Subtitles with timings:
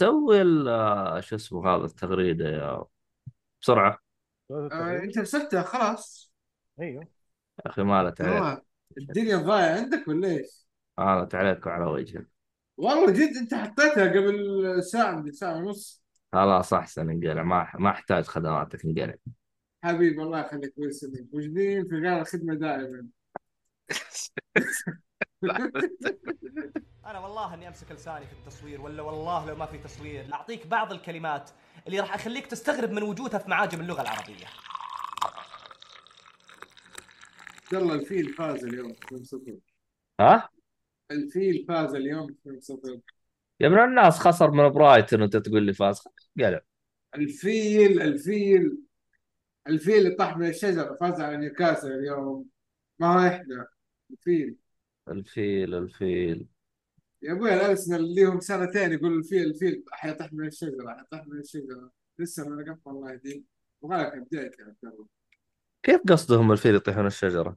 [0.00, 2.84] سوي ال- آه، شو اسمه هذا التغريدة يا
[3.62, 3.98] بسرعة.
[4.50, 6.32] آه، انت رسلتها خلاص.
[6.80, 7.02] أيوه.
[7.02, 8.62] يا أخي مالت عليك
[8.98, 10.66] الدنيا ضايعة عندك ولا إيش؟
[10.98, 12.26] مالت عليك وعلى وجهك
[12.76, 16.02] والله جد أنت حطيتها قبل ساعة من ساعة ونص.
[16.32, 17.42] خلاص أحسن انقلع.
[17.42, 19.14] ما ما أحتاج خدماتك انقلع.
[19.84, 21.26] حبيبي الله يخليك ويسلمك.
[21.32, 23.06] موجودين في غير الخدمه دائما.
[27.06, 30.34] أنا والله إني أمسك لساني في التصوير ولا والله لو ما في تصوير.
[30.34, 31.50] اعطيك بعض الكلمات
[31.86, 34.46] اللي راح أخليك تستغرب من وجودها في معاجم اللغة العربية.
[37.72, 39.60] يلا الفيل فاز اليوم 2-0
[40.20, 40.48] ها؟
[41.10, 43.00] الفيل فاز اليوم 2-0
[43.60, 46.02] يا ابن الناس خسر من برايتون وأنت تقول لي فاز.
[46.38, 46.60] قلع
[47.14, 48.78] الفيل الفيل
[49.66, 52.46] الفيل اللي طاح من الشجرة فاز على نيوكاسل اليوم.
[52.98, 53.66] ما إحنا
[54.10, 54.56] الفيل.
[55.10, 56.46] الفيل الفيل.
[57.22, 59.84] يا أبوي الارسنال ليهم سنتين يقول الفيل الفيل.
[59.92, 61.90] حيطيح من الشجرة حيطيح من الشجرة.
[62.18, 63.44] لسه ما نقف الله يهديك
[63.82, 65.06] وغالك بداية يا عبد الله.
[65.82, 67.56] كيف قصدهم الفيل يطيحون الشجرة؟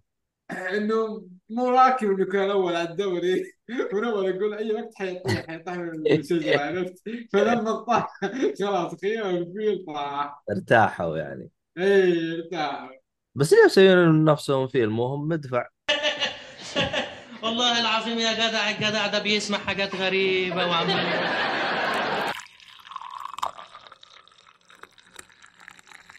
[0.52, 3.54] إنه مو راكب إنه كان الأول على الدوري.
[3.94, 8.20] من أول يقول أي وقت حيطيح حيطيح من الشجرة عرفت؟ فلما طاح
[8.60, 10.44] خلاص خير الفيل طاح.
[10.52, 11.50] ارتاحوا يعني.
[11.78, 12.90] اي ارتاح
[13.36, 15.68] بس ليه يسوون نفسهم فيل؟ مو هم مدفع.
[17.44, 21.44] والله العظيم يا جدع الجدع ده بيسمع حاجات غريبة وعمال.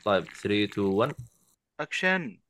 [0.04, 1.14] طيب 3 2 1
[1.80, 2.40] اكشن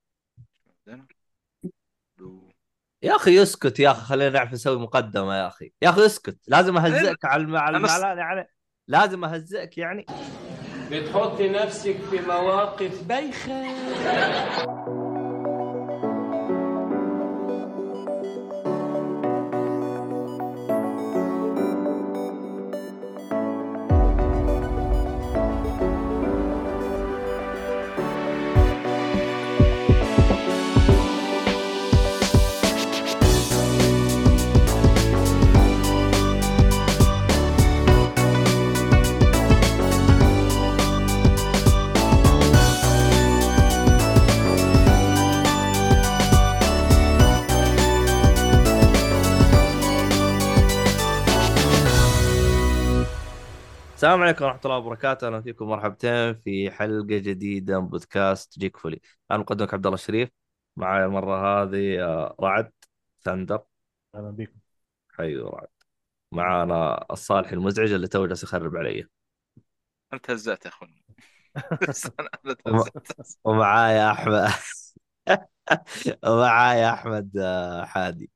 [3.02, 5.72] يا أخي اسكت يا أخي خلينا نعرف نسوي مقدمة يا أخي.
[5.82, 7.56] يا أخي اسكت لازم أهزئك على الم...
[7.56, 8.48] على يعني.
[8.88, 10.06] لازم أهزئك يعني.
[10.90, 13.64] بتحط نفسك في مواقف بايخه
[54.04, 55.26] السلام عليكم ورحمة الله وبركاته.
[55.26, 59.00] أهلا فيكم مرحبتين في حلقة جديدة من بودكاست جيك فولي.
[59.30, 60.30] أنا مقدمك عبد الله الشريف.
[60.76, 62.72] معي المرة هذه آه، رعد
[63.22, 63.64] ثندر.
[64.14, 64.58] أهلا بكم.
[65.10, 65.68] حيو رعد.
[66.32, 69.06] معانا الصالح المزعج اللي تو جالس يخرب علي.
[70.12, 71.04] أنا تهزأت يا أخوي.
[73.44, 74.48] ومعايا أحمد.
[76.26, 78.30] ومعايا أحمد آه، حادي.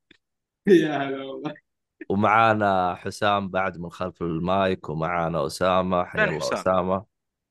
[0.67, 1.68] يا هلا والله.
[2.09, 7.05] ومعانا حسام بعد من خلف المايك ومعانا أسامة حيا الله حسام؟ أسامة.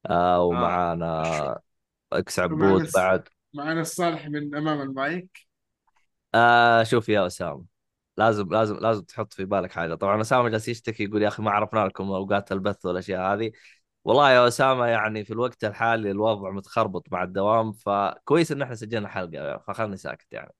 [0.10, 1.62] آه ومعانا
[2.14, 3.28] إكس ومعنا عبود بعد.
[3.54, 5.48] معنا الصالح من أمام المايك.
[6.36, 7.66] آه شوف يا أسامة
[8.18, 9.96] لازم لازم لازم تحط في بالك حاجة.
[9.96, 13.52] طبعا أسامة جالس يشتكي يقول يا أخي ما عرفنا لكم أوقات البث والأشياء هذه.
[14.04, 19.08] والله يا أسامة يعني في الوقت الحالي الوضع متخربط مع الدوام فكويس إن إحنا سجلنا
[19.08, 20.54] حلقة فخلني ساكت يعني.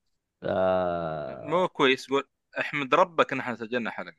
[0.44, 2.24] آه مو كويس قول.
[2.60, 4.18] احمد ربك ان إحنا سجلنا حلقة.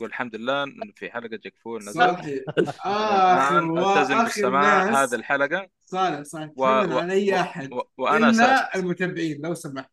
[0.00, 5.68] قول الحمد لله انه في حلقة جاك فول نزلت آخر الآن ألتزم بالسماع هذه الحلقة.
[5.84, 6.52] صالح صالح.
[6.56, 6.64] و...
[6.64, 6.98] تتمنى و...
[6.98, 7.36] على اي و...
[7.36, 7.72] أحد.
[7.72, 7.82] و...
[7.98, 9.90] وأنا إلا المتابعين لو سمحت.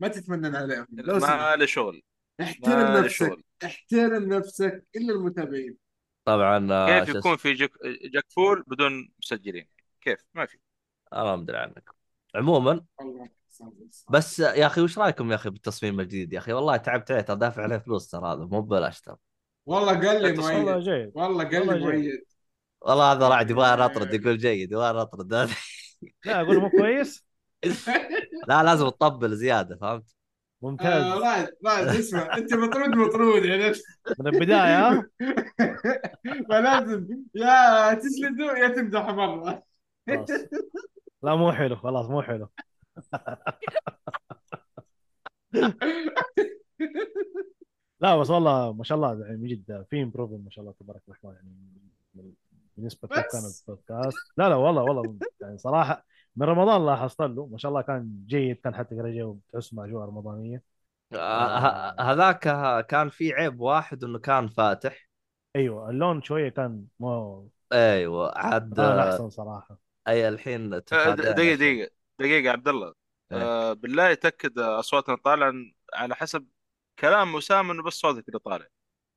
[0.00, 1.32] ما تتمنى عليهم لو سمحت.
[1.32, 2.02] ما لي شغل.
[2.40, 3.16] احترم نفسك.
[3.16, 3.42] شغل.
[3.64, 5.76] احترم نفسك إلا المتابعين
[6.24, 7.70] طبعا آه كيف يكون؟ في جاك,
[8.12, 9.68] جاك فول بدون مسجلين؟
[10.00, 10.58] كيف؟ ما في.
[11.12, 11.90] ما ادري عنك.
[12.34, 13.39] عموما الله.
[14.10, 17.36] بس يا أخي وش رأيكم يا أخي بالتصميم الجديد يا أخي؟ والله تعبت عليه ترى
[17.36, 19.16] دافع عليه فلوس ترى هذا مو ببلاش ترى.
[19.66, 20.84] والله قال لي مؤيد.
[20.84, 21.12] جيد.
[21.14, 21.84] والله قال والله لي جيد.
[21.84, 22.24] مؤيد.
[22.80, 25.32] والله هذا رعد يبغى نطرد يقول جيد يبغى نطرد
[26.24, 27.26] لا أقول مو كويس؟
[28.48, 30.14] لا لازم تطبل زيادة فهمت؟
[30.62, 33.72] آه، ممتاز رائد رائد اسمع أنت مطرود مطرود يعني.
[34.18, 35.06] من البداية ها؟
[36.50, 39.62] فلازم يا تسلدوا يا تمدحوا مرة.
[41.22, 42.48] لا مو حلو خلاص مو حلو.
[48.00, 51.02] لا بس والله ما شاء الله يعني من جد في improvement ما شاء الله تبارك
[51.08, 52.34] الرحمن يعني
[52.76, 53.42] بالنسبة كيف كان.
[53.68, 54.32] البودكاست.
[54.36, 56.04] لا لا والله والله يعني صراحة
[56.36, 60.08] من رمضان لاحظت له ما شاء الله كان جيد كان حتى جو تحس مع أجواء
[60.08, 60.62] رمضانية.
[61.14, 62.38] آه، ه- هذاك
[62.86, 65.08] كان في عيب واحد إنه كان فاتح.
[65.56, 69.78] أيوه اللون شوية كان مو أيوه عاد آه، أحسن صراحة.
[70.08, 71.56] أي الحين آه، دقيقة شيء.
[71.56, 71.90] دقيقة.
[72.20, 72.94] دقيقة يا عبد الله
[73.32, 73.42] إيه.
[73.42, 75.52] آه بالله تاكد أصواتنا طالعة
[75.94, 76.46] على حسب
[76.98, 78.66] كلام اسامه إنه بس صوتك اللي طالع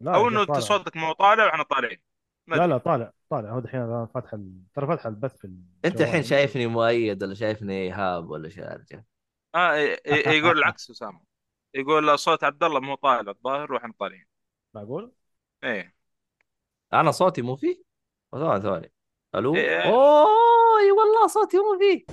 [0.02, 0.60] لا أو إنه انت طالع.
[0.60, 2.02] صوتك مو طالع وإحنا طالعين
[2.48, 2.68] لا.
[2.68, 4.64] لا طالع طالع هو الحين أنا فاتح ال...
[4.74, 5.66] ترى فاتح البث في الجوال.
[5.86, 9.04] أنت الحين شايفني مؤيد ولا شايفني إيهاب ولا شيء يا رجال
[9.56, 9.74] آه
[10.38, 11.22] يقول العكس اسامه
[11.74, 14.26] يقول صوت عبد الله مو طالع الظاهر وإحنا طالعين
[14.74, 15.12] معقول؟
[15.64, 15.96] إيه
[16.94, 17.84] أنا صوتي مو فيه
[18.32, 18.94] ثواني ثواني
[19.36, 19.80] ألو إيه.
[19.80, 22.06] أوه إي والله صوتي مو فيه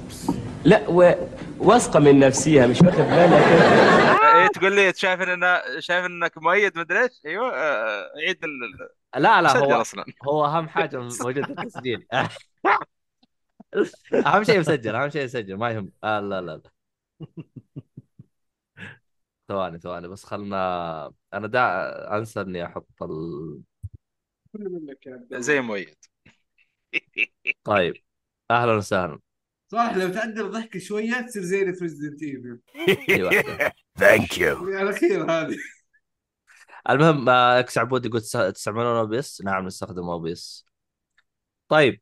[0.64, 1.14] لا و...
[1.58, 3.44] واثقة من نفسها مش واخد بالك؟
[4.40, 8.50] إيه تقول لي شايف إن شايف إنك مؤيد مدري إيش؟ أيوه آه، عيد ال...
[9.22, 10.04] لا لا هو أصلا.
[10.28, 12.06] هو أهم حاجة موجود التسجيل.
[14.26, 15.92] أهم شيء مسجل أهم شيء مسجل ما يهم.
[16.04, 16.70] آه لا لا لا.
[19.48, 23.60] ثواني ثواني بس خلنا أنا دا أنسى إني أحط ال...
[25.32, 25.96] زي مؤيد
[27.64, 27.94] طيب.
[28.50, 29.20] أهلا وسهلا.
[29.72, 32.60] صح لو تعدل ضحك شوية تصير زي Resident Evil
[33.06, 33.72] في واحدة.
[34.82, 35.56] الاخير هذه.
[36.90, 40.66] المهم آه، إكس عبود يقول تس- تستعملون OBS نعم نستخدم OBS
[41.68, 42.00] طيب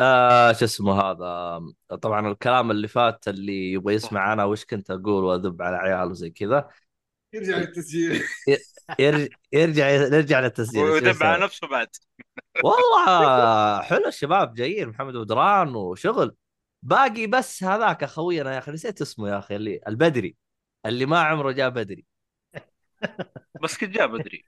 [0.00, 1.60] آه شو اسمه هذا؟
[2.02, 6.30] طبعا الكلام اللي فات اللي يبغى يسمع أنا وش كنت أقول وأذب على عيال وزي
[6.30, 6.68] كذا؟
[7.32, 8.22] يرجع للتسجيل.
[8.98, 11.88] يرجع يرجع يرجع للتسجيل يسوي؟ على نفسه بعد.
[12.64, 16.36] والله حلو الشباب جايين محمد ودران وشغل.
[16.82, 20.36] باقي بس هذاك أخوينا يا أخي نسيت اسمه يا أخي اللي البدري.
[20.86, 22.06] اللي ما عمره جاء بدري.
[23.62, 24.44] بس كنت جاء بدري.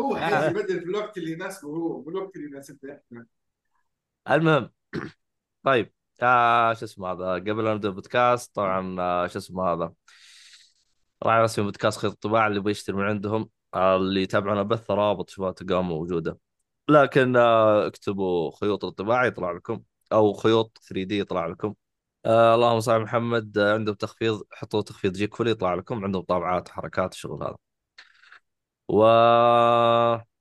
[0.00, 3.26] هو حيجي يبدل في الوقت اللي يناسبه هو بالوقت اللي يناسبنا إحنا.
[4.30, 4.70] المهم
[5.64, 5.92] طيب
[6.22, 9.94] آه شو اسمه هذا؟ قبل لا نبدأ البودكاست طبعا آه شو اسمه هذا؟
[11.22, 15.30] راعي رسمي بودكاست خيط الطباعه اللي يبغى يشتري من عندهم آه اللي يتابعون البث رابط
[15.30, 16.38] شباب تلقاهم موجودة.
[16.88, 19.82] لكن آه اكتبوا خيوط الطباعة يطلع لكم.
[20.12, 21.74] أو خيوط 3 دي يطلع لكم.
[22.26, 23.58] آه اللهم صل على محمد.
[23.58, 26.04] آه عندهم تخفيض حطوا تخفيض جيك فولي يطلع لكم.
[26.04, 27.56] عندهم طابعات وحركات الشغل هذا.
[28.88, 29.04] و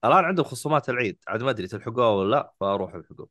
[0.06, 1.20] الآن عندهم خصومات العيد.
[1.28, 3.26] عاد ما أدري تلحقوها ولا لا فروحوا الحقوا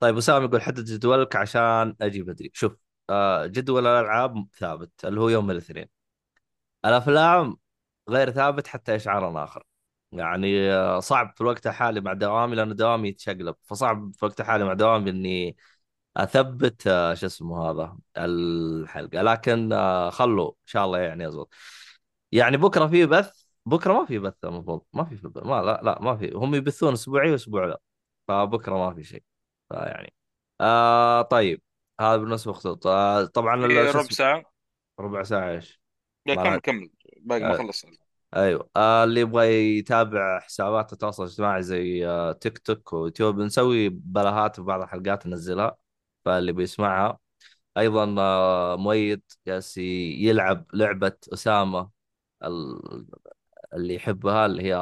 [0.00, 2.76] طيب وسام يقول حدد جدولك عشان أجي بدري شوف
[3.10, 5.86] آه جدول الألعاب ثابت اللي هو يوم الاثنين.
[6.84, 7.56] الأفلام
[8.10, 9.64] غير ثابت حتى إشعار آخر.
[10.18, 10.70] يعني
[11.00, 13.56] صعب في الوقت الحالي مع دوامي لأنه دوامي يتشقلب.
[13.62, 15.56] فصعب في الوقت الحالي مع دوامي إني
[16.16, 19.22] أثبت آه، شو اسمه هذا الحلقة.
[19.22, 21.54] لكن آه، خلوا إن شاء الله يعني يزبط
[22.32, 24.82] يعني بكرة في بث؟ بكرة ما في بث المفروض.
[24.92, 25.20] ما في.
[25.24, 26.30] ما لا لا ما في.
[26.34, 27.80] هم يبثون أسبوعي وأسبوع لا.
[28.28, 29.22] فبكرة ما في شيء.
[29.68, 30.14] فيعني
[30.60, 31.62] آه طيب.
[32.00, 34.44] هذا بالنسبة للخطوط آه طبعا شو ربع ساعة.
[35.00, 35.80] ربع ساعة إيش؟
[36.26, 36.90] لا كمل كمل.
[37.20, 38.03] باقي ما آه.
[38.34, 38.70] أيوه.
[38.76, 39.46] آه اللي يبغى
[39.78, 45.76] يتابع حسابات التواصل الاجتماعي زي آه تيك توك ويوتيوب نسوي بلاهات في بعض الحلقات ننزلها
[46.24, 47.18] فاللي بيسمعها.
[47.78, 51.90] أيضا آه مؤيد جالس يلعب لعبة أسامة
[52.44, 53.06] ال-
[53.74, 54.76] اللي يحبها اللي هي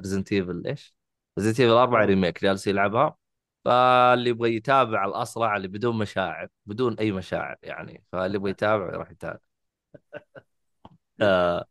[0.00, 0.96] Resident Evil إيش؟
[1.38, 3.16] Resident Evil 4 remake جالس يلعبها.
[3.64, 8.04] فاللي يبغى يتابع الاصلع اللي بدون مشاعر بدون أي مشاعر يعني.
[8.12, 9.40] فاللي يبغى يتابع يروح يتابع.
[11.22, 11.66] آه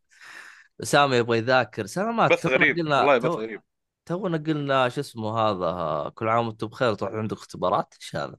[0.83, 1.86] اسامه يبغى يذاكر.
[1.86, 2.77] سلامات بث تونا غريب.
[2.77, 3.62] قلنا والله بث تو- غريب.
[4.06, 8.36] تونا قلنا شو اسمه هذا كل عام وأنتم بخير تروح عندك اختبارات؟ إيش هذا؟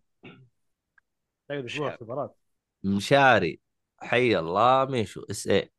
[1.50, 2.36] أسبوع اختبارات.
[2.84, 3.60] مشاري.
[3.98, 5.26] حي الله ميشو.
[5.30, 5.72] اس اي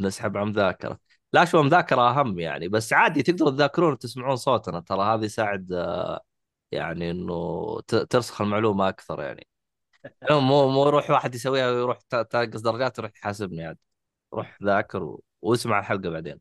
[0.00, 0.98] نسحب على مذاكرة.
[1.32, 2.68] لا شو مذاكرة أهم يعني.
[2.68, 4.80] بس عادي تقدروا تذاكرون وتسمعون صوتنا.
[4.80, 5.70] ترى هذا يساعد
[6.72, 9.46] يعني إنه ت- ترسخ المعلومة أكثر يعني.
[10.30, 13.78] مو مو يروح واحد يسويها ويروح ت- تنقص درجات ويروح يحاسبني عاد.
[14.34, 15.22] روح ذاكر و...
[15.44, 16.40] واسمع الحلقة بعدين.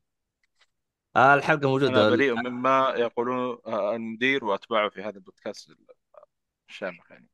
[1.16, 5.72] آه الحلقة أنا موجوده بريء مما يقولون آه، المدير وأتباعه في هذا البودكاست
[6.70, 7.28] الشامخ يعني.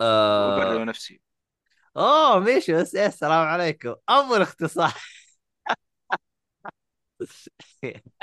[0.00, 0.84] آه...
[0.84, 1.20] نفسي.
[1.96, 3.94] أوه ميشو اس اي السلام عليكم.
[4.08, 4.92] ابو الاختصار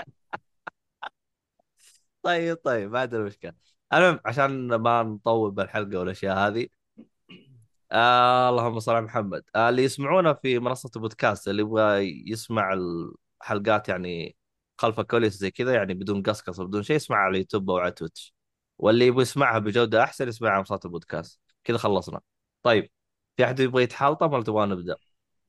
[2.24, 3.54] طيب طيب ما عندنا مشكلة.
[3.94, 6.68] المهم عشان ما نطول بالحلقة والأشياء هذه
[7.94, 12.74] آه اللهم صل على محمد آه اللي يسمعونا في منصة البودكاست اللي يبغى يسمع
[13.42, 14.36] الحلقات يعني
[14.78, 18.34] خلف الكواليس زي كذا يعني بدون قصقصة بدون شيء يسمعها على اليوتيوب أو على تويتش
[18.78, 22.22] واللي يبغى يسمعها بجودة أحسن يسمعها على منصات البودكاست كذا خلصنا
[22.64, 22.90] طيب
[23.38, 24.96] في أحد يبغى يتحلطم ولا تبغى نبدا؟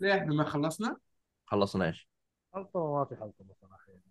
[0.00, 0.96] ليه إحنا ما خلصنا؟
[1.46, 2.08] خلصنا إيش؟
[2.54, 4.02] حلقه ما في حلقه بصراحة يعني.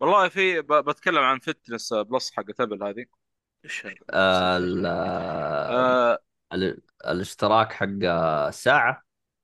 [0.00, 3.04] والله في ب- بتكلم عن Fitness Plus حق Apple هذه
[3.64, 4.58] إيش هذا؟ آه
[5.70, 6.18] آه
[6.52, 7.86] ال- الاشتراك حق
[8.48, 9.02] الساعة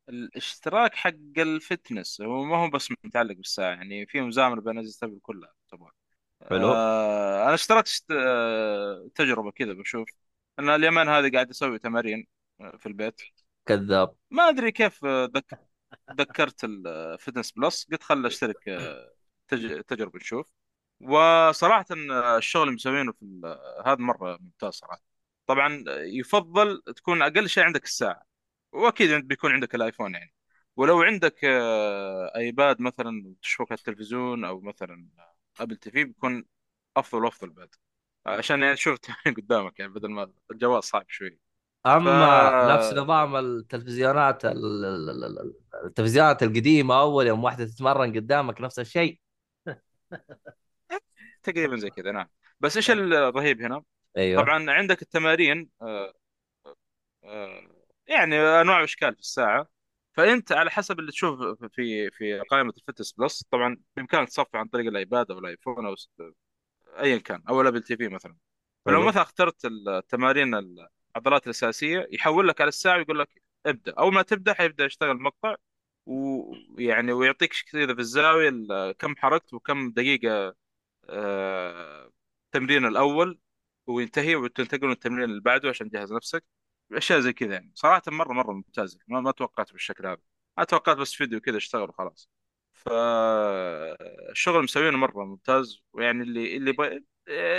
[0.08, 5.06] الاشتراك حق ال Fitness هو ما هو بس متعلق بالساعة يعني في مزامنة بين أجهزة
[5.06, 5.92] أبل كلها طبعا.
[6.50, 6.72] حلو.
[6.74, 8.04] آه أنا اشتركت اشت...
[8.10, 10.08] آه تجربة كذا بشوف.
[10.58, 12.26] أنا اليومين هذه قاعد أسوي تمارين
[12.60, 13.20] آه، في البيت.
[13.66, 14.14] كذاب.
[14.30, 15.60] ما أدري كيف آه، ذك...
[16.12, 17.86] ذكرت ال Fitness Plus.
[17.92, 19.12] قلت خل أشترك آه،
[19.48, 19.80] تج...
[19.82, 20.46] تجربة نشوف.
[21.00, 21.86] وصراحة
[22.38, 23.42] الشغل اللي مسوينه في
[23.86, 25.15] هذا مرة ممتاز صراحة.
[25.46, 28.22] طبعا يفضل تكون أقل شيء عندك الساعة.
[28.72, 30.34] وأكيد بيكون عندك الآيفون يعني.
[30.76, 35.08] ولو عندك آه، آيباد مثلا تشبك على التلفزيون أو مثلا
[35.60, 36.44] أبل تي في بيكون
[36.96, 37.74] أفضل وأفضل بعد.
[38.26, 38.98] عشان يعني تشوف
[39.38, 41.38] قدامك يعني بدل ما الجوال صعب شوي.
[41.86, 48.12] أما ف- نفس نظام التلفزيونات ال- ال- ال- ال- التلفزيونات القديمة أول يوم واحدة تتمرن
[48.16, 49.20] قدامك نفس الشيء.
[51.42, 52.28] تقريبا زي كذا نعم.
[52.60, 53.82] بس إيش الرهيب هنا؟
[54.16, 54.42] أيوه.
[54.42, 56.12] طبعا عندك التمارين آه،
[57.24, 57.60] آه،
[58.06, 59.68] يعني أنواع وأشكال في الساعة.
[60.12, 61.40] فأنت على حسب اللي تشوف
[61.72, 65.94] في في قائمة ال Fitness Plus طبعا بإمكانك تصفح عن طريق الآيباد أو الآيفون أو
[66.98, 68.36] ايا كان أو ال Apple TV مثلا.
[68.84, 69.08] فلو حلو.
[69.08, 70.54] مثلا اخترت التمارين
[71.16, 73.92] العضلات الأساسية يحول لك على الساعة ويقول لك ابدأ.
[73.98, 75.56] أول ما تبدأ حيبدأ يشتغل مقطع
[76.06, 80.56] ويعني ويعطيك كذا في الزاوية ال- كم حركت وكم دقيقة
[81.10, 82.12] آه،
[82.46, 83.38] التمرين الأول.
[83.86, 86.44] وينتهي وتنتقل للتمرين اللي بعده عشان تجهز نفسك.
[86.92, 87.72] أشياء زي كذا يعني.
[87.74, 88.98] صراحة مرة مرة ممتازة.
[89.08, 90.20] ما, ما توقعت بالشكل هذا.
[90.58, 92.30] أنا توقعت بس فيديو كذا اشتغل وخلاص.
[92.72, 95.82] فالشغل مسوينه مرة ممتاز.
[95.92, 97.02] ويعني اللي اللي ب...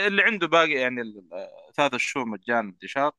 [0.07, 1.29] اللي عنده باقي يعني ال-
[1.75, 3.11] ثلاث شهور مجانا انتشار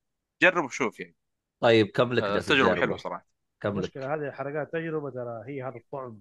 [0.43, 1.17] جرب وشوف يعني.
[1.61, 3.27] طيب كم لك آه، تجربة؟ حلوة صراحة.
[3.61, 5.45] كم لك؟ المشكلة هذه حلقات تجربة ترى.
[5.47, 6.21] هي هذا الطعم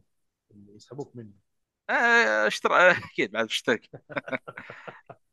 [0.51, 1.47] اللي يسحبوك منه.
[1.89, 3.89] آه، اشترى أكيد بعد اشترك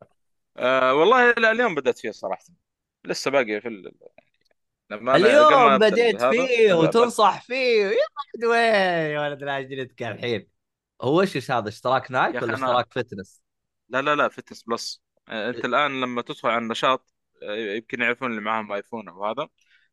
[0.57, 2.45] آه والله لا اليوم بدأت فيه صراحة.
[3.05, 3.93] لسه باقي في ال...
[4.91, 7.85] لما اليوم بديت فيه لا، وتنصح فيه.
[7.85, 7.91] يا
[8.35, 8.75] ولد وين؟
[9.13, 10.49] يا ولد لاجلتك الحين.
[11.03, 13.43] هو إيش هذا؟ اشتراك نايك ولا اشتراك Fitness؟
[13.89, 15.03] لا لا لا Fitness Plus.
[15.29, 19.49] آه، أنت الآن لما تدخل على النشاط آه، يمكن يعرفون اللي معاهم آيفون أو هذا.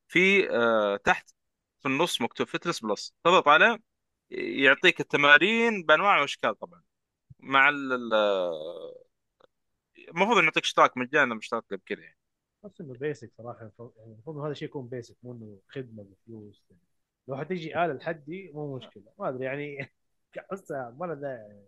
[0.07, 1.29] في آه، تحت
[1.79, 3.15] في النص مكتوب Fitness Plus.
[3.23, 3.77] تضغط عليه
[4.29, 6.81] يعطيك التمارين بأنواع وأشكال طبعا.
[7.39, 7.69] مع
[10.09, 12.17] المفروض إنه يعطيك اشتراك مجانا مشترك بكذا يعني.
[12.63, 13.71] بس إنه بيسك صراحة يعني
[14.13, 16.63] المفروض هذا الشيء يكون بيسك مو إنه خدمة بفلوس.
[17.27, 19.03] لو حتيجي آلة لحدي مو مشكلة.
[19.19, 19.91] ما أدري يعني
[20.51, 21.65] احسها ما لها داعي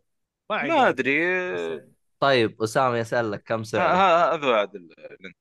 [0.50, 1.20] ما ما أدري.
[1.52, 1.88] بس آه،
[2.20, 5.34] طيب أسامة يسألك كم ه- سعره؟ ه- هذا ال-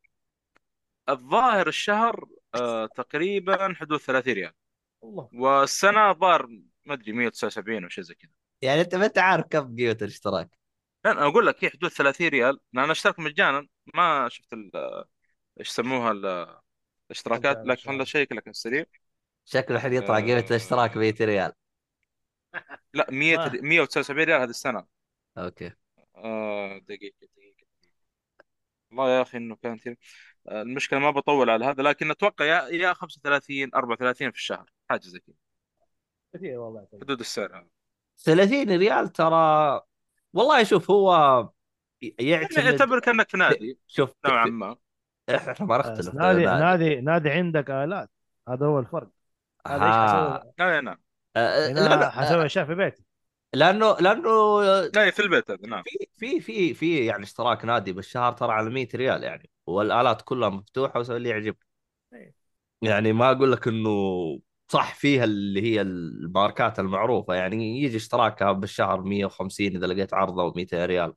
[1.08, 4.52] الظاهر الشهر آه، تقريبا حدود 30 ريال.
[5.02, 6.46] والله والسنة ظهر
[6.86, 8.30] ما أدري 179 أو شيء زي كذا.
[8.62, 10.58] يعني أنت ما أنت عارف كم قيمة الاشتراك.
[11.04, 12.60] لا أنا أقول لك هي حدود 30 ريال.
[12.74, 13.66] أنا اشترك مجانا.
[13.94, 15.04] ما شفت ال-
[15.60, 16.56] إيش يسموها ال-
[17.10, 17.56] الاشتراكات.
[17.66, 18.84] لكن؟ خلنا اشيك لك على السريع
[19.44, 20.46] شكله الحين يطلع قيمة آه.
[20.50, 21.52] الاشتراك 100 ريال.
[22.94, 24.86] لا 100 ما- 179 ريال هذه السنة.
[25.38, 25.72] أوكي.
[26.16, 27.66] آه دقيقة دقيقة.
[28.90, 29.86] والله يا أخي إنه كانت
[30.48, 31.82] آه، المشكلة ما بطول على هذا.
[31.82, 34.70] لكن أتوقع يا يا 35 34 في الشهر.
[34.90, 35.34] حاجة زي كذا.
[36.34, 36.88] كثير والله.
[37.02, 37.68] حدود السعر هذا.
[38.16, 39.80] 30 ريال ترى
[40.32, 41.12] والله شوف هو
[42.02, 44.76] يعني يعتمد اعتبر كانك في نادي شوف نوعا ما.
[45.34, 47.00] إحنا ما نختلف نادي نادي.
[47.00, 48.10] نادي عندك آلات.
[48.48, 49.08] هذا هو الفرق.
[49.66, 50.38] هذا إيش آه.
[50.38, 50.98] حسوي؟ لا نعم.
[51.36, 53.04] آه، أنا لا حسوي اشياء في بيتي.
[53.54, 55.82] لأنه لأنه لا في البيت هذا نعم.
[55.82, 59.50] في في في في يعني اشتراك نادي بالشهر ترى على 100 ريال يعني.
[59.66, 61.66] والآلات كلها مفتوحة وسوي اللي يعجبك.
[62.12, 62.34] إيه.
[62.82, 63.90] يعني ما أقول لك إنه
[64.72, 64.94] صح.
[64.94, 70.84] فيها اللي هي الماركات المعروفة يعني يجي اشتراكها بالشهر 150 إذا لقيت عرضة و 200
[70.86, 71.14] ريال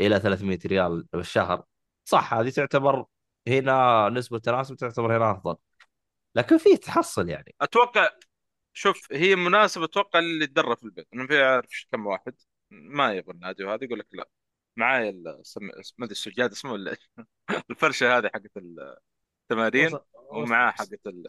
[0.00, 1.64] إلى 300 ريال بالشهر.
[2.04, 3.04] صح هذه تعتبر
[3.48, 5.56] هنا نسبة تناسب تعتبر هنا أفضل.
[6.34, 7.54] لكن في تحصل يعني.
[7.60, 8.08] أتوقع
[8.72, 11.08] شوف هي مناسبة أتوقع اللي يتدرب في البيت.
[11.14, 12.34] أنا في أعرف كم واحد
[12.70, 14.28] ما يبغى النادي وهذا يقول لك لا.
[14.76, 15.64] معايا ال- سم-
[15.98, 16.96] ما أدري السجاد اسمه ولا؟
[17.70, 18.50] الفرشة هذه حقت
[19.50, 19.98] التمارين
[20.30, 21.24] ومعاه حقت ال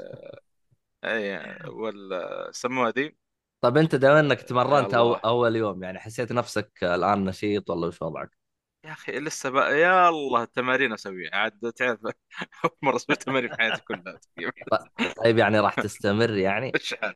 [1.13, 2.09] أي وال
[2.55, 3.15] سموها ذي
[3.61, 5.13] طب أنت دام إنك تمرنت أو.
[5.13, 8.37] أول يوم يعني حسيت نفسك الآن نشيط ولا وش وضعك؟
[8.85, 11.99] يا أخي لسه بقى يا الله التمارين أسويها عاد تعرف
[12.65, 14.19] أول مرة أسوي تمارين في حياتي كلها
[15.23, 16.71] طيب يعني راح تستمر يعني؟
[17.01, 17.15] عارف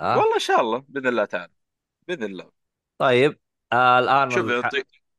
[0.00, 1.52] آه؟ والله إن شاء الله بإذن الله تعالى
[2.08, 2.50] بإذن الله
[2.98, 3.38] طيب
[3.72, 4.70] آه الآن شوف الح...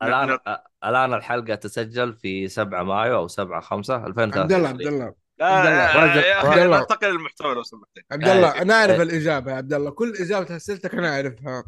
[0.04, 0.40] الآن نعم.
[0.48, 4.90] آه الآن الحلقة تسجل في 7 مايو أو 7 5 عبد 2023 الله عبد الله
[4.90, 5.21] عبد الله.
[5.42, 6.80] رجل- يا عبد أخي الله.
[6.80, 7.90] ننتقل للمحتوى لو سمحت.
[8.12, 9.04] عبد الله آه، أنا أعرف آه.
[9.04, 9.92] الإجابة يا عبد الله.
[9.92, 11.64] كل إجابة أسئلتك أنا أعرفها.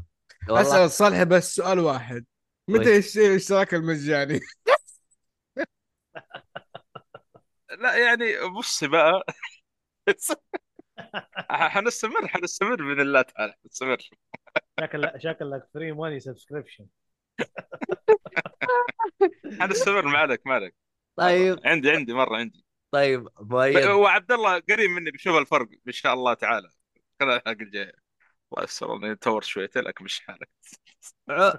[0.50, 2.26] اسال صالح بس سؤال واحد؟
[2.68, 4.40] متى يصير الاشتراك المجاني؟
[7.80, 8.26] لا يعني
[8.58, 9.24] بص بقى.
[11.50, 13.54] حنستمر حنستمر بإذن الله تعالى.
[13.64, 13.98] حنستمر.
[14.80, 16.86] شكل شكلك free money subscription
[19.60, 20.76] حنستمر ما عليك ما عليك
[21.16, 21.60] طيب.
[21.66, 22.63] عندي عندي مرة عندي.
[22.94, 23.86] طيب مؤيد.
[23.88, 26.70] وعبد الله قريب مني بيشوف الفرق إن شاء الله تعالى.
[27.20, 27.94] خلال الحلقة الجايه
[28.54, 30.50] الله يستر اني تور شويتين لكن مش حالك.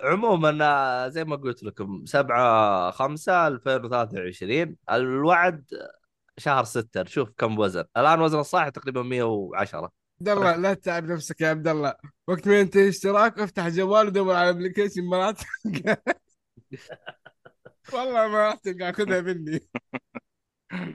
[0.02, 5.64] عموما زي ما قلت لكم 7 5 2023 الوعد
[6.38, 7.84] شهر 6 نشوف كم وزن.
[7.96, 11.94] الآن وزن الصاحي تقريبا 110 عبد الله لا تتعب نفسك يا عبد الله.
[12.26, 15.40] وقت ما ينتهي اشتراك افتح جوال ودور على application مرات
[17.92, 19.60] والله ما راح تلقى خذها مني.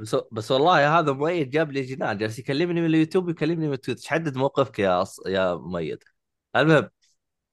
[0.01, 4.07] بس بس والله هذا مؤيد جاب لي جنان جالس يكلمني من اليوتيوب ويكلمني من تويتش
[4.07, 5.19] حدد موقفك يا أص...
[5.27, 6.03] يا مؤيد؟
[6.55, 6.89] المهم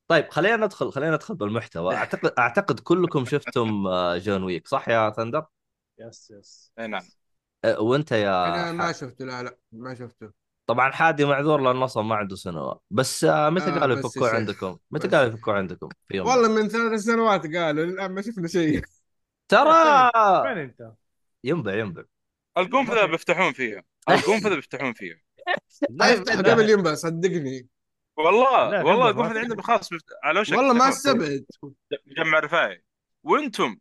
[0.08, 1.94] طيب خلينا ندخل خلينا ندخل بالمحتوى.
[1.96, 5.46] أعتقد أعتقد كلكم شفتم آه، جون ويك صح يا ثندر؟
[5.98, 6.72] يس يس.
[6.78, 7.02] أي نعم.
[7.64, 10.30] أه، وأنت يا أنا ما شفته لا لا ما شفته.
[10.66, 12.82] طبعا حادي معذور لأنه أصلا ما عنده سنوات.
[12.90, 14.28] بس آه، متى آه، قالوا يفكوا.
[14.28, 18.48] عندكم؟ متى قالوا يفكوا عندكم؟ في يوم؟ والله من ثلاث سنوات قالوا الان ما شفنا
[18.48, 18.82] شيء.
[19.48, 20.10] ترى!
[20.46, 20.92] فين أنت؟
[21.44, 22.02] ينبع ينبع.
[22.58, 23.82] القنفذة بيفتحون فيها.
[24.08, 25.16] القنفذة بيفتحون فيها.
[25.90, 27.68] لا افتح قبل ينبع صدقني.
[28.16, 30.88] والله والله القنفذة خلاص بيفت- على وشك والله ما.
[30.88, 31.44] استبعد.
[32.06, 32.84] مجمع رفاعي.
[33.24, 33.76] وأنتم؟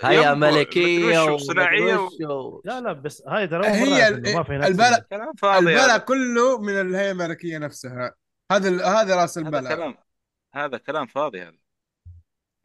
[0.00, 2.62] هيا ملكية وصناعيه و...
[2.64, 5.06] لا لا بس هاي ترى هي ما في البلاء
[5.84, 8.14] هذا كله من الهيئه الامريكيه نفسها.
[8.52, 9.94] هذا ال- هذا رأس هذا البلاء كلام
[10.54, 11.56] هذا كلام فاضي هذا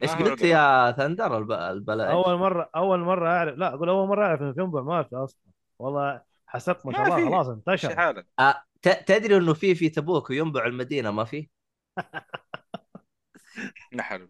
[0.02, 1.52] إيش قلت يا ثندر؟ الب...
[1.52, 3.54] البلاء أول مرة أول مرة أعرف.
[3.54, 5.40] لا أقول أول مرة أعرف إنه ينبع ما في أصلا.
[5.78, 7.30] والله حسبت ما شاء الله.
[7.30, 8.24] خلاص انتشر.
[8.38, 11.48] آه، ت- تدري إنه في في تبوك وينبع المدينة ما في؟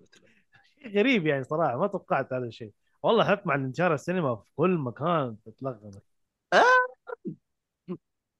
[0.78, 2.72] شيء غريب يعني صراحة ما توقعت هذا الشيء.
[3.02, 5.90] والله حتى مع انتشار السينما في كل مكان تتلغم.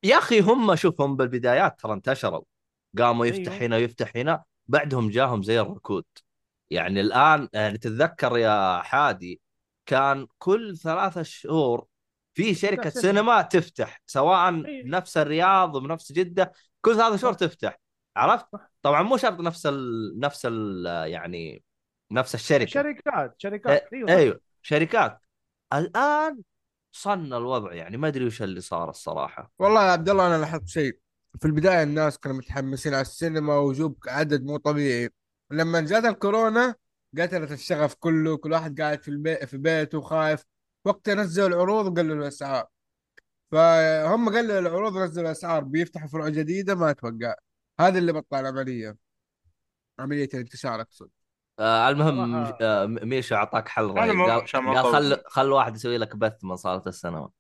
[0.05, 2.43] يا أخي هم شوفهم بالبدايات ترى انتشروا.
[2.99, 3.67] قاموا يفتح أيوه.
[3.67, 4.45] هنا ويفتح هنا.
[4.69, 6.05] بعدهم جاهم زي الركود.
[6.71, 9.41] يعني الآن يعني تتذكر يا حادي
[9.87, 11.87] كان كل ثلاثة شهور
[12.35, 13.43] في شركة سينما.
[13.43, 14.51] تفتح سواء.
[14.83, 17.33] بنفس الرياض وبنفس جدة كل ثلاثة شهور.
[17.33, 17.81] تفتح
[18.17, 18.47] عرفت؟
[18.83, 20.21] طبعا مو شرط نفس ال...
[20.21, 20.87] نفس ال...
[21.11, 21.63] يعني
[22.11, 24.11] نفس الشركة شركات شركات إيه، أيوه.
[24.11, 25.21] أيوه شركات
[25.73, 26.43] الآن
[26.93, 30.69] صن الوضع يعني ما أدري وش اللي صار الصراحة والله يا عبد الله أنا لاحظت
[30.69, 30.99] شيء
[31.41, 35.11] في البداية الناس كانوا متحمسين على السينما وجوب عدد مو طبيعي
[35.51, 36.75] لما جات الكورونا
[37.19, 40.45] قتلت الشغف كله كل واحد قاعد في البيت في بيته خايف
[40.85, 42.67] وقتها نزلوا العروض وقللوا الأسعار.
[43.53, 47.35] فهم قللوا العروض ونزلوا الأسعار بيفتحوا فروع جديدة ما أتوقع
[47.81, 48.97] هذا اللي بطل العملية
[49.99, 51.09] عملية الانتشار أقصد.
[51.59, 52.87] آه المهم آه.
[52.87, 54.21] م- ميشو أعطاك حل رهيب.
[54.21, 54.93] قال, قال.
[54.93, 57.31] خل خل واحد يسوي لك بث من صالة السينما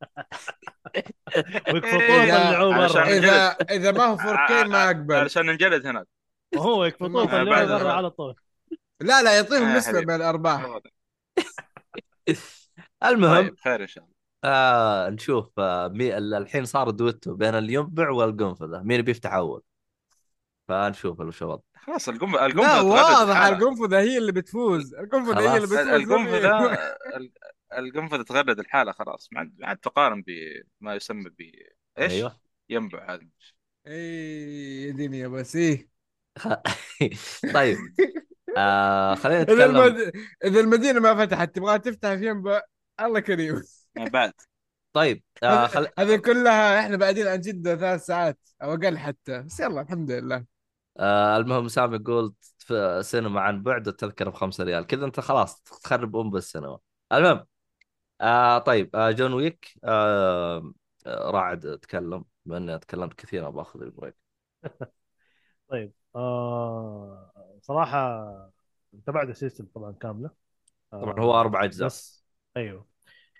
[1.72, 5.14] ويكفطون إيه، إذا إذا ما هو 4K ما أقبل.
[5.14, 6.06] علشان ننجلد هناك.
[6.56, 8.34] وهو يكفطون آه، يطلعوه برا على طول.
[9.00, 10.00] لا لا يعطيهم آه، نسبة.
[10.00, 10.80] من الأرباح.
[13.04, 18.10] المهم خير ان شاء الله آه نشوف آه مي ال- الحين صار دويتو بين الينبع
[18.10, 18.82] والقنفذة.
[18.82, 19.62] مين بيفتح أول؟
[20.68, 23.36] فنشوف وش الوضع خلاص القنفذه لا القنفذة واضح.
[23.42, 24.94] القنفذة هي اللي بتفوز.
[24.94, 25.60] القنفذة هي اللي.
[25.66, 26.58] بتفوز القنفذة
[27.16, 27.32] ال-
[27.72, 30.22] القنفذة تغرد الحالة خلاص ما عاد تقارن
[30.80, 31.40] بما يسمى ب
[31.98, 32.40] إيش؟ أيوه.
[32.68, 33.26] ينبع هذا
[33.86, 35.88] اي يا دنيا بس إيه.
[37.54, 37.78] طيب
[38.56, 39.76] آه خلينا إذا نتكلم.
[39.76, 40.12] المد...
[40.44, 42.62] إذا المدينة ما فتحت تبغاها تفتح في ينبع
[43.00, 43.62] الله كريم.
[43.96, 44.32] بعد.
[44.92, 45.88] طيب آه خل...
[45.98, 49.42] هذه كلها إحنا بعدين عن جده ثلاث ساعات أو أقل حتى.
[49.42, 50.44] بس يلا الحمد لله.
[50.98, 54.86] آه المهم سامي يقول في سينما عن بعد التذكره بخمسة ريال.
[54.86, 56.78] كذا أنت خلاص تخرب أم بالسينما
[57.12, 57.46] المهم
[58.20, 60.72] آه طيب آه جون ويك آه
[61.06, 64.16] آه، رعد تكلم بما إني تكلمت كثير بأخذ ال break.
[65.68, 65.99] طيب.
[66.16, 68.24] آه صراحة
[69.06, 70.30] تبعت السلسله طبعا كاملة.
[70.92, 71.86] آه طبعا هو أربع أجزاء.
[71.86, 72.24] بس
[72.56, 72.86] أيوه.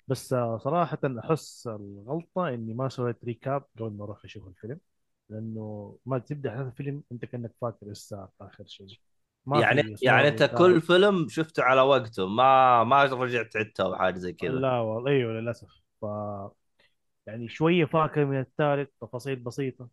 [0.08, 4.80] بس آه صراحة أحس الغلطة إني ما سويت recap قبل ما أروح أشوف الفيلم
[5.28, 8.98] لأنه ما تبدأ هذا الفيلم أنت كأنك فاكر صار آخر شيء.
[9.46, 10.42] ما يعني يعني أنت.
[10.58, 14.50] كل فيلم شفته على وقته ما ما رجعت عدته أو حاجة زي كذا.
[14.50, 15.68] لا والله أيوه للأسف.
[16.00, 16.04] ف
[17.26, 19.88] يعني شوية فاكر من الثالث تفاصيل بسيطة.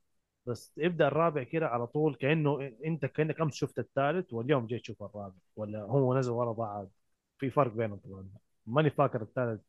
[0.47, 5.03] بس ابدأ الرابع كده على طول كأنه انت كأنك أمس شفت الثالث واليوم جيت تشوف
[5.03, 6.89] الرابع ولا هو نزل ورا بعض؟
[7.37, 8.29] في فرق بينهم طبعا.
[8.65, 9.61] ماني فاكر الثالث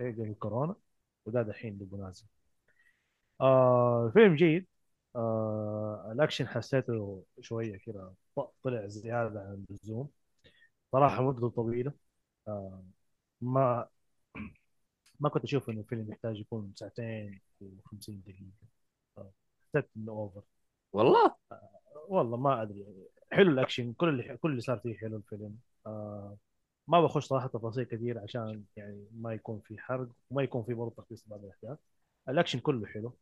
[0.00, 0.76] إيه قبل الكورونا
[1.26, 2.26] وده دحين اللي نازل
[3.40, 4.66] آه فيلم جيد.
[5.16, 8.14] آه الأكشن حسيته شوية كده
[8.64, 10.10] طلع زيادة عن اللزوم.
[10.92, 11.92] صراحة مدته طويلة.
[12.48, 12.84] آه
[13.42, 13.88] ما
[15.20, 18.65] ما كنت أشوف إنه الفيلم يحتاج يكون ساعتين و50 دقيقة.
[19.76, 20.42] حسيت إنه over
[20.92, 21.36] والله؟
[22.08, 22.86] والله ما أدري.
[23.32, 25.58] حلو الأكشن كل اللي كل اللي صار فيه حلو الفيلم.
[25.86, 26.36] آه
[26.88, 30.94] ما بخش صراحة تفاصيل كثير عشان يعني ما يكون في حرق وما يكون في برضه
[30.96, 31.78] تخصيص بعض الأحداث.
[32.28, 33.16] الأكشن كله حلو.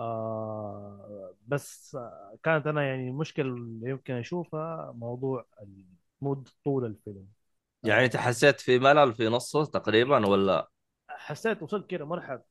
[0.00, 5.46] آه بس آه، كانت أنا يعني المشكلة اللي يمكن أشوفها موضوع
[6.20, 7.26] مود طول الفيلم.
[7.84, 10.70] يعني أنت حسيت في ملل في نصه تقريبا ولا؟
[11.08, 12.42] حسيت وصلت كذا مرحلة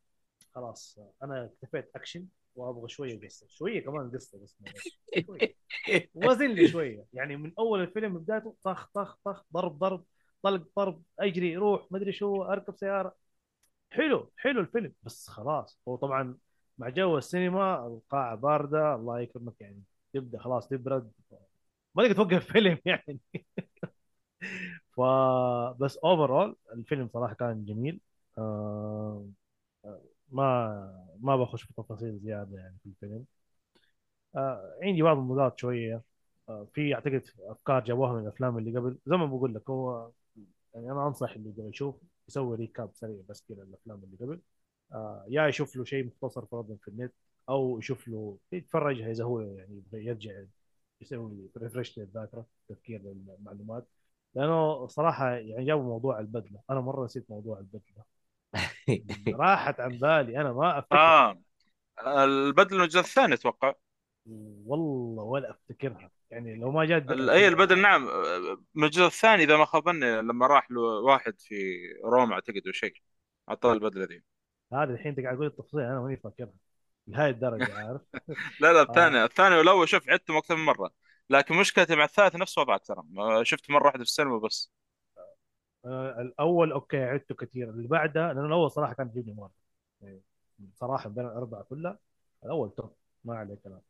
[0.56, 2.28] خلاص أنا اكتفيت أكشن.
[2.60, 3.48] وأبغى شوية قصة.
[3.50, 4.58] شوية كمان قصة بس.
[6.16, 7.06] وزن لي شوية.
[7.14, 10.06] يعني من أول الفيلم بدايته طخ طخ طخ ضرب ضرب
[10.42, 13.16] طلق ضرب أجري روح ما أدري شو أركب سيارة.
[13.92, 14.94] حلو حلو الفيلم.
[15.04, 15.80] بس خلاص.
[15.88, 16.38] هو طبعا
[16.78, 18.96] مع جو السينما القاعة باردة.
[18.96, 19.84] الله يكرمك يعني.
[20.14, 21.12] تبدأ خلاص تبرد.
[21.96, 23.20] ما تقدر توقف فيلم يعني.
[24.92, 25.02] ف
[25.80, 28.00] بس overall الفيلم صراحة كان جميل.
[28.38, 29.26] آه،
[30.32, 33.26] ما ما بخش في تفاصيل زيادة يعني في الفيلم.
[34.36, 36.02] آه عندي بعض الملاحظات شوية.
[36.50, 38.98] آه في أعتقد أفكار جابوها من الأفلام اللي قبل.
[39.06, 40.12] زي ما بقول لك هو
[40.76, 41.96] يعني أنا أنصح اللي قبل يشوف
[42.30, 44.42] يسوي recap سريع بس كذا الأفلام اللي قبل.
[44.94, 47.14] آه يا يشوف له شيء مختصر فرضا في النت
[47.50, 50.44] أو يشوف له يتفرج إذا هو يعني يبغى يرجع
[51.02, 53.88] يسوي ريفرش للذاكره تذكير للمعلومات
[54.36, 56.62] لأنه صراحة يعني جابوا موضوع البدلة.
[56.70, 58.04] أنا مرة نسيت موضوع البدلة.
[59.40, 60.98] راحت عن بالي أنا ما أفتكر.
[60.98, 61.42] آه.
[62.26, 63.74] البدل الجزء الثاني أتوقع.
[64.66, 66.12] والله ولا أفتكرها.
[66.32, 68.08] يعني لو ما جات اي البدل نعم.
[68.76, 71.56] من الجزء الثاني إذا ما خاب ظني لما راح له واحد في
[72.06, 72.94] روما أعتقد أو شيء
[73.50, 74.24] أعطاه البدلة ذي.
[74.74, 76.54] هذه الحين انت قاعد تقول التفاصيل أنا ماني فاكرها.
[77.08, 78.02] لهذه الدرجة عارف؟
[78.60, 80.92] لا لا الثاني الثاني والأول شوف عدتهم أكثر من مرة.
[81.30, 83.04] لكن مشكلتي مع الثالث نفس وضعك ترى
[83.46, 84.72] شفت مرة واحدة في السينما بس.
[84.72, 84.79] آه،
[85.86, 89.52] الأول أوكي عدته كثير اللي بعده لأن الأول صراحة كان يجيبني مرة.
[90.02, 90.22] يعني
[90.76, 92.00] صراحة بين الأربعة كلها
[92.46, 93.82] الأول توب ما عليه كلام.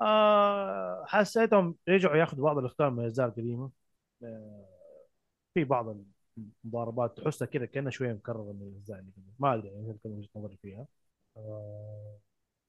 [0.00, 3.70] آه حسيتهم رجعوا ياخذوا بعض الأفكار من الأجزاء القديمة.
[4.22, 4.64] آه
[5.54, 5.96] في بعض
[6.64, 10.28] المضاربات تحسها كذا كأنها شوية مكررة من الأجزاء اللي قبل ما أدري يعني كان وجهة
[10.36, 10.86] نظري فيها.
[11.36, 12.18] آه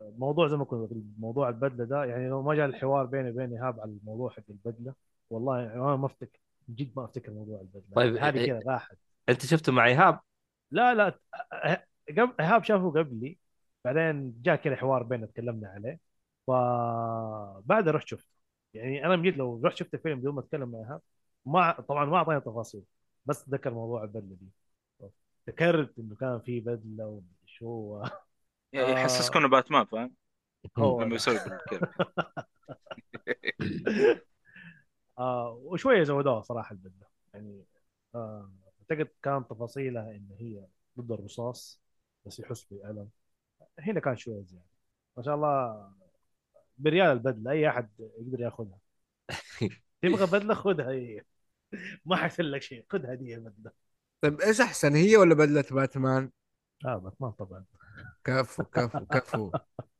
[0.01, 3.79] موضوع زي ما كنت موضوع البدلة ده يعني لو ما جاء الحوار بيني وبين ايهاب
[3.79, 4.93] على الموضوع حق البدلة
[5.29, 7.95] والله يعني أنا ما أفتكر جد ما افتكر موضوع البدلة.
[7.95, 8.97] طيب، هذه إيه- كذا راحت.
[9.29, 10.19] انت شفته مع إيهاب؟
[10.71, 11.19] لا لا
[12.09, 13.37] قبل إيهاب شافه قبلي
[13.85, 15.99] بعدين جاء كذا حوار بيننا تكلمنا عليه
[16.47, 18.35] فبعد رحت شفته.
[18.73, 21.01] يعني أنا من جد لو رحت شفت الفيلم بدون ما أتكلم مع إيهاب
[21.45, 22.83] ما طبعا ما اعطاني تفاصيل
[23.25, 24.49] بس ذكر موضوع البدلة دي.
[25.49, 28.03] ذكرت إنه كان في بدلة ومدري شو
[28.73, 30.11] يحسسك إنه باتمان فاهم؟
[30.77, 31.15] لما.
[31.15, 31.89] يسوي كذا.
[35.19, 37.07] آه وشوية زودوها صراحة البدلة.
[37.33, 37.63] يعني
[38.15, 38.51] آه
[38.91, 40.65] أعتقد كان تفاصيلها إن هي
[40.99, 41.81] ضد الرصاص
[42.25, 43.09] بس يحس بألم.
[43.79, 44.65] هنا كان شوية زيادة.
[45.17, 45.91] ما شاء الله
[46.77, 48.79] بريال البدلة أي أحد يقدر يأخذها.
[50.01, 51.23] تبغى بدلة خذها هي
[52.05, 52.85] ما حيصير لك شيء.
[52.89, 53.71] خذ هديه بدلة.
[54.21, 56.31] طيب إيش أحسن هي ولا بدلة باتمان؟
[56.85, 57.65] آه باتمان طبعا.
[58.23, 59.51] كفو كفو كفو.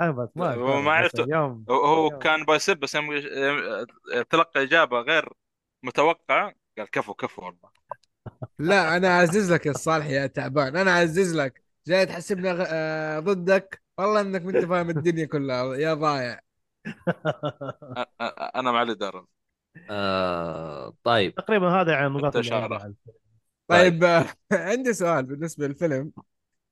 [0.00, 1.24] أنا باتمان هو ما عرفته.
[1.24, 2.18] اليوم هو- أيوه.
[2.18, 3.86] كان بيسب بس يوم يوم
[4.30, 5.28] تلقى إجابة غير
[5.82, 7.70] متوقعة قال كفو كفو والله.
[8.58, 11.62] لا أنا أعزز لك يا صالح يا تعبان أنا أعزز لك.
[11.86, 16.40] جاي تحسبنا آه، ضدك؟ والله إنك ما أنت فاهم الدنيا كلها يا ضايع.
[18.56, 19.26] أنا مع الاداره
[19.90, 21.34] آه طيب.
[21.34, 22.94] تقريبا هذا يعني الفيلم.
[23.68, 26.12] طيب آه، عندي سؤال بالنسبة للفيلم.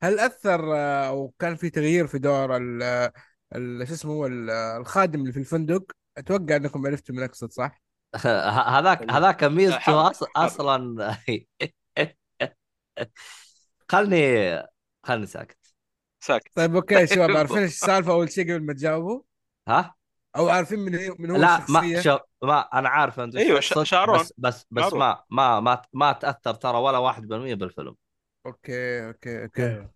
[0.05, 2.83] هل أثر آه، أو كان في تغيير في دور ال
[3.57, 7.83] ال- شو اسمه هو ال- الخادم اللي في الفندق أتوقع أنكم عرفتوا من أقصد صح؟
[8.17, 10.13] ه- هذاك هذاك ميزته.
[10.37, 11.17] أصلا
[13.89, 14.19] خلني
[15.03, 15.59] خلني ساكت
[16.21, 19.23] ساكت طيب أوكي شباب عارفين إيش السالفة أول شيء قبل ما تجاوبوا؟
[19.69, 19.95] ها
[20.37, 23.61] أو عارفين من هي من هو لا الشخصية؟ ما شوف ما أنا عارف أنت أيوة،
[23.61, 24.19] ش- شارون.
[24.19, 24.95] بس بس بس.
[24.95, 27.97] ما ما ما ما تأثر ترى ولا 1% بالفيلم
[28.47, 29.89] أوكي أوكي أوكي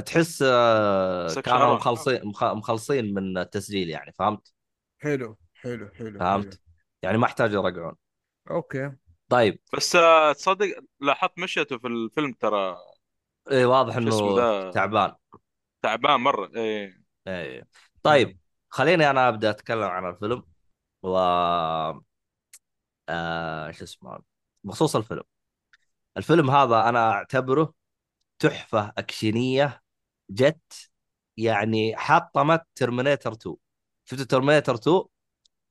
[0.00, 1.74] تحس آه، كانوا.
[1.76, 4.52] مخلصين مخ- مخلصين من التسجيل يعني فهمت؟
[4.98, 6.60] حلو حلو حلو فهمت؟ حلو.
[7.02, 7.94] يعني ما احتاج يرجعون
[8.50, 8.92] أوكي
[9.28, 10.66] طيب بس آه، تصدق
[11.00, 12.76] لاحظت مشيته في الفيلم ترى
[13.50, 15.12] إيه واضح إنه؟ تعبان
[15.82, 17.68] تعبان مرة إيه إيه
[18.02, 18.38] طيب
[18.70, 20.42] خليني أنا أبدأ أتكلم عن الفيلم
[21.02, 21.16] و
[23.08, 24.18] آه شو اسمه
[24.64, 25.22] بخصوص الفيلم
[26.16, 27.74] الفيلم هذا أنا أعتبره
[28.40, 29.82] تحفة أكشنية
[30.30, 30.90] جت
[31.36, 33.56] يعني حطمت ترمينيتر 2
[34.04, 35.02] شفت ترمينيتر 2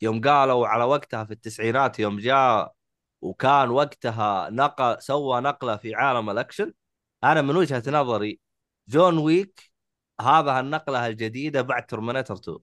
[0.01, 2.73] يوم قالوا على وقتها في التسعينات يوم جاء
[3.21, 6.73] وكان وقتها نقل سوى نقلة في عالم الأكشن.
[7.23, 8.39] أنا من وجهة نظري
[8.87, 9.71] جون ويك
[10.21, 12.57] هذا النقله الجديدة بعد ترمينيتر 2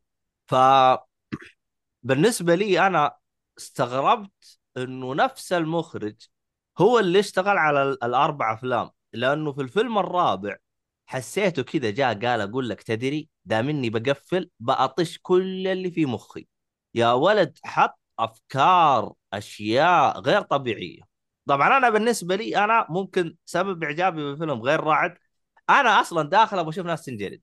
[0.49, 0.55] ف
[2.03, 3.17] بالنسبة لي أنا
[3.59, 6.17] استغربت إنه نفس المخرج
[6.79, 10.57] هو اللي اشتغل على ال- الأربع أفلام لأنه في الفيلم الرابع
[11.11, 16.47] حسيته كذا جاء قال أقول لك تدري دام إني بقفل بأطش كل اللي في مخي.
[16.95, 21.01] يا ولد حط أفكار أشياء غير طبيعية.
[21.47, 25.15] طبعا أنا بالنسبة لي أنا ممكن سبب إعجابي بالفيلم غير راعد
[25.71, 27.41] أنا أصلا داخل أبغى أشوف ناس تنجلد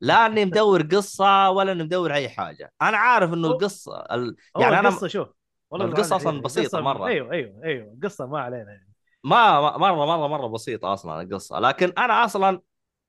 [0.00, 2.72] لا إني مدور قصة ولا إني مدور أي حاجة.
[2.82, 4.36] أنا عارف إنه القصة ال...
[4.58, 5.28] يعني أنا القصة شوف
[5.70, 5.86] والله
[6.24, 7.06] يعني بسيطة القصة- مرة.
[7.06, 8.90] أيوه أيوه أيوه القصة ما علينا يعني.
[9.24, 11.58] ما- مرة مرة مرة بسيطة أصلا القصة.
[11.58, 12.60] لكن أنا أصلا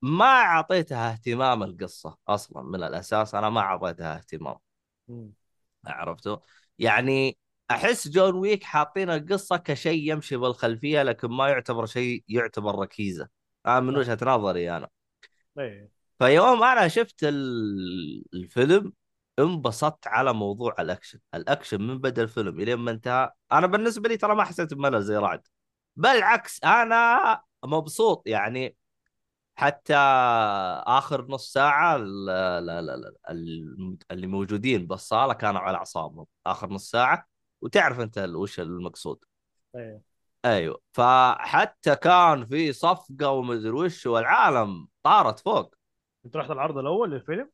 [0.01, 4.55] ما أعطيتها اهتمام القصة أصلا من الأساس أنا ما أعطيتها اهتمام.
[5.87, 6.41] عرفته
[6.79, 7.37] يعني
[7.71, 13.29] أحس جون ويك حاطين القصة كشيء يمشي بالخلفية لكن ما يعتبر شيء يعتبر ركيزة.
[13.65, 13.97] أنا من.
[13.97, 14.89] وجهة نظري أنا.
[15.59, 18.93] أيوه فيوم أنا شفت ال- الفيلم
[19.39, 21.19] انبسطت على موضوع الأكشن.
[21.35, 23.31] الأكشن من بدا الفيلم الين ما انتهى.
[23.51, 25.47] أنا بالنسبة لي ترى ما حسيت بملل زي رعد.
[25.95, 28.23] بالعكس أنا مبسوط.
[28.25, 28.75] يعني
[29.55, 29.95] حتى
[30.87, 36.25] آخر نص ساعة ال- ال- ال- ال- ال- اللي موجودين بالصالة كانوا على أعصابهم.
[36.45, 37.27] آخر نص ساعة.
[37.61, 39.25] وتعرف أنت وش المقصود.
[39.75, 40.01] أيوه.
[40.45, 40.81] أيوه.
[40.93, 45.75] فحتى كان في صفقة ومدري وش والعالم طارت فوق.
[46.25, 47.49] أنت رحت العرض الأول للفيلم؟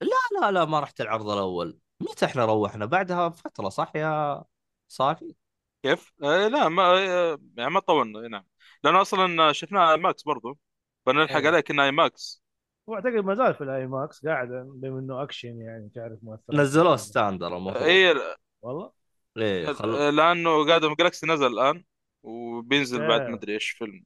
[0.00, 1.78] لا لا لا ما رحت العرض الأول.
[2.00, 4.44] متى إحنا روحنا؟ بعدها بفترة صح يا
[4.88, 5.34] صافي؟
[5.82, 8.44] كيف؟ آه لا ما آه يعني ما طولنا إي نعم.
[8.84, 10.58] لأنه أصلا شفناه ماكس برضو.
[11.06, 11.48] فنلحق أيوة.
[11.48, 12.42] عليه كنا اي ماكس
[12.86, 17.56] واعتقد ما زال في الاي ماكس قاعد بما إنه أكشن يعني تعرف مؤثرات نزلوه standard
[17.56, 17.82] المفروض.
[17.82, 18.14] اي
[18.62, 18.92] والله؟
[19.36, 20.16] إيه خل...
[20.16, 21.84] لأنه قادم جالكسي نزل الآن
[22.22, 23.32] وبينزل بعد أوكي.
[23.32, 24.04] مدري إيش فيلم.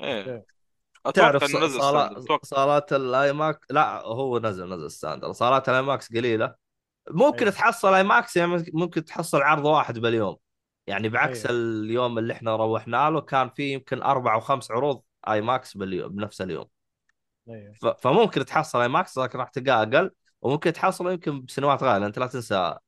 [0.00, 0.46] إيه.
[1.06, 5.32] أتوقع تعرف إنه نزل صالات صالات الاي ماكس لا هو نزل نزل standard.
[5.32, 6.54] صالات الاي ماكس قليلة.
[7.10, 7.50] ممكن أيوة.
[7.50, 10.36] تحصل اي ماكس يعني ممكن تحصل عرض واحد باليوم.
[10.86, 11.60] يعني بعكس أيوة.
[11.60, 15.02] اليوم اللي إحنا روحنا له كان في يمكن أربع أو خمس عروض.
[15.28, 16.66] آي ماكس باليوم بنفس اليوم.
[17.82, 17.86] ف...
[17.86, 20.10] فممكن تحصل آي ماكس لكن راح تلقاه أقل.
[20.42, 22.78] وممكن تحصله يمكن بسنوات غالية انت لا تنسى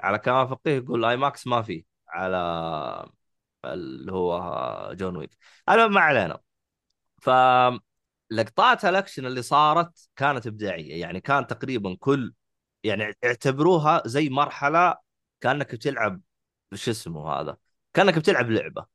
[0.00, 1.84] على كلام فقيه يقول آي ماكس ما في.
[2.08, 2.36] على
[3.64, 4.40] اللي هو
[4.94, 5.38] جون ويك.
[5.68, 6.38] المهم ما علينا.
[7.22, 7.30] ف
[8.30, 11.00] لقطات الأكشن اللي صارت كانت إبداعية.
[11.00, 12.34] يعني كان تقريبا كل
[12.84, 14.96] يعني اعتبروها زي مرحلة
[15.40, 16.20] كأنك بتلعب
[16.74, 17.56] شو اسمه هذا؟
[17.94, 18.86] كأنك بتلعب لعبة.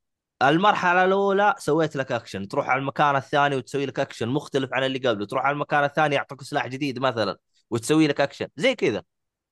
[0.42, 5.00] المرحلة الأولى سويت لك اكشن تروح على المكان الثاني وتسوي لك اكشن مختلف عن اللي
[5.00, 7.38] قبله تروح على المكان الثاني يعطيك سلاح جديد مثلا
[7.70, 9.04] وتسوي لك اكشن زي كذا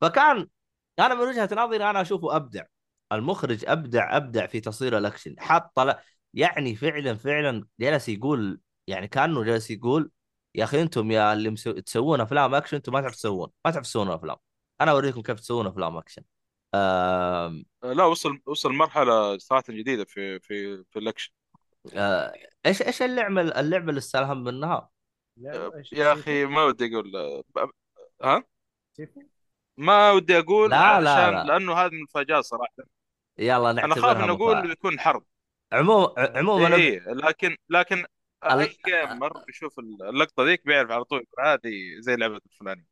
[0.01, 0.47] فكان
[0.99, 2.63] أنا من وجهة نظري أنا أشوفه أبدع
[3.11, 5.79] المخرج أبدع أبدع في تصوير الاكشن حط.
[6.33, 10.11] يعني فعلا فعلا جلس يقول يعني كأنه جالس يقول
[10.55, 11.51] يا أخي أنتم يا اللي.
[11.81, 14.37] تسوون أفلام اكشن أنتم ما تعرف تسوون ما تعرف تسوون أفلام
[14.81, 16.21] أنا أوريكم كيف تسوون أفلام اكشن
[16.75, 17.65] آم...
[17.83, 21.31] لا وصل وصل مرحلة صراحة جديدة في في في الأكشن
[21.93, 22.33] آه...
[22.65, 24.89] إيش إيش اللعبة اللعبة اللي استلهم منها؟
[25.53, 27.11] إيش- يا سيفو؟ أخي ما ودي أقول
[27.55, 27.69] ب-
[28.23, 28.43] ها
[28.93, 29.21] سيفو؟
[29.77, 31.43] ما ودي أقول لا، لا، علشان لا.
[31.43, 32.73] لأنه هذه من المفاجات صراحة
[33.37, 34.71] يلا أنا نعتبرها اخاف اني أقول مفاجأة.
[34.71, 35.25] يكون حرب
[35.71, 38.05] عموم عموما اي إيه لكن لكن
[38.45, 42.85] ال- أي gamer بيشوف اللقطة ذيك بيعرف على طول هذه زي لعبة الفلانية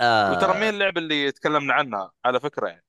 [0.00, 0.32] آه...
[0.32, 2.84] وترى مين اللعبة اللي تكلمنا عنها على فكرة يعني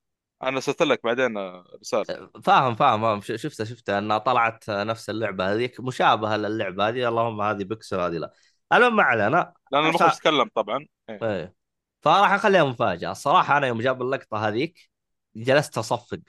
[0.48, 1.38] أنا ارسلت لك بعدين
[1.82, 2.30] رسالة.
[2.44, 3.22] فاهم فاهم فاهم.
[3.22, 7.08] شفتها شفتها أنها طلعت نفس اللعبة هذيك مشابهة للعبة هذه.
[7.08, 8.34] اللهم هذه بيكسل هذه لا.
[8.74, 9.54] المهم ما علينا.
[9.72, 10.86] لأن المخرج تكلم طبعا.
[11.10, 11.20] إيه.
[11.24, 11.56] إيه.
[12.02, 13.12] فراح أخليها مفاجأة.
[13.12, 14.90] الصراحة أنا يوم جاب اللقطة هذيك
[15.36, 16.20] جلست أصفق.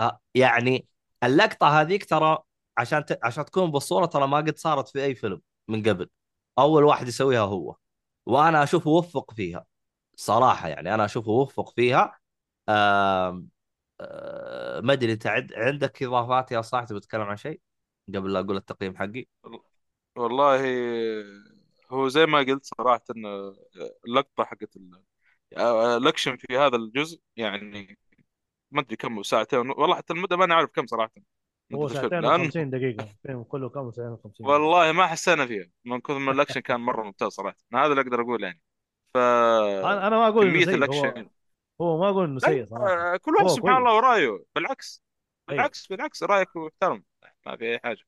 [0.00, 0.86] آه، يعني
[1.24, 2.38] اللقطة هذيك ترى
[2.78, 3.18] عشان ت...
[3.22, 6.08] عشان تكون بالصورة ترى ما قد صارت في أي فيلم من قبل.
[6.58, 7.76] أول واحد يسويها هو.
[8.26, 9.64] وأنا أشوفه وفق فيها.
[10.16, 12.00] صراحة يعني أنا أشوفه وفق فيها.
[12.00, 12.17] آه...
[14.82, 15.26] ما أدري أنت.
[15.56, 17.60] عندك إضافات يا صاحبي بتكلم عن شيء؟
[18.14, 19.26] قبل لا أقول التقييم حقي.
[20.16, 20.60] والله
[21.90, 23.26] هو زي ما قلت صراحة إن
[24.06, 25.02] اللقطة حقت ال-
[25.96, 27.98] الأكشن في هذا الجزء يعني
[28.70, 31.10] ما أدري كم ساعتين والله حتى المدة ما أنا عارف كم صراحة.
[31.74, 31.88] هو.
[31.88, 33.04] ساعتين لأن و50 دقيقة.
[33.04, 37.02] الفيلم كله كم؟ ساعتين و50 والله ما حسينا فيها من كثر ما الأكشن كان مرة
[37.02, 37.56] ممتاز صراحة.
[37.72, 38.60] أنا هذا اللي أقدر أقول يعني.
[39.14, 41.28] ف أنا ما أقول هو الأكشن
[41.80, 43.78] هو ما أقول إنه سيء صراحة آه، كل واحد سبحان كويس.
[43.78, 45.02] الله ورأيه بالعكس
[45.50, 45.58] أيوه.
[45.58, 47.04] بالعكس بالعكس رأيك محترم
[47.46, 48.00] ما في أي حاجة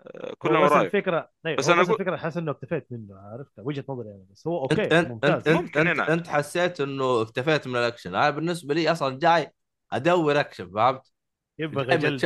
[0.00, 2.92] آه، كلهم بس ورأيه الفكرة أيوه بس هو أنا بس أقول- الفكرة احس إنه اكتفيت
[2.92, 6.10] منه عرفت وجهة نظري أنا بس هو أوكي أنت ممتاز أنت انت, ممكن انت.
[6.10, 9.52] أنت حسيت إنه اكتفيت من الأكشن أنا بالنسبة لي أصلا جاي
[9.92, 11.12] أدور أكشن فهمت؟
[11.58, 12.24] يبغى جلد.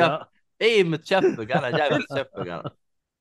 [0.63, 2.65] اي متشفق أنا جاي متشفق أنا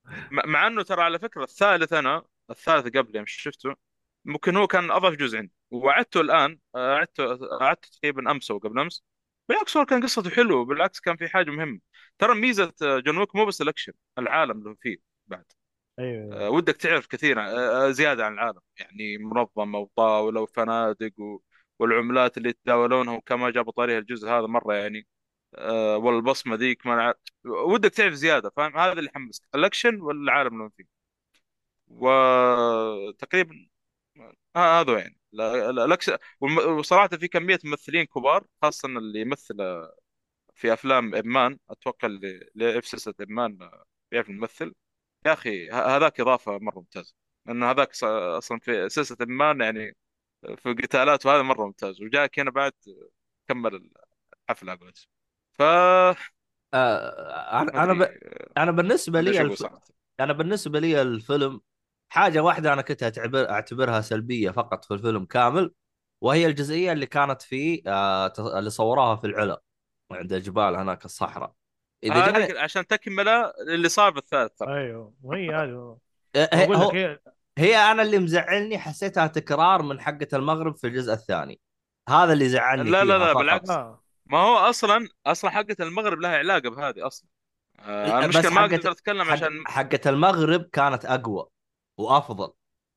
[0.30, 3.74] مع مع إنه ترى على فكرة الثالث أنا الثالث قبل يوم شفته
[4.24, 9.04] ممكن هو كان اضعف جزء عندي وعدته الآن عدته عدته تقريبا أمس أو قبل أمس.
[9.48, 11.80] بالعكس هو كان قصته حلوة بالعكس كان في حاجة مهمة.
[12.18, 15.44] ترى ميزة آه، جون ويك مو بس الأكشن العالم اللي فيه بعد.
[15.98, 16.46] أيوه.
[16.46, 18.60] آه، ودك تعرف كثير آه، زيادة عن العالم.
[18.80, 21.40] يعني منظمة وطاولة وفنادق و...
[21.78, 25.06] والعملات اللي يتداولونها وكما جابوا طاريها الجزء هذا مرة يعني
[25.96, 30.98] والبصمة ذيك ما ودك تعرف زيادة فاهم؟ هذا اللي يحمسك الأكشن والعالم اللي فيه.
[31.88, 33.67] وتقريبا
[34.58, 35.18] هذا يعني.
[35.84, 36.16] الاكشن
[36.78, 39.56] وصراحة في كمية ممثلين كبار خاصة اللي يمثل
[40.54, 43.70] في أفلام أمان أتوقع اللي في سلسله أمان
[44.10, 44.74] بيعرف الممثل.
[45.26, 47.14] يا أخي هذاك إضافة مرة ممتازة.
[47.46, 49.96] لأن هذاك أصلا في سلسله أمان يعني
[50.56, 52.02] في قتالات وهذا مرة ممتاز.
[52.02, 52.72] وجاك هنا بعد
[53.48, 53.90] كمل
[54.50, 54.92] الحفلة على.
[55.52, 55.62] ف
[56.74, 58.02] آه، أنا أنا ب...
[58.56, 59.66] أنا بالنسبة لي الف...
[60.20, 61.60] أنا بالنسبة لي الفيلم
[62.08, 65.72] حاجة واحدة أنا كنت اعتبر أعتبرها سلبية فقط في الفيلم كامل
[66.20, 69.62] وهي الجزئية اللي كانت في آه اللي صوروها في العلا
[70.12, 71.52] عند الجبال هناك الصحراء.
[72.04, 75.98] إذا جاني هذه عشان تكمله اللي صار بالثالث ترى أيوه وهي هذه
[76.36, 77.18] آه، هي-.
[77.58, 81.60] هي أنا اللي مزعلني حسيتها تكرار من حقة المغرب في الجزء الثاني.
[82.08, 83.36] هذا اللي زعلني لا لا لا فقط.
[83.36, 83.70] بالعكس.
[83.70, 84.02] آه.
[84.26, 87.28] ما هو أصلا أصلا حقة المغرب لها علاقة بهذه أصلا.
[87.80, 89.30] آه، المشكلة ما أقدر أتكلم.
[89.30, 91.46] عشان حقة المغرب كانت أقوى.
[91.98, 92.52] وأفضل.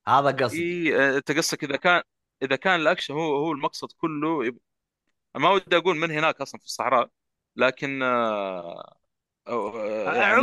[0.08, 0.96] هذا قصدي.
[0.96, 2.02] إي أنت قصدك إذا كان
[2.42, 4.58] إذا كان الأكشن هو هو المقصد كله يب...
[5.36, 7.10] ما ودي أقول من هناك أصلا في الصحراء
[7.56, 8.96] لكن آه،
[9.48, 10.14] آه،.
[10.16, 10.34] يعني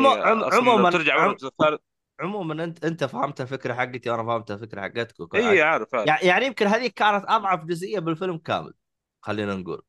[0.53, 1.79] عموما ترجع ورا عم...
[2.21, 5.63] عموما أنت أنت فهمت الفكرة حقتي وأنا فهمت الفكرة حقتك إي.
[5.63, 6.09] عارف عارف.
[6.09, 8.75] يع- يعني يمكن هذيك كانت أضعف جزئية بالفيلم كامل
[9.21, 9.83] خلينا نقول.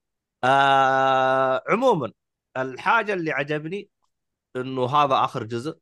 [0.43, 1.63] آه...
[1.69, 2.11] عموما
[2.57, 3.89] الحاجة اللي عجبني
[4.55, 5.79] إنه هذا آخر جزء.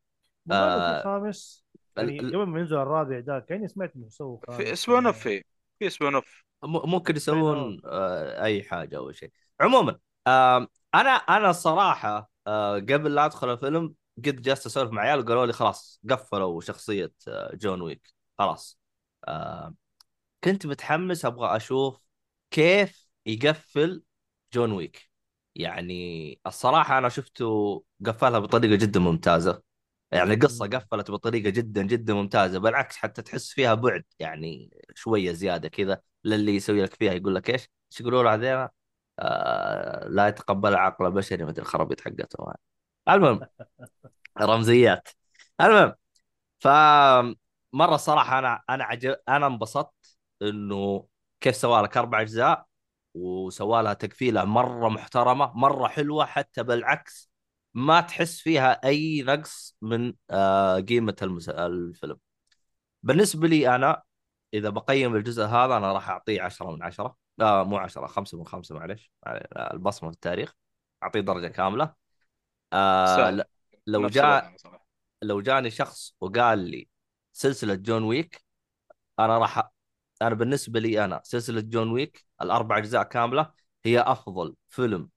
[0.51, 1.66] آه، خامس ال-
[1.97, 5.43] يعني ال- قبل ما ينزل الرابع ده كاني سمعت إنه سووا في spin off في
[5.79, 6.43] في spin off.
[6.63, 9.31] ممكن يسوون آه، أي حاجة أو شيء.
[9.61, 15.25] عموما آه، أنا أنا الصراحة آه، قبل لا أدخل الفيلم قد جلست أسولف مع عيال
[15.25, 18.13] قالوا لي خلاص قفلوا شخصية آه، جون ويك.
[18.37, 18.79] خلاص.
[19.27, 19.73] آه،
[20.43, 21.99] كنت متحمس أبغى أشوف
[22.51, 24.03] كيف يقفل
[24.53, 25.09] جون ويك.
[25.55, 29.63] يعني الصراحة أنا شفته قفلها بطريقة جدا ممتازة.
[30.11, 35.69] يعني القصة قفلت بطريقة جدا جدا ممتازة بالعكس حتى تحس فيها بعد يعني شوية زيادة
[35.69, 38.69] كذا للي يسوي لك فيها يقول لك إيش؟ إيش يقولوا له؟
[39.19, 42.53] آه لا يتقبل عقل بشري مثل الخرابيط حقتهم.
[43.09, 43.41] المهم
[44.41, 45.09] رمزيات
[45.61, 45.93] المهم
[46.59, 46.67] ف
[47.73, 51.07] مرة الصراحه أنا أنا عجب أنا انبسطت إنه
[51.41, 52.65] كيف سوى لك أربع أجزاء
[53.13, 57.31] وسوى لها تقفيلة مرة محترمة مرة حلوة حتى بالعكس
[57.77, 61.15] ما تحس فيها أي نقص من آه، قيمة.
[61.49, 62.17] الفيلم.
[63.03, 64.03] بالنسبة لي أنا
[64.53, 68.45] إذا بقيم الجزء هذا أنا راح أعطيه 10 من 10 لا مو 10 5 من
[68.45, 70.55] 5 معلش آه، البصمة في التاريخ.
[71.03, 71.93] أعطيه درجة كاملة.
[72.73, 73.45] آه
[73.87, 74.55] لو جاء.
[75.21, 76.87] لو جاني شخص وقال لي
[77.33, 78.43] سلسلة جون ويك
[79.19, 79.71] أنا راح
[80.21, 83.51] أنا بالنسبة لي أنا سلسلة جون ويك الأربع أجزاء كاملة
[83.85, 85.09] هي أفضل فيلم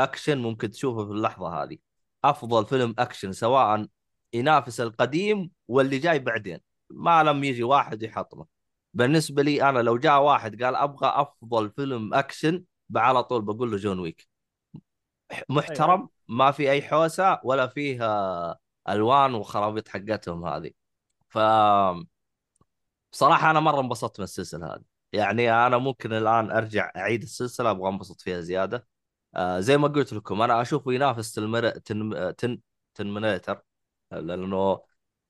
[0.00, 1.87] أكشن ممكن تشوفه في اللحظة هذه.
[2.24, 3.86] أفضل فيلم أكشن سواء
[4.32, 6.58] ينافس القديم واللي جاي بعدين.
[6.90, 8.46] ما لم يجي واحد يحطمه.
[8.94, 12.64] بالنسبة لي أنا لو جاء واحد قال أبغى أفضل فيلم أكشن
[12.96, 14.28] على طول بقول له جون ويك.
[15.48, 18.00] محترم ما في أي حوسة ولا فيه
[18.88, 20.70] ألوان وخرابيط حقتهم هذه.
[21.28, 21.38] ف
[23.12, 24.84] بصراحة أنا مرة انبسطت من السلسلة هذه.
[25.12, 28.86] يعني أنا ممكن الآن أرجع أعيد السلسلة أبغى أنبسط فيها زيادة.
[29.34, 31.68] آه زي ما قلت لكم أنا اشوفه ينافس تلمر...
[31.70, 32.34] تن...
[32.36, 32.60] تن...
[32.94, 33.62] Terminator
[34.10, 34.82] لأنه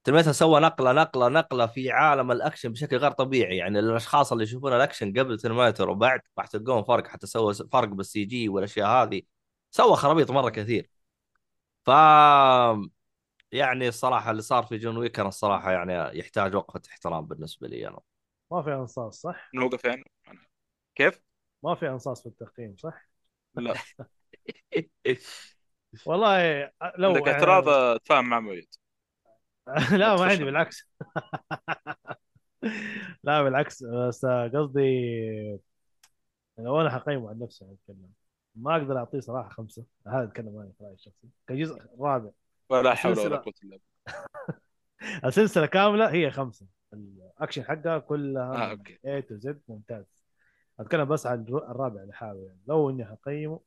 [0.04, 4.72] Terminator سوى نقله نقله نقلة في عالم الأكشن بشكل غير طبيعي يعني الأشخاص اللي يشوفون
[4.72, 9.22] الأكشن قبل Terminator وبعد راح تلقون فرق حتى سوى فرق بال CG والأشياء هذه
[9.70, 10.90] سوى خرابيط مرة كثير
[11.86, 11.90] ف
[13.52, 17.88] يعني الصراحة اللي صار في جون ويك أنا الصراحة يعني يحتاج وقفة احترام بالنسبة لي
[17.88, 18.00] أنا
[18.50, 20.04] ما في أنصاص صح؟ نوقف يعني
[20.94, 21.20] كيف؟
[21.62, 23.08] ما في أنصاص في التقييم صح؟
[23.56, 23.74] لا.
[26.06, 26.62] والله
[26.98, 28.68] لو عندك اعتراض اتفاهم مع مويد
[30.00, 30.44] لا ما عندي.
[30.44, 30.88] بالعكس.
[33.24, 35.60] لا بالعكس بس قصدي
[36.58, 38.10] لو أنا حقيمه عن نفسي اتكلم
[38.54, 39.84] ما أقدر أعطيه صراحة خمسة.
[40.06, 41.28] هذا اتكلم أنا في رايي الشخصي.
[41.46, 42.30] كجزء رابع.
[42.68, 43.88] ولا حول ولا قوة إلا بالله.
[45.24, 46.66] السلسلة كاملة هي خمسة.
[46.92, 50.04] الأكشن حقها كلها آه من okay A to Z ممتاز.
[50.80, 52.58] أتكلم بس عن الر- الرابع لحاله يعني.
[52.66, 53.60] لو إني حقيمه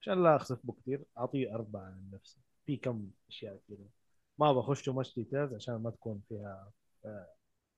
[0.00, 2.38] عشان لا أخسف بو كثير أعطيه أربعة عن نفسي.
[2.66, 3.78] في كم أشياء كذا
[4.38, 6.72] ما بخش much details عشان ما تكون فيها
[7.04, 7.28] آه،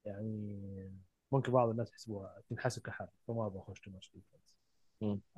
[0.04, 0.60] يعني
[1.32, 4.54] ممكن بعض الناس يحسبوها تنحسب كحرق فما بخش much details.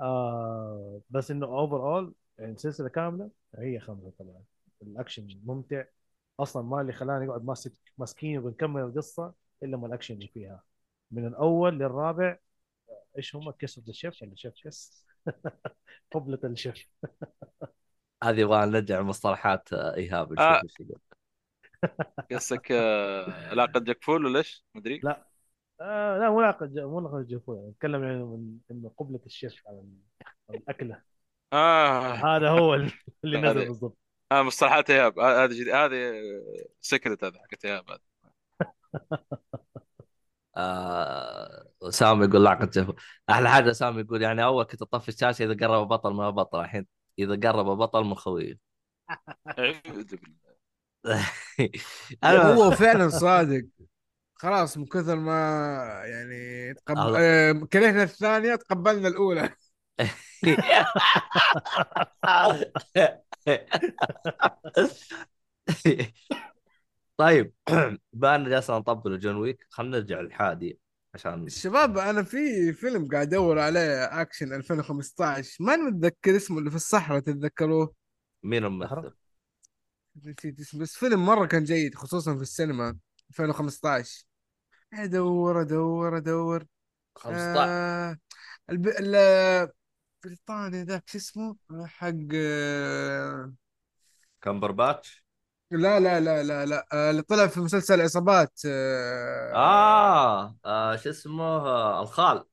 [0.00, 4.42] آه بس إنه overall يعني سلسلة كاملة هي خمسة طبعا.
[4.82, 5.84] الأكشن ممتع.
[6.40, 10.62] أصلا ما اللي خلاني اقعد ماسك ماسكين وبنكمل القصة إلا ما الأكشن اللي فيها.
[11.10, 12.38] من الأول للرابع
[13.18, 15.06] إيش هم؟ kiss of the chef ولا chef kiss؟
[16.14, 16.88] قبلة الشيف
[18.24, 20.62] هذه يبغى نرجع مصطلحات آه، إيهاب آه.
[22.32, 25.26] قصدك آه، علاقة جاك فول ولا إيش؟ مدري لا.
[25.80, 29.98] آه لا مو علاقة مو علاقة جفوة نتكلم يعني من انه قبلة الشيف على ال-
[30.50, 31.02] على الأكلة.
[31.52, 32.12] آه.
[32.14, 33.98] هذا هو اللي نزل بالضبط.
[34.32, 35.18] آه مصطلحات إيهاب.
[35.18, 36.12] هذه جديد- هذه
[36.80, 37.90] سكرت هذا حقت إيهاب.
[37.90, 38.00] هذا
[40.56, 41.31] آه
[41.90, 42.92] سامي يقول لعقة جفو
[43.30, 46.86] أحلى حاجة سامي يقول يعني أول كنت أطفي الشاشة إذا قرب بطل ما بطل الحين
[47.18, 48.72] إذا قرب بطل من خويه
[52.24, 53.64] هو فعلا صادق.
[54.34, 55.32] خلاص من كثر ما
[56.04, 56.98] يعني تقب...
[56.98, 57.18] الله.
[57.20, 59.54] آه، كرهنا الثانية تقبلنا الأولى.
[67.16, 67.52] طيب
[68.12, 69.66] بما ان جالسين نطبل جون ويك.
[69.70, 70.78] خلينا نرجع للحادي
[71.14, 76.76] عشان الشباب أنا في فيلم قاعد أدور عليه أكشن 2015 ما متذكر اسمه اللي في
[76.76, 77.94] الصحراء تتذكروه؟
[78.42, 79.12] مين الممثل؟
[80.16, 82.98] نسيت اسمه بس فيلم مرة كان جيد خصوصا في السينما
[83.30, 84.24] 2015
[84.92, 86.64] أدور أدور أدور.
[87.16, 88.18] 15 آه
[88.70, 88.88] الب...
[88.88, 89.68] ال...
[90.24, 93.54] بريطاني ذاك شو اسمه؟ حق آه،
[94.40, 95.24] كمبرباتش
[95.72, 101.10] لا لا لا لا لا آه، اللي طلع في مسلسل عصابات آه آه, آه شو
[101.10, 102.44] اسمه آه الخال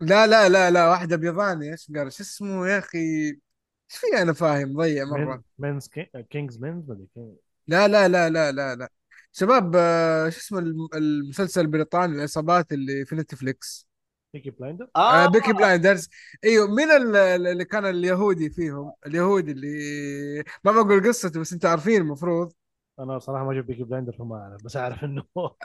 [0.00, 4.32] لا لا لا لا واحد ابيضاني إيش قال شو اسمه يا أخي إيش في أنا
[4.32, 5.88] فاهم ضيع مرة مينز
[6.30, 7.36] Kingsman ولا كين-
[7.68, 8.88] لا لا لا لا لا لا
[9.32, 13.88] شباب آه، شو اسمه الم- المسلسل البريطاني العصابات اللي في نتفليكس
[14.34, 16.08] Peaky Blinder آه آه بيكي Blinders
[16.44, 17.16] أيوه مين ال-
[17.46, 19.68] اللي كان اليهودي فيهم اليهودي اللي
[20.64, 22.52] ما بقول قصته بس انت عارفين المفروض
[23.00, 25.56] أنا صراحة ما شفت Peaky Blinder فما اعرف بس أعرف إنه آه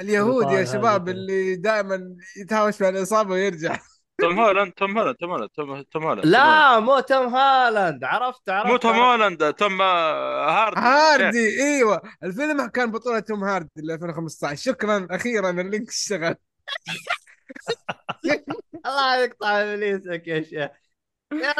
[0.00, 1.08] اليهودي يا شباب.
[1.08, 3.76] اللي دائما يتهاوش مع العصابه ويرجع.
[4.20, 6.26] توم هولاند توم هولاند توم هولاند توم توم هولاند.
[6.26, 8.70] لا مو توم هالاند عرفت عرفت.
[8.70, 8.92] مو توم.
[8.96, 10.80] هولاند توم آه، هاردي.
[10.80, 12.02] هاردي إيوه.
[12.22, 16.34] الفيلم كان بطولة توم هاردي اللي 2015 شكرا أخيرا ال link اشتغل.
[18.86, 20.70] الله يقطع إبليسك يا شيخ.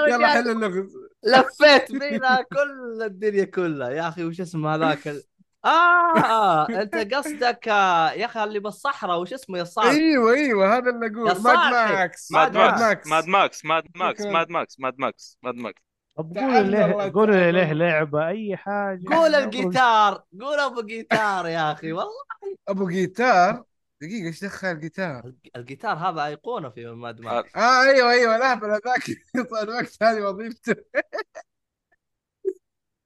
[0.08, 3.90] يلا حلو اللغز لفيت بينا كل الدنيا كلها.
[3.90, 5.22] يا أخي وش اسمه هذاك ال...
[5.64, 9.20] آه أنت قصدك آه، يا أخي اللي بالصحراء.
[9.20, 11.42] وش اسمه؟ يا صالح أيوه أيوه هذا اللي أقول.
[11.42, 11.72] ماد.
[11.72, 14.20] ماكس ماد ماد ماكس ماد ماكس ماد ماكس.
[14.26, 15.82] ماد ماكس ماد ماكس ماد ماكس
[16.16, 17.54] طب الله قولوا تعال.
[17.54, 19.14] ليه لعبة أي حاجة.
[19.14, 20.22] قول الجيتار.
[20.40, 22.24] قول أبو جيتار يا أخي والله.
[22.68, 23.64] أبو جيتار؟
[24.00, 29.02] دقيقة إيش دخل الجيتار؟ الجيتار هذا أيقونة في ماد ماكس آه أيوه أيوه الاهبل هذاك
[29.62, 30.74] الوقت هذه وظيفته.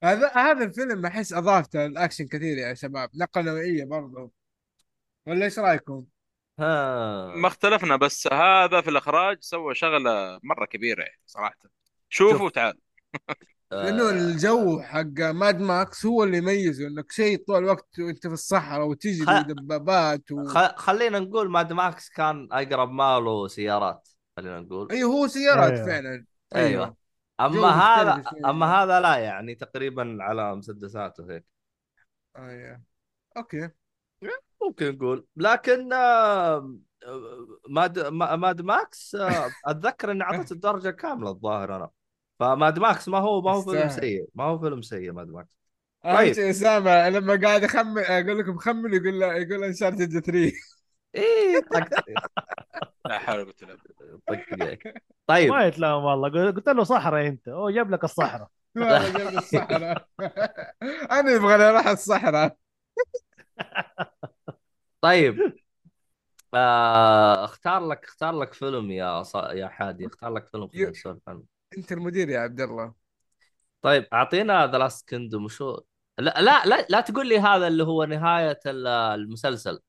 [0.05, 4.31] هذا هذا الفيلم أحس أضافته الاكشن كثير يا شباب نقلة نوعية برضه
[5.27, 6.05] ولا إيش رأيكم؟
[6.59, 7.27] ها.
[7.37, 11.59] ما اختلفنا بس هذا في الإخراج سوى شغلة مرة كبيرة يعني صراحة.
[12.09, 12.53] شوفوا شوف.
[12.53, 12.79] تعال
[13.73, 18.33] لأنه آه، الجو حق ماد ماكس هو اللي يميزه إنك شيء طول الوقت وأنت في
[18.33, 20.45] الصحراء وتجري خ- دبابات و...
[20.45, 20.59] خ...
[20.77, 24.89] خلينا نقول ماد ماكس كان أقرب ماله سيارات خلينا نقول.
[24.91, 25.87] أيوه هو سيارات أيوة.
[25.87, 26.25] فعلا.
[26.55, 26.97] أيوه.
[27.41, 28.23] أما جو هذا.
[28.47, 31.45] أما هذا لا يعني تقريبا على مسدسات وهيك.
[32.39, 32.83] أيوه.
[33.37, 33.71] okay.
[34.63, 35.27] ممكن نقول.
[35.37, 35.89] لكن
[37.69, 39.17] ماد ما- ماد ماكس
[39.67, 41.91] أتذكر إني اعطيت الدرجة كاملة الظاهر أنا.
[42.39, 43.89] فماد ماكس ما هو ما هو فيلم.
[43.89, 44.27] سيء.
[44.35, 45.59] ما هو فيلم سيء ماد ماكس.
[46.05, 46.39] طيب.
[46.39, 50.53] اسامه لما قاعد اخمن أقول لكم خمن يقول له يقول Uncharted 3
[51.15, 51.89] إيه طق.
[53.07, 53.79] لا حول ولا قوة.
[54.31, 54.79] الا بالله.
[55.27, 55.51] طيب.
[55.51, 56.51] ما يتلام والله.
[56.51, 57.49] قلت له صحراء أنت.
[57.49, 58.49] هو جاب لك الصحراء.
[59.39, 60.07] الصحراء.
[61.11, 62.57] أنا يبغى أروح الصحراء.
[65.01, 65.53] طيب.
[66.55, 69.35] آه اختار لك اختار لك فيلم يا ص...
[69.35, 70.07] يا حادي.
[70.07, 71.58] اختار لك فيلم خلينا نسولف عنه.
[71.77, 72.95] انت المدير يا عبد الله.
[73.83, 75.81] طيب أعطينا The Last Kingdom وشو
[76.19, 79.81] لا لا لا لا تقول لي هذا اللي هو نهاية ال- المسلسل.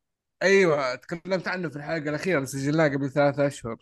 [0.43, 3.77] أيوه تكلمت عنه في الحلقة الأخيرة سجلناه قبل ثلاثة أشهر.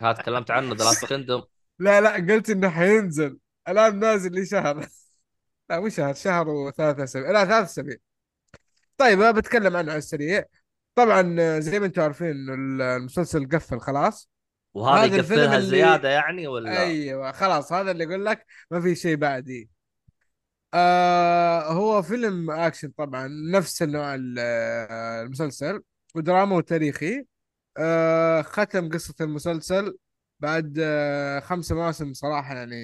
[0.00, 1.44] ها تكلمت عنه The Last Kingdom
[1.78, 3.38] لا لا قلت إنه حينزل.
[3.68, 4.88] الآن نازل لي شهر.
[5.70, 7.30] لا مو شهر شهر وثلاثة أسابيع.
[7.30, 7.96] لا ثلاث أسابيع.
[8.96, 10.44] طيب أنا بتكلم عنه على السريع.
[10.94, 12.30] طبعا زي ما أنتم عارفين
[12.80, 14.30] المسلسل قفل خلاص.
[14.74, 19.16] وهذا يقفلها اللي- زيادة يعني ولا؟ أيوه خلاص هذا اللي يقول لك ما في شيء
[19.16, 19.70] بعدي.
[20.74, 25.82] آه هو فيلم أكشن طبعا نفس النوع ال- آه، المسلسل
[26.14, 27.26] ودراما وتاريخي.
[27.76, 29.98] آه ختم قصة المسلسل
[30.40, 32.76] بعد آه، خمسة مواسم صراحة يعني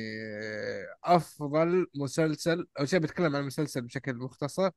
[0.43, 4.71] آه، أفضل مسلسل أو شيء بتكلم عن المسلسل بشكل مختصر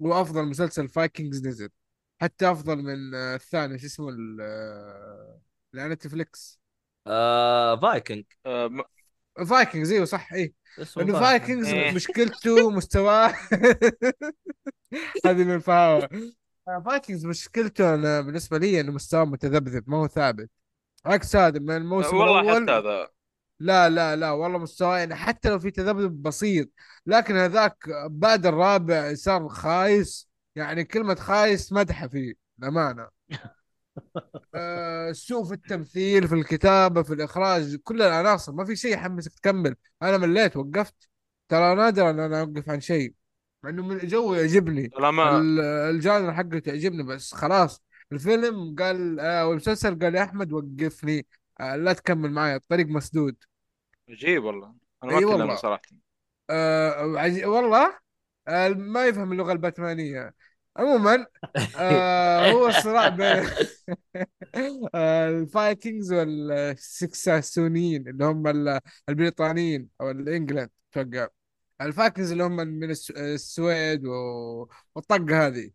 [0.00, 1.68] وأفضل مسلسل Vikings نزل
[2.20, 4.10] حتى أفضل من الثاني شو اسمه
[5.80, 6.60] على Netflix.
[7.06, 8.24] آه فايكنج.
[8.46, 10.28] آه، م- Vikings أيوه صح.
[10.78, 11.20] اسمه انه Viking.
[11.22, 11.94] Vikings إيه.
[11.94, 13.34] مشكلته مستواه.
[15.26, 16.08] هذه من الفهاوة
[16.86, 20.50] فايكنجز مشكلته أنا بالنسبة لي إنه مستواه متذبذب ما هو ثابت.
[21.06, 23.08] عكس هذا من الموسم والله الأول حتى هذا.
[23.60, 26.68] لا لا لا والله مستواه يعني حتى لو في تذبذب بسيط
[27.06, 30.28] لكن هذاك بعد الرابع صار خايس.
[30.56, 33.08] يعني كلمة خايس مدحة فيه الأمانة
[34.54, 39.76] آه، سوء في التمثيل في الكتابة في الإخراج كل العناصر ما في شيء يحمسك تكمل.
[40.02, 41.08] أنا مليت وقفت.
[41.48, 43.14] ترى نادرا أن أنا أوقف عن شيء
[43.62, 44.90] مع إنه من الجو يعجبني.
[45.90, 47.82] ال genre حقه تعجبني بس خلاص.
[48.12, 51.26] الفيلم قال آه والمسلسل قال يا أحمد وقفني.
[51.60, 53.36] آه لا تكمل معي الطريق مسدود.
[54.08, 54.74] عجيب والله.
[55.04, 55.56] أنا ما أتكلم والله.
[55.56, 55.82] صراحة.
[56.50, 57.02] آه.
[57.44, 57.98] والله؟
[58.48, 60.34] آه ما يفهم اللغة الباتمانية.
[60.76, 61.26] عموما
[61.76, 63.44] آه هو الصراع بين
[64.94, 71.28] آه ال Vikings والساكسونيين اللي هم ال- البريطانيين أو ال England أتوقع
[71.80, 74.12] ال Vikings اللي هم من الس- السويد و...
[74.94, 75.66] والطقة هذه.
[75.66, 75.72] طب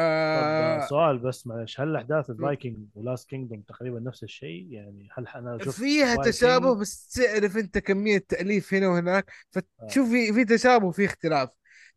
[0.00, 1.80] آه، آه سؤال بس معلش.
[1.80, 6.16] هل أحداث ال Viking و Last Kingdom تقريبا نفس الشيء؟ يعني هل أنا شفت فيها
[6.16, 11.48] تشابه بس تعرف أنت كمية تأليف هنا وهناك فتشوف في في تشابه وفي اختلاف.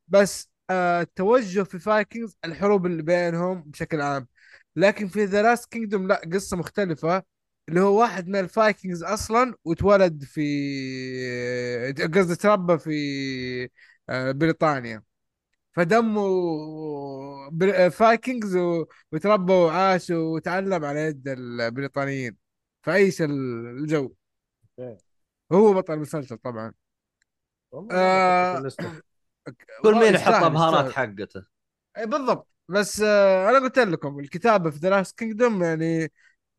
[0.07, 4.27] بس آه التوجه في Vikings الحروب اللي بينهم بشكل عام.
[4.75, 7.23] لكن في The Last Kingdom لا قصة مختلفة.
[7.69, 10.41] اللي هو واحد من ال Vikings أصلا وتولد في
[12.15, 12.91] قصدي تربى في
[14.09, 15.03] آه بريطانيا.
[15.73, 16.21] فدمه
[17.51, 22.37] بر- Vikings و- وتربى وعاش وتعلم على يد البريطانيين
[22.83, 24.15] فعيش ال- الجو.
[24.79, 24.97] okay.
[25.51, 26.73] هو بطل المسلسل طبعا.
[27.91, 28.63] آه.
[29.83, 30.93] كل مين يحط يستاهل.
[30.93, 31.45] حقته؟
[31.97, 32.47] اي بالضبط.
[32.69, 36.11] بس آه أنا قلت لكم الكتابة في The Last Kingdom يعني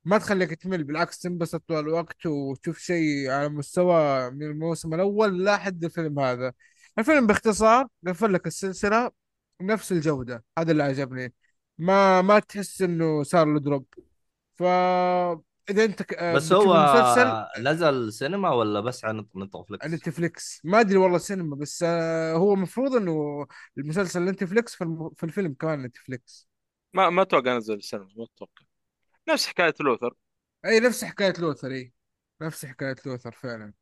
[0.05, 5.85] ما تخليك تمل بالعكس تنبسط طول الوقت وتشوف شيء على مستوى من الموسم الأول لحد
[5.85, 6.53] الفيلم هذا.
[6.99, 9.11] الفيلم باختصار قفل لك السلسلة
[9.61, 10.45] نفس الجودة.
[10.59, 11.35] هذا اللي عجبني.
[11.79, 13.87] ما ما تحس إنه صار له drop.
[14.57, 14.63] ف
[15.71, 20.81] إذا أنت ك- آه، بس هو المسلسل؟ نزل سينما ولا بس على Netflix؟ Netflix؟ ما
[20.81, 23.47] أدري والله سينما بس آه، هو المفروض إنه
[23.79, 25.11] المسلسل Netflix في, الم...
[25.17, 26.49] في الفيلم كمان Netflix.
[26.95, 28.65] ما ما أتوقع نزل السينما ما أتوقع.
[29.29, 30.15] نفس حكاية لوثر.
[30.65, 31.93] أي نفس حكاية لوثر أي.
[32.43, 33.73] نفس حكاية لوثر فعلا.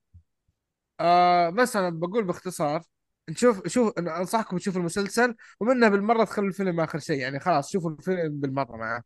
[1.00, 2.82] آه بس أنا بقول باختصار
[3.28, 8.40] نشوف شوف أنصحكم تشوفوا المسلسل ومنها بالمرة تخلوا الفيلم آخر شيء يعني خلاص شوفوا الفيلم
[8.40, 9.02] بالمرة معاه.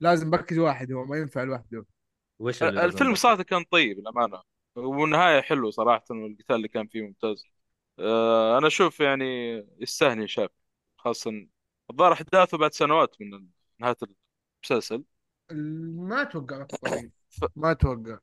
[0.00, 1.84] لازم بركز واحد هو ما ينفع لوحده
[2.38, 4.42] وش الفيلم؟ صراحة كان طيب الامانه
[4.76, 7.44] والنهاية حلوة صراحة والقتال اللي كان فيه ممتاز.
[7.98, 9.24] آه، أنا أشوف يعني
[9.80, 10.50] يستاهل ينشاف
[10.96, 11.46] خاصة
[11.90, 13.48] الظاهر أحداثه بعد سنوات من
[13.80, 13.96] نهاية
[14.64, 15.04] المسلسل.
[16.08, 17.44] ما أتوقع وقت طويل ف...
[17.56, 18.18] ما أتوقع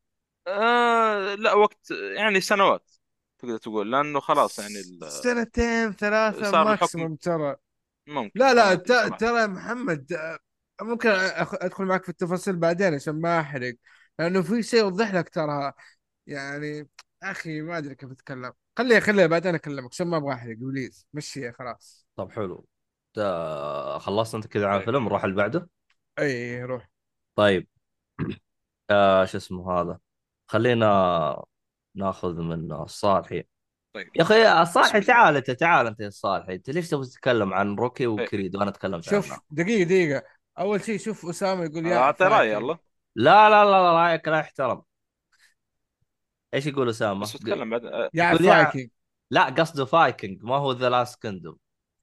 [0.48, 2.92] آه لا وقت يعني سنوات
[3.38, 7.56] تقدر تقول لأنه خلاص يعني ال- سنتين ثلاثة صار الحكم ماكسيموم ترى.
[8.08, 8.76] ممكن لا لا.
[9.10, 10.40] ترى محمد آه،
[10.82, 13.76] ممكن أدخل معك في التفاصيل بعدين عشان ما أحرق.
[14.22, 15.74] لأنه في شيء يوضح لك ترى
[16.28, 16.90] يعني
[17.24, 18.54] أخي ما أدري كيف أتكلم.
[18.78, 20.56] خليها خليها بعدين أكلمك عشان ما أبغى أحرق.
[20.58, 22.08] please مشي خلاص.
[22.16, 22.66] طب حلو.
[24.00, 24.90] خلصت أنت كذا عن طيب.
[24.90, 25.70] الفيلم نروح اللي بعده؟
[26.20, 26.90] إي روح.
[27.36, 27.68] طيب.
[28.90, 30.00] آه شو اسمه هذا؟
[30.48, 31.44] خلينا
[31.96, 33.44] ناخذ من الصالحي
[33.94, 34.10] طيب.
[34.16, 35.02] يا أخي الصالحي.
[35.02, 38.72] تعال أنت تعال أنت يا الصالحي أنت ليش تبغى تتكلم عن Rocky و Creed؟ وأنا
[38.72, 40.24] تكلمت شوف عنها دقيقة دقيقة.
[40.60, 42.52] أول شيء شوف أسامة يقول يا أعطي رأي.
[42.52, 42.78] يلا.
[43.16, 44.82] لا لا لا لا رايك لا يحترم
[46.54, 48.90] إيش يقول أسامة؟ بس بتكلم بعد آه، يا- فايكنج
[49.32, 51.58] لا قصده فايكنج ما هو ذا لاست كندوم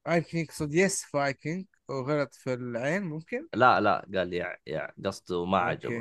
[0.05, 5.57] فايكنج يقصد يس فايكنج وغلط في العين ممكن؟ لا لا قال يا يا قصده ما
[5.57, 5.95] عجبه.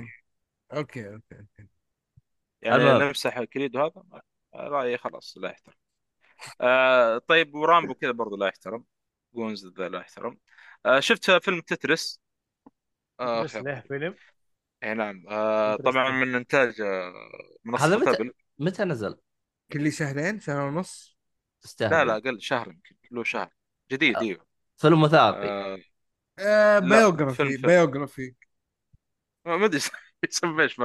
[0.73, 1.69] أوكي أوكي أوكي, أوكي.
[2.63, 2.85] يعني.
[2.85, 4.03] نمسح كريد وهذا
[4.55, 5.75] رأيي خلاص لا يحترم.
[6.61, 8.85] آه طيب ورامبو كذا برضو لا يحترم.
[9.35, 10.39] جونز ذا لا يحترم.
[10.87, 12.21] آه شفت فيلم Tetris؟
[13.21, 13.57] آه بس.
[13.57, 14.15] له فيلم؟
[14.85, 16.11] اي نعم آه طبعا.
[16.11, 17.13] من إنتاج آه
[17.65, 19.17] منصة هذا متى- Apple متى نزل؟
[19.73, 21.19] كل شهرين شهر ونص
[21.63, 23.51] تستاهل لا لا أقل شهر يمكن له شهر
[23.93, 24.21] جديد آه.
[24.21, 25.79] إيوه فيلم وثائقي آه
[26.39, 27.63] آه لا، biography فيلم- فيلم.
[27.63, 28.35] بايوغرافي
[29.47, 29.81] ما أدري
[30.31, 30.77] يسمى إيش.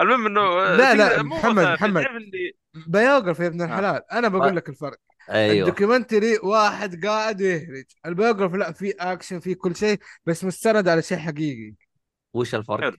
[0.00, 2.06] المهم إنه آه، لا، لا، محمد- محمد.
[2.06, 2.52] اللي
[2.86, 3.64] biography يا ابن آه.
[3.64, 4.28] الحلال أنا.
[4.28, 4.98] بقول لك الفرق
[5.30, 10.44] أيوه ال documentary واحد قاعد يهرج ال biography لا في أكشن في كل شيء بس
[10.44, 11.74] مستند على شيء حقيقي
[12.34, 12.94] وش الفرق؟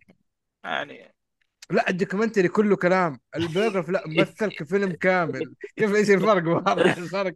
[0.64, 1.14] يعني.
[1.72, 3.20] لا ال documentary كله كلام.
[3.36, 5.56] ال biography لا مثل كفيلم كامل.
[5.76, 7.36] كيف إيش الفرق؟ واضح الفرق؟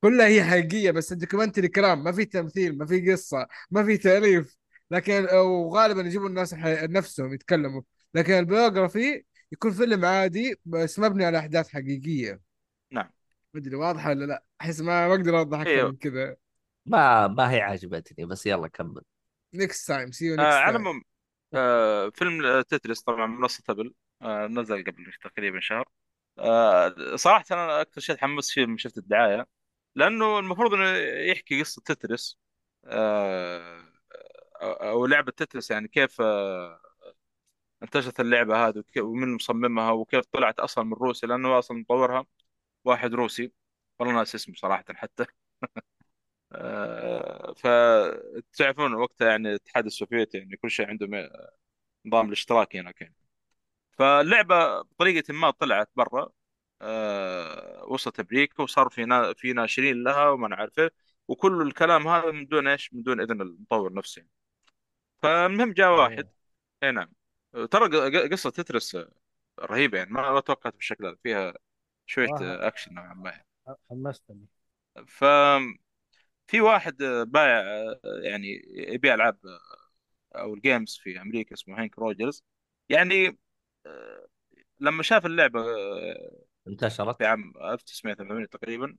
[0.00, 2.04] كلها هي حقيقية بس ال documentary كلام.
[2.04, 4.56] ما في تمثيل ما في قصة ما في تاليف
[4.90, 7.82] لكن وغالبا يجيبوا الناس ح- نفسهم يتكلموا.
[8.14, 12.40] لكن ال biography يكون فيلم عادي بس مبني على أحداث حقيقية.
[12.90, 13.10] نعم.
[13.54, 15.90] مدري واضحة ولا لا؟ أحس ما ما أقدر أوضح أكثر أيوه.
[15.90, 16.36] من كذا.
[16.86, 19.02] ما ما هي عجبتني بس يلا كمل.
[19.54, 21.02] next time see you على time العموم
[21.54, 25.88] آه فيلم Tetris طبعا منصة Apple آه نزل قبل تقريبا شهر.
[26.38, 29.46] آه صراحة أنا أكثر شيء تحمست فيه لما شفت الدعاية
[29.94, 30.84] لأنه المفروض إنه
[31.32, 32.38] يحكي قصة Tetris
[32.86, 33.84] آه
[34.62, 36.80] أو لعبة تترس يعني كيف آه
[38.20, 42.26] اللعبة هذه ومن مصممها وكيف طلعت أصلا من روسيا لأنه أصلا مطورها
[42.84, 43.52] واحد روسي.
[44.00, 45.26] والله ناس اسمه صراحة حتى.
[47.56, 51.30] فتعرفون وقتها يعني الاتحاد السوفيتي يعني كل شيء عندهم
[52.06, 53.14] نظام الاشتراكي هناك يعني
[53.92, 56.30] فاللعبة بطريقة ما طلعت برا
[56.82, 60.90] آه، وصلت أمريكا وصار في نا في ناشرين لها وما إيه
[61.28, 64.30] وكل الكلام هذا من دون إيش؟ من دون إذن المطور نفسه يعني.
[65.22, 66.28] فالمهم جاء واحد
[66.82, 67.12] إي نعم
[67.70, 68.96] ترى ق- قصة Tetris
[69.60, 71.54] رهيبة يعني ما توقعت بالشكل هذا فيها
[72.06, 72.68] شوية صراحة.
[72.68, 73.46] أكشن نوعا ما يعني.
[73.90, 74.46] حمستني
[75.06, 75.24] ف
[76.46, 77.62] في واحد بايع
[78.22, 79.38] يعني يبيع ألعاب
[80.34, 82.44] أو ال games في أمريكا اسمه هانك روجرز
[82.88, 83.38] يعني
[83.86, 84.26] آه،
[84.80, 87.18] لما شاف اللعبة آه، انتشرت.
[87.18, 88.96] في عام 1980 تقريبا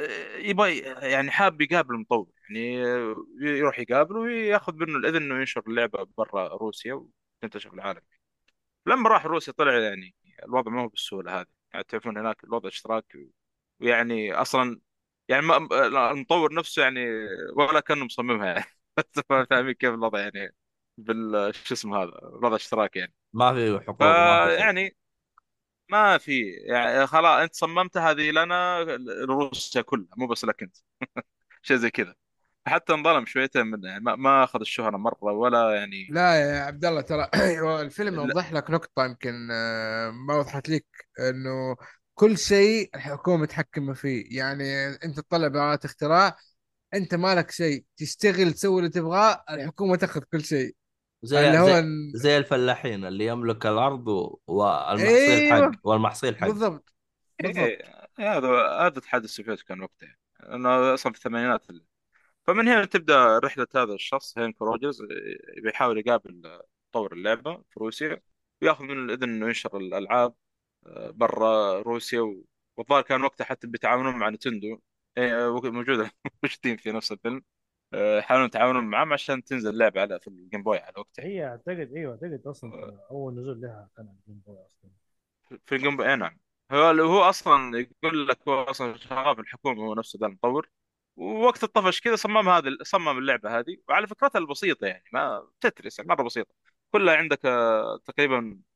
[0.00, 0.78] آه، يبغى
[1.12, 2.28] يعني حاب يقابل المطور.
[2.48, 6.94] يعني آه، يروح يقابله وياخذ منه الإذن إنه ينشر اللعبة برا روسيا
[7.42, 8.00] وتنتشر في العالم.
[8.86, 11.46] لما راح روسيا طلع يعني الوضع ما هو بالسهولة هذه.
[11.72, 13.30] يعني تعرفون هناك الوضع اشتراكي
[13.80, 14.80] ويعني أصلا
[15.28, 15.56] يعني ما
[16.10, 17.00] المطور نفسه يعني
[17.56, 18.64] ولا كأنه مصممها يعني.
[19.50, 20.54] فاهمين كيف الوضع يعني
[20.98, 23.14] بال شو اسمه هذا الوضع اشتراكي يعني.
[23.32, 24.66] ما في حقوق ما في شيء.
[24.66, 24.96] فيعني
[25.88, 28.84] ما في يعني خلاص انت صممتها هذه لنا
[29.24, 30.76] لروسيا كلها مو بس لك انت.
[31.62, 32.14] شيء زي كذا.
[32.66, 36.08] حتى انظلم شويتين منه يعني ما, ما أخذ الشهرة مرة ولا يعني.
[36.08, 37.28] لا يا عبد الله ترى
[37.82, 38.14] الفيلم.
[38.14, 40.86] يوضح لك نقطة يمكن آه، ما وضحت لك
[41.20, 41.76] إنه
[42.18, 44.38] كل شيء الحكومة متحكمة فيه.
[44.38, 46.36] يعني أنت تطلع براءة اختراع
[46.94, 47.84] أنت مالك شيء.
[47.96, 50.76] تشتغل تسوي اللي تبغاه الحكومة تأخذ كل شيء.
[51.22, 51.82] زي اللي هو زي,
[52.14, 55.72] زي الفلاحين اللي يملك الأرض و- والمحاصيل أيوه.
[55.72, 56.46] حق والمحاصيل حق.
[56.46, 56.94] بالضبط.
[57.42, 57.82] بالضبط إيه
[58.18, 60.16] هذا هذا الاتحاد السوفيتي كان وقتها.
[60.42, 61.84] انه أصلا في الثمانينات اللي.
[62.46, 66.60] فمن هنا تبدأ رحلة هذا الشخص هينك روجرز إيه، بيحاول يقابل
[66.90, 68.20] مطور اللعبة في روسيا
[68.62, 70.30] ويأخذ منه الإذن إنه ينشر الألعاب.
[70.30, 70.45] آه،
[71.10, 72.42] برا روسيا
[72.76, 74.80] والظاهر كان وقتها حتى بيتعاونون مع Nintendo.
[75.18, 76.10] إيه، موجودة.
[76.42, 77.42] موجودين في نفس الفيلم.
[77.94, 81.24] آه، يحاولون يتعاونون معهم عشان تنزل اللعبه على في الجيم بوي على وقتها.
[81.24, 84.90] هي اعتقد أيوه اعتقد أصلا أول نزول لها كان على الجيم بوي أصلا.
[85.66, 86.38] في الجيم بوي إيه نعم.
[86.72, 90.70] هو هو أصلا يقول لك هو أصلا شغال في الحكومة هو نفسه ذا المطور.
[91.16, 93.76] ووقت الطفش كذا صمم هذه صمم اللعبة هذه.
[93.88, 96.54] وعلى فكرتها البسيطة يعني ما Tetris يعني مرة بسيطة.
[96.90, 98.75] كلها عندك آه، تقريبا آه،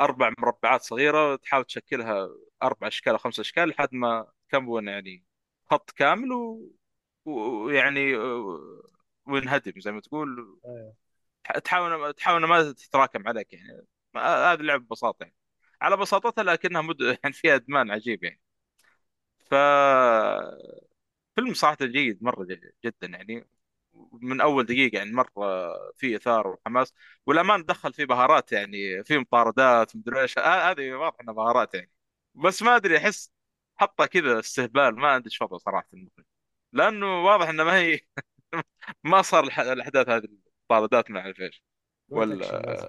[0.00, 2.28] أربع مربعات صغيرة تحاول تشكلها
[2.62, 5.24] أربع أشكال أو خمس أشكال لحد ما تكون يعني
[5.70, 6.72] خط كامل و-
[7.24, 8.14] و- ويعني
[9.26, 10.58] وينهدم زي ما تقول.
[10.66, 10.94] أيوه.
[11.64, 13.86] تحاول تحاول ما تتراكم عليك يعني.
[14.16, 15.36] هذه اللعبه ببساطة يعني.
[15.82, 16.96] على بساطتها لكنها مد...
[17.24, 18.40] يعني فيها أدمان عجيب يعني.
[19.50, 19.54] ف
[21.36, 22.46] فيلم صراحة جيد مرة
[22.84, 23.46] جدا يعني.
[24.12, 25.32] من أول دقيقة يعني مرة
[25.96, 26.94] في إثارة وحماس
[27.26, 31.90] والأمان دخل فيه بهارات يعني في مطاردات مدري إيش ه- هذه واضح إنها بهارات يعني.
[32.34, 33.32] بس ما أدري أحس
[33.76, 36.24] حطها كذا استهبال ما أدري إيش وضعه صراحة المخرج
[36.72, 38.00] لأنه واضح إنه ما هي
[39.04, 40.24] ما صار الأحداث هذه
[40.70, 41.62] المطاردات ما أعرف إيش
[42.16, 42.88] أكشن لازم.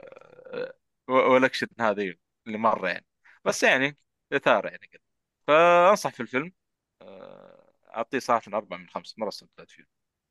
[1.07, 2.15] والأكشن هذه
[2.47, 3.05] اللي مرة يعني.
[3.45, 3.97] بس يعني
[4.33, 5.01] إثارة يعني كذا
[5.47, 6.53] فأنصح في الفيلم
[7.01, 9.83] آه، أعطيه صراحة أربعة من خمسة مرة استمتعت فيه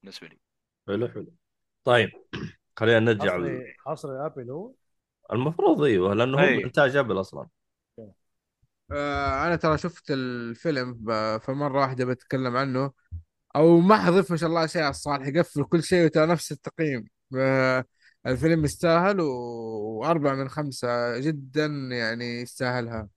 [0.02, 0.38] بالنسبة لي.
[0.88, 1.32] حلو حلو.
[1.84, 2.10] طيب
[2.76, 4.72] خلينا نرجع حصري حصري Apple هو؟
[5.32, 6.64] المفروض أيوه لأنه هو أي.
[6.64, 7.48] إنتاج Apple أصلا
[8.90, 11.04] آه أنا ترى شفت الفيلم
[11.38, 12.92] فمرة واحدة بتكلم عنه.
[13.56, 17.08] أو ما حأضيف ما شاء الله شيء على الصالح يقفل كل شيء وترى نفس التقييم.
[17.38, 17.84] آه
[18.26, 23.08] الفيلم يستاهل و- وأربعة من خمسة جدا يعني يستاهلها.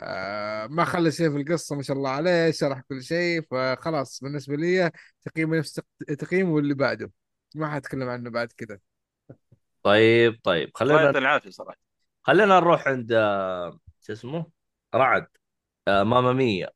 [0.00, 4.56] آه ما خلى شيء في القصة ما شاء الله عليه شرح كل شيء فخلاص بالنسبة
[4.56, 4.90] لي
[5.22, 7.12] تقييمه نفس تق- تقييمه واللي بعده.
[7.54, 8.78] ما حتكلم عنه بعد كذا
[9.82, 11.78] طيب طيب خلينا يعطي العافية صراحة.
[12.22, 13.08] خلينا نروح عند
[14.00, 14.46] شو اسمه؟
[14.94, 15.26] رعد.
[15.88, 16.70] آه، ماما ميا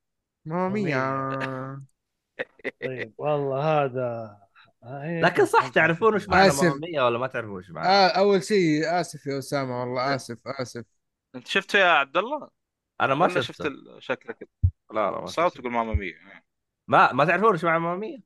[0.45, 1.83] ماما ميا
[2.83, 4.39] طيب والله هذا
[5.23, 6.53] لكن صح تعرفون وش معنى.
[6.63, 10.39] ماما مية ولا ما تعرفون وش معنى؟ آه أول شيء آسف يا أسامة والله آسف
[10.47, 10.85] آسف.
[11.35, 12.62] أنت شفته يا عبد الله؟
[13.05, 14.49] أنا ما ولا شفت شفت ال- شكله كده
[14.93, 15.59] لا لا ما صار شفت.
[15.61, 16.15] تقول mamma mia
[16.89, 18.19] ما ما تعرفون وش معنى mamma mia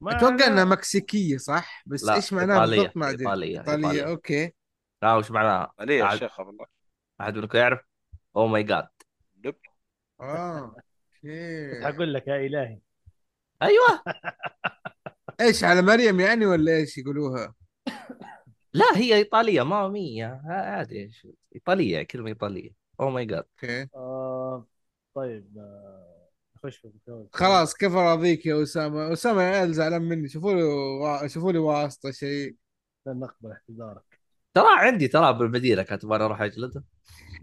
[0.00, 0.46] ما أتوقع.
[0.46, 2.76] إنها مكسيكية صح بس لا، إيش معناها إيطالية.
[2.76, 3.58] بالضبط ما أدري إيطالية.
[3.60, 4.08] إيطالية إيطالية.
[4.10, 4.52] أوكي
[5.02, 6.66] لا وش معناها عليه يا أحد- شيخ والله
[7.20, 8.88] أحد منكم يعرف Oh oh my God
[9.34, 9.54] دب.
[10.20, 10.76] آه
[11.24, 12.78] okay حقول لك يا إلهي
[13.62, 14.02] أيوه
[15.40, 17.54] إيش على مريم يعني ولا إيش يقولوها؟
[18.72, 21.26] لا هي إيطالية mamma mia عادي إيش.
[21.54, 24.66] إيطالية كلمة إيطالية Oh اوه ماي جاد أوكي آه
[25.14, 26.90] طيب آه، نخش في.
[27.32, 30.28] خلاص كيف اراضيك يا أسامة؟ أسامة يا عيال زعلان مني.
[30.28, 31.26] شوفوا لي وا...
[31.28, 32.56] شوفوا لي واسطة شيء.
[33.06, 34.20] لن نقبل اعتذارك
[34.54, 36.84] ترى عندي ترى بالمدينة كانت تبغى أروح أجلده.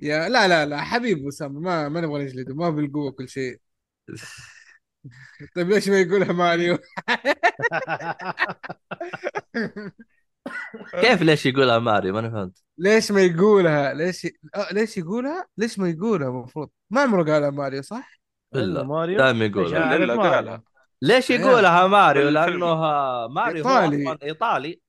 [0.01, 3.59] يا لا لا لا حبيب أسامة ما ما نبغى نجلده ما بالقوة كل شيء.
[5.55, 6.77] طيب ليش ما يقولها ماريو؟
[11.01, 14.31] كيف ليش يقولها ماريو ما أنا فهمت ليش ما يقولها؟ ليش ي...
[14.55, 18.19] آه ليش يقولها؟ ليش ما يقولها المفروض؟ ما عمره قالها ماريو صح؟
[18.55, 18.83] إلا.
[18.83, 20.21] ماريو دائما يقولها ماريو.
[20.21, 20.63] قالها.
[21.01, 21.41] ليش عيال.
[21.41, 22.29] يقولها ماريو.
[22.29, 22.75] لأنه
[23.27, 24.07] ماريو إيطالي.
[24.07, 24.81] هو إيطالي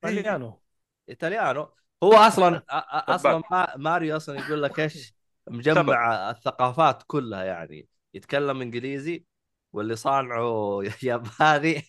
[0.00, 0.60] طليانو
[1.08, 1.68] إيطاليانو
[2.02, 5.14] هو أصلا أصلا ما- ماريو أصلا يقول لك إيش
[5.50, 9.24] مجمع الثقافات كلها يعني يتكلم إنجليزي
[9.72, 11.82] واللي صانعه ياباني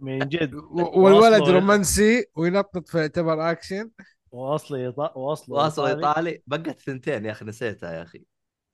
[0.00, 0.54] من جد.
[0.96, 3.90] والولد رومانسي وينطط فيعتبر اكشن
[4.30, 5.18] واصلي إيطا...
[5.18, 6.08] واصله واصل إيطالي.
[6.08, 6.42] إيطالي.
[6.46, 8.24] بقت ثنتين يا أخي نسيتها يا أخي.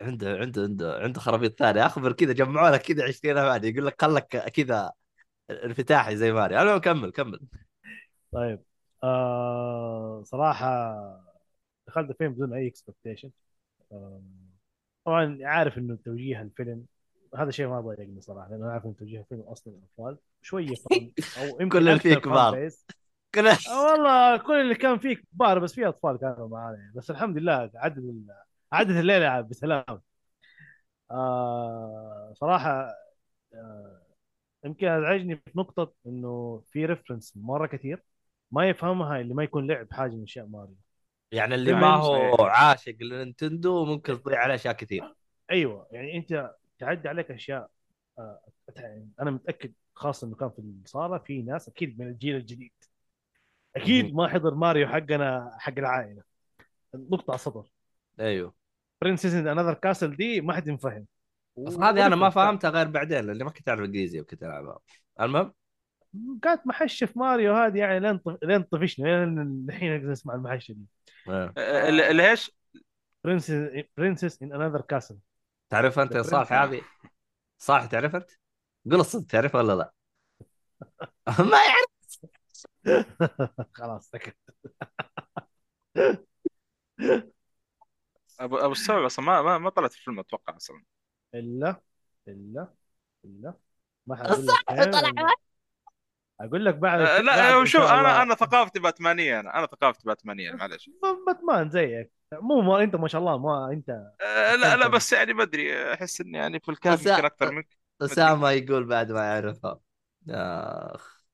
[0.03, 1.87] عنده عنده عنده عنده خرابيط ثانية.
[1.87, 3.65] أخبر كذا جمعوا لك كذا 20 بعد.
[3.65, 4.93] يقول لك خلك كذا
[5.51, 7.41] انفتاحي زي ماريو المهم كمل كمل.
[8.33, 8.63] طيب.
[9.05, 10.95] آه صراحة
[11.89, 13.31] دخلت الفيلم بدون أي expectation
[13.93, 14.23] آه
[15.05, 16.87] طبعا عارف إنه توجيه الفيلم
[17.37, 21.61] هذا شيء ما ضايقني صراحة لأنه عارف إنه توجيه الفيلم أصلا أطفال شوية فن أو
[21.61, 22.61] يمكن كل اللي فيه كبار.
[23.35, 26.93] كل آه والله كل اللي كان فيه كبار بس في أطفال كانوا معانا يعني.
[26.97, 28.27] بس الحمد لله عدت ال-
[28.73, 30.01] عدت الليلة بسلام
[31.11, 32.91] آه صراحة
[33.55, 34.03] آه
[34.65, 38.05] يمكن أزعجني في نقطة إنه في ريفرنس مرة كثير
[38.51, 40.77] ما يفهمها اللي ما يكون لعب حاجة من أشياء ماريو
[41.33, 42.35] يعني اللي يعني ما هو.
[42.47, 45.09] عاشق لنينتندو ممكن تضيع عليه أشياء كثير
[45.51, 47.71] أيوه يعني أنت تعدي عليك أشياء
[48.19, 48.41] آه
[48.77, 52.73] يعني أنا متأكد خاصة إنه كان في الصالة في ناس أكيد من الجيل الجديد.
[53.77, 56.23] أكيد ما حضر ماريو حقنا حق العائلة.
[56.95, 57.71] نقطة على السطر.
[58.21, 58.55] أيوه.
[59.03, 61.07] princess in another castle دي ما حد ينفهم.
[61.57, 64.79] بس هذه أنا ما فهمتها غير بعدين لأني ما كنت أعرف إنجليزي وكنت ألعبها.
[65.21, 65.53] المهم؟
[66.43, 68.39] كانت محشة في ماريو هذه يعني لين طف...
[68.43, 70.87] لين طفشنا لين الحين نقدر نسمع المحشة دي.
[71.59, 72.51] اللي اللي إيش؟
[73.25, 75.19] princess princess in another castle
[75.71, 76.83] تعرف أنت يا صالح هذه
[77.59, 78.31] صالح تعرف أنت؟
[78.91, 79.93] قول الصدق تعرفها ولا لا؟
[81.51, 81.95] ما يعرف.
[83.73, 84.37] خلاص سكت.
[88.41, 90.83] ابو أبو السبع أصلا ما ما, ما طلعت في الفيلم أتوقع أصلا.
[91.35, 91.81] الا
[92.29, 92.75] الا
[93.25, 93.55] إلا.
[94.07, 95.27] ما حقول لك فين.
[96.41, 97.83] أقول لك بعد أه، لا شوف.
[97.83, 100.91] أنا أنا ثقافتي باتمانية أنا أنا ثقافتي باتمانية معلش
[101.27, 102.13] باتمان زيك
[102.43, 105.93] مو ما انت ما شاء الله ما انت أه، لا لا بس يعني ما أدري
[105.93, 107.79] أحس إني يعني في الكهف بس- يمكن أكثر منك.
[108.03, 109.81] أسامة يقول بعد ما يعرفها.
[110.31, 111.25] آخ.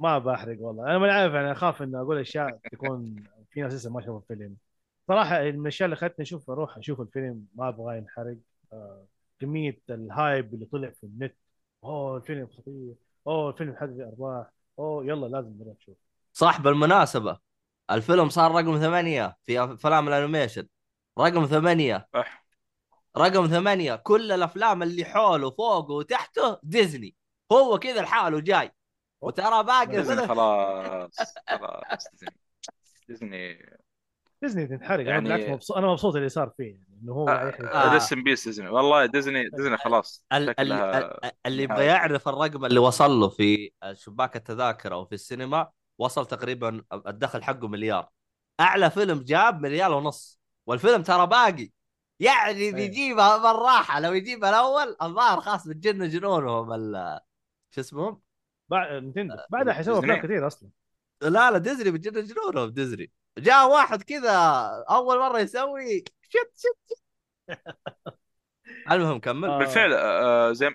[0.00, 0.84] ما بحرق والله.
[0.84, 4.56] أنا ما عارف يعني أخاف اني أقول أشياء تكون في ناس لسه ما شافوا الفيلم.
[5.08, 8.36] صراحة من الأشياء اللي خلتني أشوف أروح أشوف الفيلم ما أبغى ينحرق.
[8.72, 9.06] آه،
[9.40, 11.36] كمية الهايب اللي طلع في النت.
[11.84, 12.94] أوه الفيلم خطير.
[13.26, 14.46] أوه الفيلم حقق أرباح.
[14.78, 15.96] أوه يلا لازم نروح نشوف.
[16.32, 17.38] صح بالمناسبه
[17.92, 20.66] الفيلم صار رقم ثمانية في أفلام ال animation.
[21.18, 22.08] رقم ثمانية.
[22.14, 22.46] أح.
[23.16, 27.14] رقم ثمانية كل الأفلام اللي حوله فوقه وتحته ديزني.
[27.52, 28.72] هو كذا لحاله جاي.
[29.20, 30.28] وترى باقي خلاص
[31.48, 32.36] خلاص ديزني.
[33.08, 33.58] ديزني.
[34.42, 34.98] ديزني تنحرق.
[35.06, 37.92] يعني يعني- بالعكس مبسوط أنا مبسوط اللي صار فيه يعني إنه هو آه.
[37.94, 38.68] rest in peace ديزني.
[38.68, 40.24] والله ديزني ديزني خلاص.
[40.32, 40.72] ال- ال-
[41.46, 41.62] اللي.
[41.62, 47.42] يبغى يعرف الرقم اللي وصل له في شباك التذاكر أو في السينما وصل تقريبا الدخل
[47.42, 48.08] حقه مليار
[48.60, 51.70] أعلى فيلم جاب مليار ونص والفيلم ترى باقي
[52.20, 57.20] يعني بيجيبها بالراحة لو يجيبها الأول الظاهر خلاص بتجن جنونهم ال-
[57.70, 58.20] شو اسمهم؟
[58.68, 59.98] بعد Nintendo بعدها حيسوي.
[59.98, 60.70] أفلام كثير أصلا
[61.22, 64.30] لا لا ديزني بتجن جنونهم ديزني جاء واحد كذا
[64.90, 67.02] أول مرة يسوي shit shit shit.
[68.92, 69.58] المهم كمل آه.
[69.58, 70.74] بالفعل آه، زي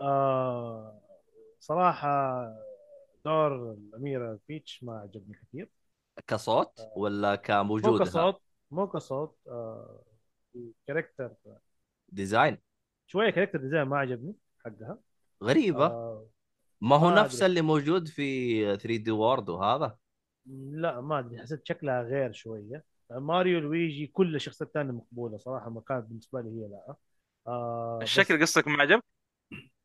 [0.00, 1.00] آه
[1.60, 2.42] صراحة
[3.24, 5.68] دور الأميرة بيتش ما عجبني كثير.
[6.26, 10.02] كصوت ولا مو كموجودها؟ كصوت مو كصوت آه
[10.56, 11.32] ال character
[12.08, 12.58] design.
[13.06, 14.98] شوية character design ما عجبني حقها.
[15.42, 15.86] غريبة.
[15.86, 16.26] آه
[16.80, 17.46] ما هو ما نفس أدري.
[17.46, 19.96] اللي موجود في 3 دي وورد وهذا؟
[20.70, 21.38] لا ما أدري.
[21.42, 22.84] حسيت شكلها غير شوية.
[23.10, 26.94] ماريو لويجي كل الشخصيات الثانية مقبولة صراحة ما كانت بالنسبة لي هي لا.
[27.46, 29.02] آه بس- الشكل قصتك ما عجب؟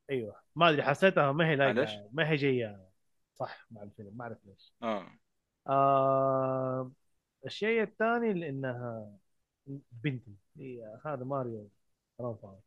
[0.10, 0.36] أيوه.
[0.56, 1.56] ما أدري حسيتها ما هي.
[1.56, 2.95] لايقه ما هي جاية.
[3.36, 5.08] صح مع الفيلم ما أعرف ليش آه
[5.68, 6.92] آه
[7.46, 9.12] الشيء الثاني لانها
[9.92, 11.70] بنتي هي هذا ماريو
[12.20, 12.62] حرام فاهم.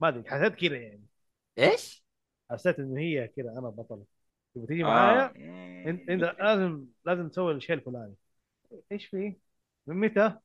[0.00, 1.06] ما أدري حسيت كذا يعني
[1.58, 2.04] إيش؟
[2.50, 4.04] حسيت انه هي كذا أنا بطل
[4.54, 4.84] تبغى تيجي آه.
[4.84, 5.34] معايا
[5.86, 8.14] انت انت لازم لازم تسوي الشيء الفلاني
[8.92, 9.38] إيش فيه؟
[9.86, 10.38] من متى؟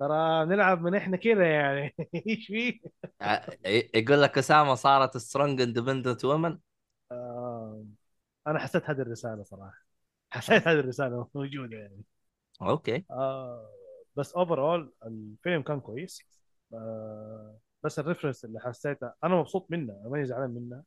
[0.00, 1.94] ترى نلعب من إحنا كذا يعني
[2.28, 2.80] إيش فيه؟
[3.20, 3.46] ع-
[3.94, 6.58] يقول لك أسامة صارت strong independent woman
[7.12, 7.84] آه
[8.46, 9.84] أنا حسيت هذه الرسالة صراحة.
[10.30, 12.02] حسيت هذه الرسالة موجودة يعني.
[12.62, 13.04] okay.
[13.10, 13.70] آه
[14.16, 16.22] بس overall الفيلم كان كويس.
[16.74, 20.82] آه بس ال reference اللي حسيته أنا مبسوط منه أنا ماني زعلان منه.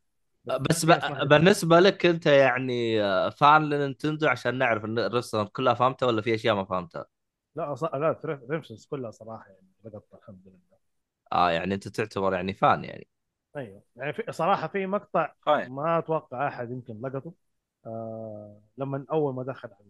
[0.45, 1.28] بس ما ب...
[1.30, 6.22] بالنسبة لك أنت يعني آه، fan ل Nintendo عشان نعرف إن الرسالة كلها فهمتها ولا
[6.22, 7.05] في أشياء ما فهمتها؟
[7.55, 7.84] لا ص...
[7.84, 10.78] لا ال reference كلها صراحة يعني لقطته الحمد لله.
[11.34, 13.08] آه يعني أنت تعتبر يعني fan يعني.
[13.58, 13.84] أيوه.
[13.95, 17.34] يعني في صراحة في مقطع خاين ما أتوقع أحد يمكن لقطه.
[17.88, 19.86] آه لما أول ما دخل على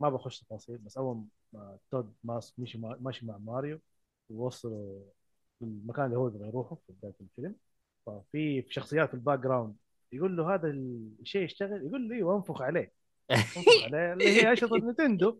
[0.00, 2.96] ما بخش تفاصيل بس أول ما Toad ماسك مشي مع...
[3.00, 3.80] ماشي مع ماريو
[4.30, 5.00] ووصلوا
[5.62, 7.54] المكان اللي هو يبغى يروحه في بداية الفيلم.
[8.06, 9.76] ففي في شخصيات في ال background
[10.12, 12.92] يقول له هذا الشيء يشتغل يقول له إيوه أنفخ عليه.
[13.30, 14.12] أنفخ عليه.
[14.12, 15.38] اللي هي أشرطة نينتندو.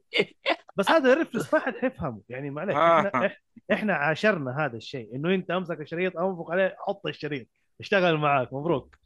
[0.77, 2.23] بس هذا ال reference ما حد حيفهمه.
[2.29, 3.29] يعني معلش إحنا آه.
[3.29, 3.41] إح-
[3.73, 5.17] إحنا عاشرنا هذا الشيء.
[5.17, 7.47] إنه أنت أمسك الشريط أنفخ عليه حط الشريط
[7.81, 8.97] اشتغل معاك مبروك.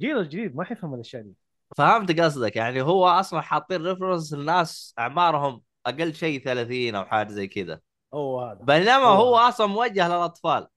[0.00, 1.34] جيل الجديد ما حيفهم الأشياء دي.
[1.76, 7.46] فهمت قصدك يعني هو أصلا حاطين reference للناس أعمارهم أقل شيء 30 أو حاجة زي
[7.48, 7.80] كذا
[8.14, 9.36] هو هذا بينما هو هو.
[9.36, 10.68] أصلا موجه للأطفال.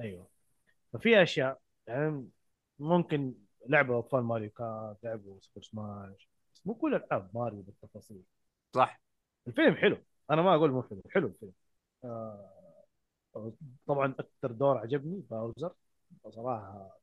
[0.00, 0.26] أيوه.
[0.92, 2.28] ففي أشياء يعني
[2.78, 3.34] ممكن
[3.68, 8.22] لعبوا اطفال ماريو كارت لعبوا سوبر سماش بس مو كل العاب ماريو بالتفاصيل.
[8.76, 9.00] صح.
[9.46, 9.98] الفيلم حلو.
[10.30, 11.52] أنا ما أقول مو حلو حلو الفيلم.
[12.04, 12.50] آه
[13.86, 15.72] طبعا أكثر دور عجبني باوزر.
[16.30, 16.98] صراحة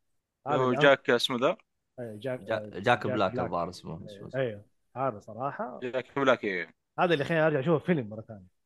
[0.48, 1.58] هو أنا- جاك اسمه ذا؟
[2.02, 5.80] أيوة، جاك جا- جاك بلاك الظاهر اسمه أيوه هذا صراحة.
[5.84, 6.74] جاك بلاك إيه.
[7.00, 8.62] هذا اللي خليني أرجع أشوف الفيلم مرة ثانية.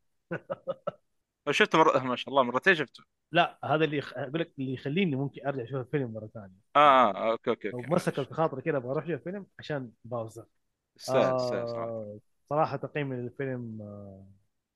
[1.52, 3.04] شفته مرة ما شاء الله مرتين شفته.
[3.32, 6.66] لا هذا اللي يخ- أقول لك اللي يخليني ممكن أرجع أشوف الفيلم مرة ثانية.
[6.76, 10.46] آه آه okay okay لو okay مسك بخاطري كذا أبغى أروح أشوف الفيلم عشان باوزر.
[11.10, 12.20] آه
[12.50, 14.26] صراحة تقييمي للفيلم آه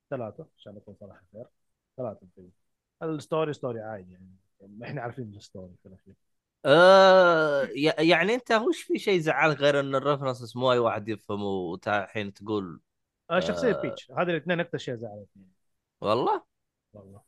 [0.10, 1.46] ثلاثة عشان اكون صراحة خير.
[1.98, 2.52] ثلاثة الفيلم
[3.04, 4.36] الستوري ستوري عادي يعني.
[4.84, 6.14] إحنا عارفين الستوري في الأخير.
[6.66, 11.46] آه ي- يعني أنت وش في شيء زعلك غير إن الريفرنس مو أي واحد يفهمه
[11.46, 12.80] وحين تقول
[13.32, 13.82] آه شخصية آه.
[13.82, 14.12] بيتش.
[14.12, 15.48] هذه الاثنين أكثر شيء زعلتني
[16.02, 16.44] والله؟
[16.94, 17.22] والله.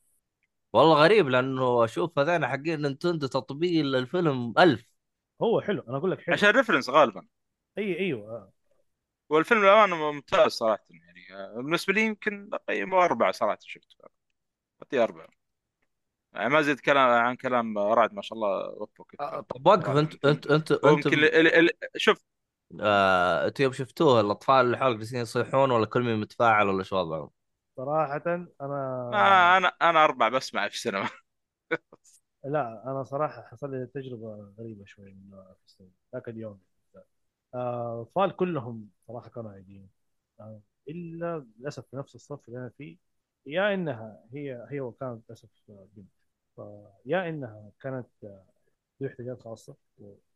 [0.74, 4.94] والله غريب لأنه أشوف هذين حقين نينتندو تطبيق للفيلم ألف.
[5.42, 6.34] هو حلو أنا أقول لك حلو.
[6.36, 7.28] عشان ريفرنس غالبا.
[7.78, 8.52] إي أيوه آه.
[9.30, 13.96] والفيلم للأمانة ممتاز صراحة يعني آه، بالنسبة لي يمكن اقيمه اربعه صراحة شفته.
[14.84, 15.41] أعطيه أربعة.
[16.34, 20.48] ما زيد كلام عن كلام رعد ما شاء الله وفقك آه، طب وقف انت انت
[20.48, 21.08] انت انت
[21.60, 22.24] ال- شوف.
[22.82, 27.32] آه، يوم شفتوه الأطفال اللي حولك جالسين يصيحون ولا كل مين متفاعل ولا شو وضعهم؟
[27.78, 28.24] صراحة
[28.62, 28.78] أنا
[29.14, 31.10] آه أنا أنا اربعه بسمع في السينما.
[32.44, 36.60] لا أنا صراحة حصل لي تجربة غريبة شوي من في السينما ذاك اليوم.
[37.56, 39.90] آه، الاطفال كلهم صراحة كانوا عاديين
[40.40, 42.98] آه، إلا للأسف في نفس الصف اللي أنا فيه
[43.46, 46.10] يا إنها هي هي وكانت للأسف بنت
[46.56, 48.08] فيا إنها كانت
[49.02, 49.76] ذو احتياجات خاصه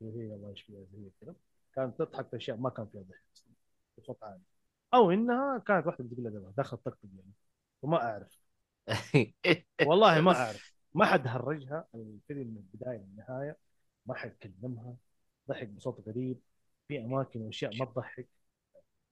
[0.02, 1.36] وهي الله يشفيها زي كذا
[1.76, 3.24] كانت تضحك في أشياء ما كان فيها ضحك
[3.98, 4.42] بصوت عالي.
[4.94, 7.32] أو إنها كانت واحدة بتقول لها دخلت طقطق يعني
[7.82, 8.40] وما أعرف.
[9.88, 10.74] والله ما أعرف.
[10.94, 11.88] ما حد هرجها.
[11.96, 13.58] الفيلم من البداية للنهاية
[14.06, 14.96] ما حد كلمها.
[15.50, 16.40] ضحك بصوت غريب.
[16.88, 18.28] في أماكن وأشياء ما تضحك.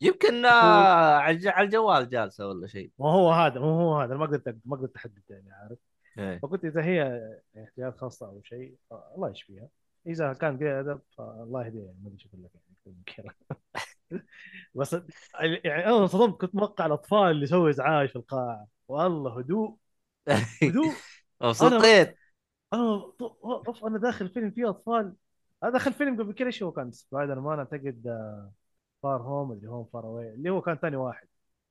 [0.01, 2.91] يمكن آه، على الجوال جالسة ولا شيء.
[2.99, 4.15] ما هو هذا ما هو هذا.
[4.15, 5.77] ما قدرت ما قدرت احدد يعني عارف.
[6.17, 6.39] إيه.
[6.39, 7.21] فقلت إذا هي
[7.63, 8.75] احتياجات خاصه أو شيء
[9.15, 9.67] الله يشفيها.
[10.07, 11.83] إذا كان قليل أدب فالله يهديها.
[11.83, 12.51] يعني ما أدري أقول لك
[13.17, 13.35] يعني
[14.75, 14.93] بس
[15.41, 18.67] يعني أنا انصدمت كنت موقع الأطفال اللي يسوي إزعاج في القاعة.
[18.87, 19.77] والله هدوء.
[20.63, 20.93] هدوء.
[21.41, 22.15] مبسوطين
[22.73, 23.11] أنا
[23.43, 25.13] أوف أنا داخل فيلم فيه أطفال.
[25.63, 28.03] أنا داخل فيلم قبل كذا شو كان؟ سبايدر مان أعتقد
[29.03, 31.27] Far Home اللي هو Far Away اللي هو كان ثاني واحد.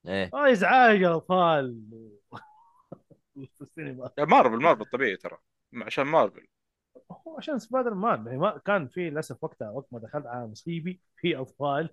[0.07, 0.31] إيه.
[0.35, 1.83] آه إزعاج يا أطفال.
[3.35, 4.11] في السينما.
[4.19, 5.39] مارفل مارفل طبيعي ترى.
[5.75, 6.47] عشان مارفل.
[7.11, 11.01] هو عشان سبايدر مان يعني ما كان في للأسف وقتها وقت ما دخلت على مصيبي
[11.17, 11.89] في اطفال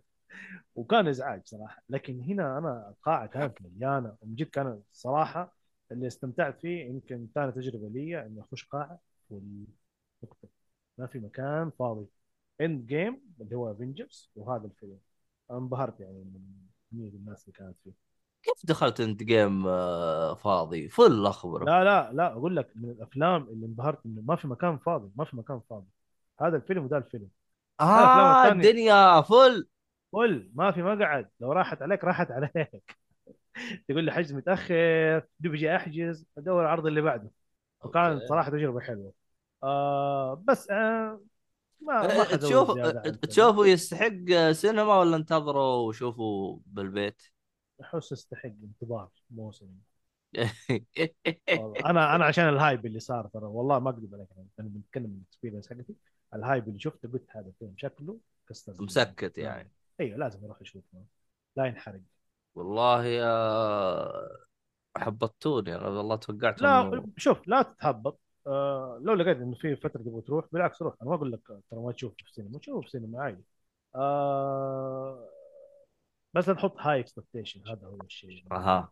[0.76, 1.84] وكان إزعاج صراحة.
[1.90, 4.18] لكن هنا أنا القاعه كانت مليانة.
[4.22, 5.56] ومن جد كانت صراحة
[5.92, 10.50] اللي استمتعت فيه يمكن ثاني تجربة لي إني أخش قاعة والنقطه
[10.98, 12.08] ما في مكان فاضي.
[12.62, 15.00] Endgame اللي هو افنجرز وهذا الفيلم.
[15.52, 16.42] أنبهرت يعني من
[16.92, 18.09] كميه الناس اللي كانت فيه.
[18.44, 23.66] كيف دخلت Endgame آه، فاضي؟ full اخبرك لا لا لا أقول لك من الأفلام اللي
[23.66, 25.88] انبهرت إنه ما في مكان فاضي ما في مكان فاضي.
[26.42, 27.28] هذا الفيلم وده الفيلم.
[27.80, 28.52] آه.
[28.52, 29.68] الدنيا full.
[30.14, 30.52] full.
[30.54, 31.30] ما في مقعد.
[31.40, 32.98] لو راحت عليك راحت عليك.
[33.90, 37.32] تقول لي حجز متأخر دوب أجي أحجز أدور العرض اللي بعده.
[37.86, 38.28] Okay.
[38.28, 39.14] صراحة تجربة حلوة.
[39.64, 41.22] آه بس آه
[41.82, 43.20] ما ما أه، تشوف كذا.
[43.22, 47.22] تشوفوا يستحق سينما ولا انتظروا وشوفوا بالبيت؟
[47.82, 49.68] احس يستحق انتظار موسم.
[51.86, 54.28] أنا أنا عشان ال hype اللي صار ترى والله ما اكذب عليك
[54.60, 55.96] أنا بنتكلم من ال experience حقتي.
[56.34, 58.18] ال hype اللي شفته قلت هذا الفيلم شكله
[58.50, 58.86] كسر الدنيا.
[58.86, 59.70] مسكت يعني.
[60.00, 61.06] أيوه لازم أروح أشوفه.
[61.56, 62.02] لا ينحرق.
[62.56, 64.12] والله يا
[64.98, 68.20] حبطتوني أنا والله توقعت لا شوف لا تتهبط.
[68.48, 70.96] آه لو لقيت إنه في فترة تبغى تروح بالعكس روح.
[71.02, 72.60] أنا ما أقول لك ترى ما تشوف في السينما.
[72.60, 73.44] تشوف في السينما عادي.
[73.96, 75.30] آه
[76.34, 78.92] بس تحط high expectation هذا هو الشيء أها.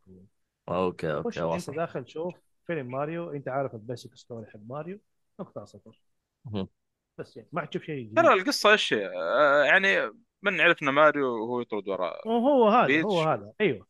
[0.70, 2.34] okay okay أنت وصل داخل شوف
[2.68, 5.00] فيلم ماريو أنت عارف ال basic story حق ماريو
[5.40, 6.00] نقطة صفر.
[7.18, 10.12] بس يعني ما حتشوف شيء ترى القصة إيش؟ آه، يعني
[10.42, 13.06] من عرفنا ماريو وهو يطرد وراء وهو هذا بيتش.
[13.06, 13.54] هو هذا.
[13.62, 13.88] أيوه.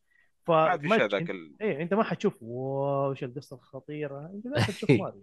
[0.49, 1.11] ما في شيء فمج...
[1.11, 1.55] ذاك ال...
[1.61, 4.31] إيه أنت ما حتشوف wow إيش القصة الخطيرة.
[4.33, 5.21] أنت داخل تشوف ماريو.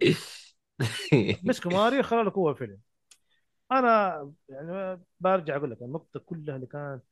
[1.43, 2.77] مسكوا ماريو خلوا لك هو فيلم
[3.71, 7.03] أنا يعني برجع أقول لك النقطة كلها اللي كانت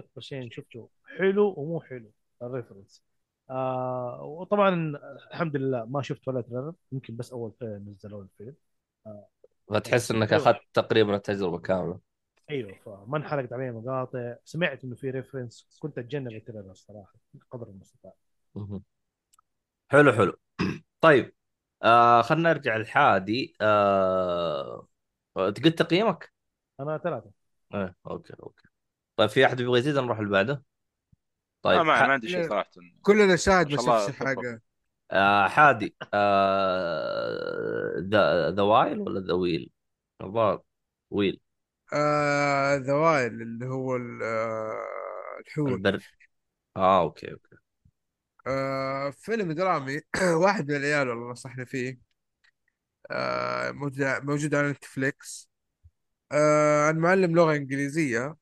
[0.00, 2.10] اكبر شيء شفته حلو ومو حلو
[2.42, 3.02] ال reference.
[3.50, 4.92] آه وطبعا
[5.30, 8.54] الحمد لله ما شفت ولا trailer يمكن بس أول فيلم نزلوا الفيلم.
[9.70, 12.00] فتحس إنك أخذت تقريبا التجربة كاملة.
[12.50, 14.34] أيوه فما انحرقت علي مقاطع.
[14.44, 17.14] سمعت إنه في reference كنت أتجنب ال trailer الصراحة
[17.50, 18.12] قدر المستطاع.
[19.90, 20.38] حلو حلو.
[21.00, 21.34] طيب
[21.82, 23.54] آه خلينا نرجع لحادي.
[23.60, 24.88] آه
[25.36, 26.32] قلت تقييمك؟
[26.80, 27.30] أنا ثلاثة.
[27.74, 28.68] إيه okay okay.
[29.16, 30.62] طيب في أحد يبغى يزيد نروح اللي بعده؟
[31.62, 32.70] طيب ما, ما, ح- ما عندي شيء صراحة.
[33.02, 34.12] كلنا شاهد شافش تفضل.
[34.26, 34.62] حاجة.
[35.10, 35.96] آه حادي.
[36.14, 39.70] آه The The Whale ولا The Whale؟
[40.20, 40.62] الظاهر
[41.10, 41.40] Whale.
[41.92, 44.72] آه The Whale اللي هو آه
[45.46, 45.72] الحوت.
[45.72, 46.02] البر.
[46.76, 47.56] آه okay okay.
[48.46, 50.00] آه فيلم درامي.
[50.44, 52.11] واحد من العيال والله نصحني فيه.
[53.72, 55.50] موجود موجود على نتفليكس.
[56.32, 58.36] آه عن معلم لغة إنجليزية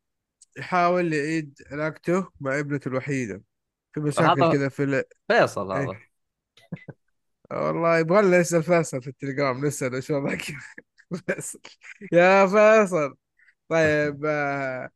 [0.56, 3.42] يحاول يعيد علاقته مع ابنته الوحيدة.
[3.92, 5.04] في مشاكل كذا في ال...
[5.28, 5.90] فيصل هذا.
[5.90, 6.10] إيه.
[7.52, 10.42] والله يبغى لنا نسأل فيصل في التليجرام نسأل إيش وضعك
[11.26, 11.60] فيصل.
[12.12, 13.16] يا فيصل.
[13.68, 14.90] طيب آه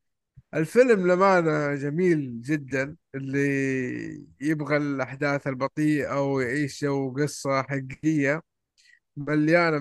[0.54, 8.42] الفيلم لمانة جميل جدا اللي يبغى الأحداث البطيئة ويعيش جو قصة حقيقية.
[9.16, 9.78] مليانة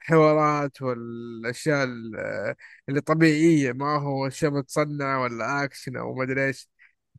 [0.00, 2.54] بالحوارات والأشياء ال-
[2.88, 6.68] اللي طبيعية ما هو شيء متصنع ولا أكشن أو ما أدري إيش.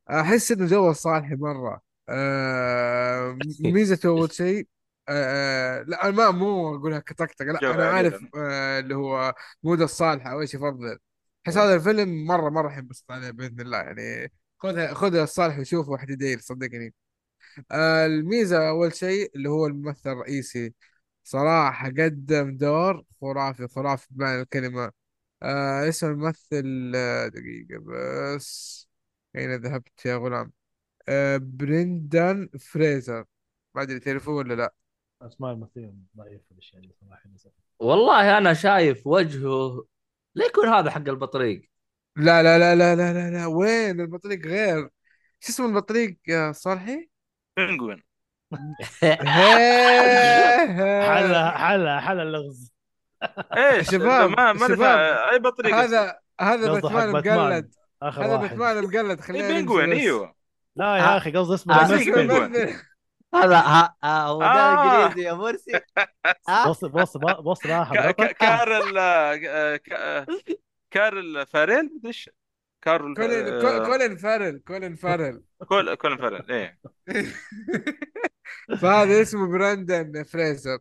[0.10, 1.82] أحس إنه جو صالحي مرة.
[2.10, 4.68] آه ميزته أول شيء
[5.10, 8.26] آه لا أنا ما مو أقولها كطقطقة لا عالي عارف.
[8.36, 11.00] آه اللي هو mood الصالح أو إيش يفضل.
[11.48, 13.78] أحس هذا الفيلم مرة مرة حنبسط عليه بإذن الله.
[13.78, 16.94] يعني خذها خذها الصالح وشوفه واحد يدير صدقني.
[17.72, 20.74] الميزة أول شيء اللي هو الممثل الرئيسي.
[21.24, 24.92] صراحة قدم دور خرافي خرافي بمعنى الكلمة.
[25.44, 28.88] آه اسم الممثل آه دقيقة بس.
[29.36, 30.52] أين ذهبت يا غلام؟
[31.10, 33.26] آه بريندان فريزر.
[33.76, 34.74] ما أدري تعرفوه ولا لا؟
[35.22, 39.86] أسماء الممثلين ضعيف في الاشياء دي صراحة للاسف والله أنا شايف وجهه
[40.36, 41.70] لا يكون هذا حق البطريق.
[42.16, 43.46] لا لا لا لا لا لا, لا.
[43.46, 44.90] وين البطريق؟ غير.
[45.40, 47.10] شو اسم البطريق يا صالحي؟
[47.58, 48.04] بنجوين
[51.08, 52.72] حلا حلا حلا اللغز.
[53.58, 55.84] إيش؟ شباب، ما ما أي بطريقة.
[55.84, 57.76] هذا هذا باتمان مقلد.
[58.04, 60.06] هذا باتمان مقلد خلينا بنجوين ننسى بس.
[60.06, 60.36] إيوه.
[60.76, 62.76] لا يا أخي قصدي اسمه آه، بنجوين.
[63.36, 65.06] هذا ها ها هو ده آه.
[65.06, 65.72] انجليزي يا مرسي
[66.68, 68.38] بص بص بص راح حضرتك.
[68.38, 70.26] كارل آه، كا-
[70.92, 72.30] كارل فاريل مدري إيش؟
[72.82, 75.44] كارل كولين آه، كو- كولين فارل كولين فارل.
[75.68, 76.80] كول كولين فاريل إيه.
[78.82, 80.80] فهذا اسمه براندن فريزر.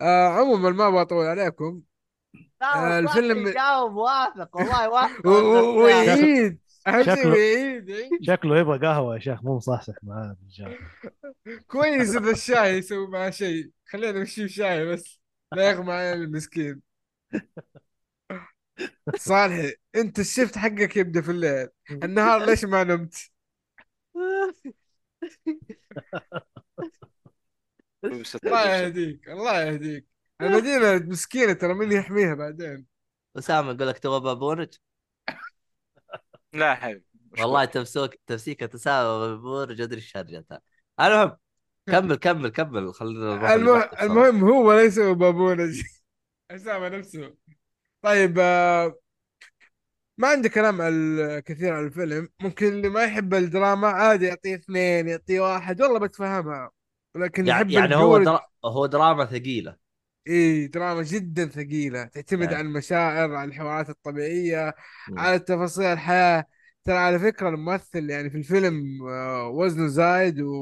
[0.00, 1.82] آه عموما ما بطول عليكم.
[2.62, 5.26] آه، الفيلم- جاوب واثق والله واثق.
[5.82, 6.58] ويعيد.
[7.06, 8.10] شكله- ويعيد يعيد.
[8.22, 10.78] شكله يبغى قهوة يا شيخ مو مصحصح معاه الرجال
[11.66, 13.70] كويس ان الشاي يسوي معاه شيء.
[13.86, 15.20] خلينا نمشي شاي بس
[15.52, 16.82] لا يغمى علينا المسكين.
[19.16, 21.68] صالحي أنت الشفت حقك يبدا في الليل.
[21.90, 23.14] النهار ليش ما نمت؟
[28.44, 30.06] الله يهديك الله يهديك.
[30.40, 32.86] المدينة مسكينة ترى مين يحميها بعدين؟
[33.38, 34.74] أسامة يقول لك تبغى بابونج
[36.52, 37.04] لا حبيبي
[37.40, 37.64] والله.
[37.64, 40.60] تمسوك تمسيكه تساوي بابونج أدري إيش هرجتها
[41.00, 41.36] المهم
[41.86, 43.88] كمل كمل كمل خلينا المهم.
[44.02, 45.82] المهم هو ليس بابونج
[46.50, 47.34] أسامة نفسه.
[48.02, 48.94] طيب آه،
[50.18, 52.28] ما عندي كلام ال- كثير عن الفيلم.
[52.40, 55.82] ممكن اللي ما يحب الدراما عادي يعطيه اثنين يعطيه واحد.
[55.82, 56.70] والله بتفهمها.
[57.16, 58.40] لكن يعني يحب يعني هو درا...
[58.64, 59.76] هو دراما ثقيلة.
[60.28, 62.04] إي دراما جدا ثقيلة.
[62.04, 62.56] تعتمد إيه.
[62.56, 64.74] على المشاعر على الحوارات الطبيعية
[65.08, 65.18] مم.
[65.18, 66.44] على تفاصيل الحياة.
[66.84, 70.52] ترى على فكرة الممثل يعني في الفيلم آه، وزنه زايد و...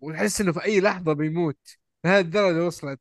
[0.00, 1.58] ونحس إنه في أي لحظة بيموت.
[2.04, 3.00] لهذه الدرجة وصلت.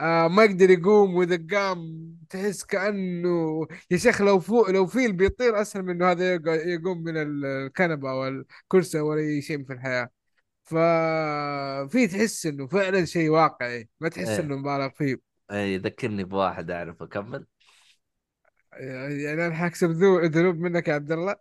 [0.00, 5.60] آه ما يقدر يقوم وإذا قام تحس كأنه يا شيخ لو فوق لو فيل بيطير
[5.62, 10.08] أسهل من إنه هذا يق- يقوم من الكنبة أو الكرسي أو أي شيء في الحياة.
[10.64, 14.40] ففي تحس إنه فعلا شيء واقعي ما تحس إيه.
[14.40, 15.16] إنه مبالغ فيه.
[15.50, 17.46] اي يذكرني بواحد اعرف اكمل
[18.72, 21.36] يعني أنا حاكسب ذو- ذنوب منك يا عبد الله.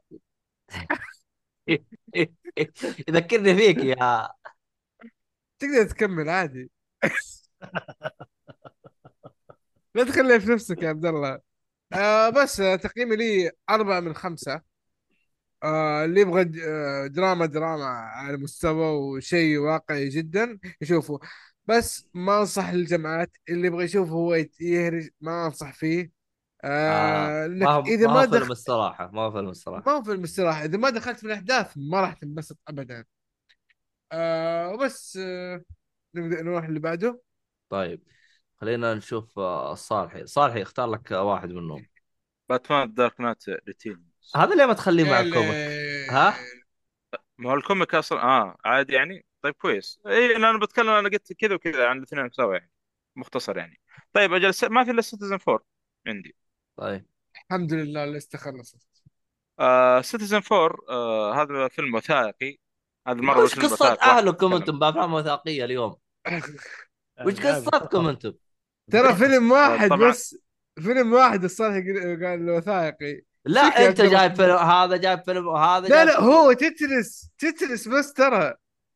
[3.10, 4.30] يذكرني فيك يا.
[5.60, 6.72] تقدر تكمل عادي.
[9.96, 11.40] لا تخليها في نفسك يا عبد الله.
[11.94, 14.62] آه بس آه تقييمي لي أربعة من خمسة.
[15.64, 21.20] آه اللي يبغى آه دراما دراما على مستوى وشيء واقعي جدا يشوفه.
[21.66, 26.12] بس ما أنصح للجماعات اللي يبغى يشوفه هو يهرج ما أنصح فيه.
[26.64, 29.96] آه آه ما إذا ما ما هو فيلم دخل الصراحة ما فيلم الصراحة.
[29.98, 33.06] ما فيلم استراحة إذا ما دخلت في الأحداث ما راح تنبسط ابدا.
[34.12, 35.62] آه وبس آه
[36.16, 37.22] نبدأ نروح اللي بعده.
[37.70, 38.02] طيب.
[38.64, 41.86] خلينا نشوف آه، الصالحي صالحي اختار لك واحد منهم.
[42.50, 46.36] Batman Dark Knight Returns هذا ليه ما تخليه مع ال comic؟ ها؟
[47.38, 49.26] ما هو ال comic أصلا آه عادي يعني.
[49.42, 50.00] طيب كويس.
[50.08, 52.72] إي أنا بتكلم أنا قلت كذا وكذا عن الاثنين سوا يعني
[53.16, 53.80] مختصر يعني.
[54.14, 55.66] طيب أجل س- ما في إلا Citizen 4
[56.08, 56.36] عندي.
[56.76, 57.06] طيب.
[57.36, 58.88] الحمد لله لسه خلصت.
[59.60, 62.58] آه سيتيزن 4 آه هذا فيلم وثائقي.
[63.08, 64.54] هذه المره وش قصة أهلكم.
[64.54, 65.96] أنتم؟ بأفلام وثائقية اليوم؟
[67.26, 67.40] وش.
[67.40, 68.34] قصتكم أنتم؟
[68.92, 70.10] ترى فيلم واحد طبعاً.
[70.10, 70.36] بس
[70.82, 71.76] فيلم واحد الصالح
[72.26, 74.02] قال وثائقي لا أنت.
[74.02, 78.54] جايب فيلم هذا جايب فيلم وهذا لا لا هو تترس تترس بس ترى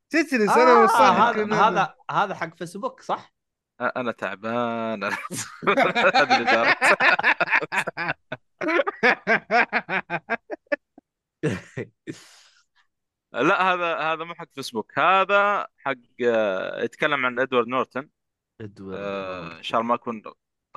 [0.10, 3.34] تترس أنا آه والصالح هذا هذا هذا حق فيسبوك صح؟
[3.82, 5.18] أنا تعبان دار.
[13.34, 15.96] لا هذا هذا مو حق فيسبوك هذا حق
[16.28, 18.10] آه، يتكلم عن إدوارد نورتن
[18.94, 20.22] آه، إن شاء الله ما أكون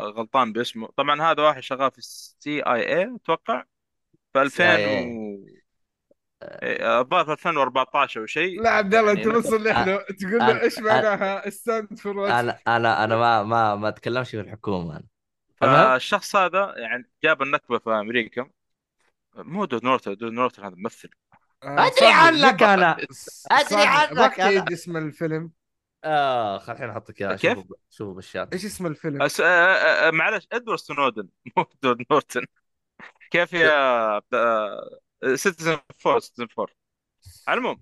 [0.01, 0.88] غلطان باسمه.
[0.97, 3.64] طبعا هذا واحد شغال في السي اي اي أتوقع.
[4.32, 5.07] في 2000 CIA.
[5.07, 5.47] و
[6.43, 8.62] إيه، الظاهر في 2014 أو شيء.
[8.62, 12.26] لا عبد الله أنت يعني- نص اللي إحنا تقول أنا- له إيش معناها ستاند فور
[12.26, 14.97] أنا أنا أنا ما ما ما أتكلمش في الحكومة.
[14.97, 15.05] أنا
[15.62, 18.51] آه، المهم الشخص هذا يعني جاب النكبة في أمريكا.
[19.36, 21.11] مو دود نورتن دود نورتن هذا ممثل.
[21.62, 22.97] أدري عنك أنا.
[23.51, 24.64] أدري عنك أنا.
[24.72, 25.51] اسم الفيلم.
[26.05, 28.53] اخ الحين احطك اياه كيف؟ شوفوا شوفوا بالشات.
[28.53, 29.40] إيش اسم الفيلم؟ أس...
[29.40, 31.28] آه، آه، آه، معلش إدوارد سنودن.
[31.57, 32.46] مو دود نورتن.
[33.30, 34.20] كيف يا
[35.35, 36.72] Citizen Four Citizen Four
[37.48, 37.80] على العموم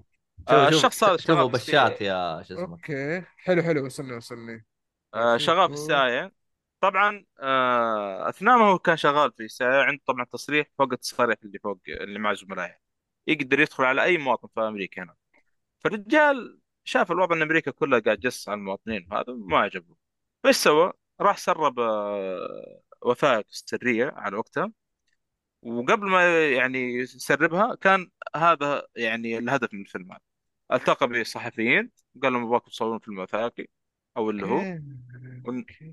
[0.49, 2.67] آه، الشخص هذا شوفوا بالشات يا شو اسمه.
[2.73, 3.23] okay.
[3.37, 3.87] حلو حلو.
[3.87, 4.67] وصلني وصلني
[5.15, 6.33] آه، شغال في ال CIA
[6.81, 11.37] طبعا آه، أثناء ما هو كان شغال في ال CIA عنده طبعا تصريح فوق التصاريح
[11.45, 12.79] اللي فوق اللي مع زملائه
[13.27, 15.15] يقدر يدخل على أي مواطن في أمريكا هنا.
[15.81, 19.97] فالرجال شاف الوضع إن أمريكا كلها قاعد تجسس على المواطنين هذا ما عجبه.
[20.45, 24.73] فايش سوى؟ راح سرب آه، وثائق سرية على وقتها.
[25.63, 30.21] وقبل ما يعني يسربها كان هذا يعني الهدف من الفيلم هذا.
[30.73, 31.91] التقى بصحفيين
[32.23, 33.67] قال لهم أبغاكم تصورون فيلم وثائقي
[34.17, 34.61] أو اللي هو.
[34.61, 34.83] إيه،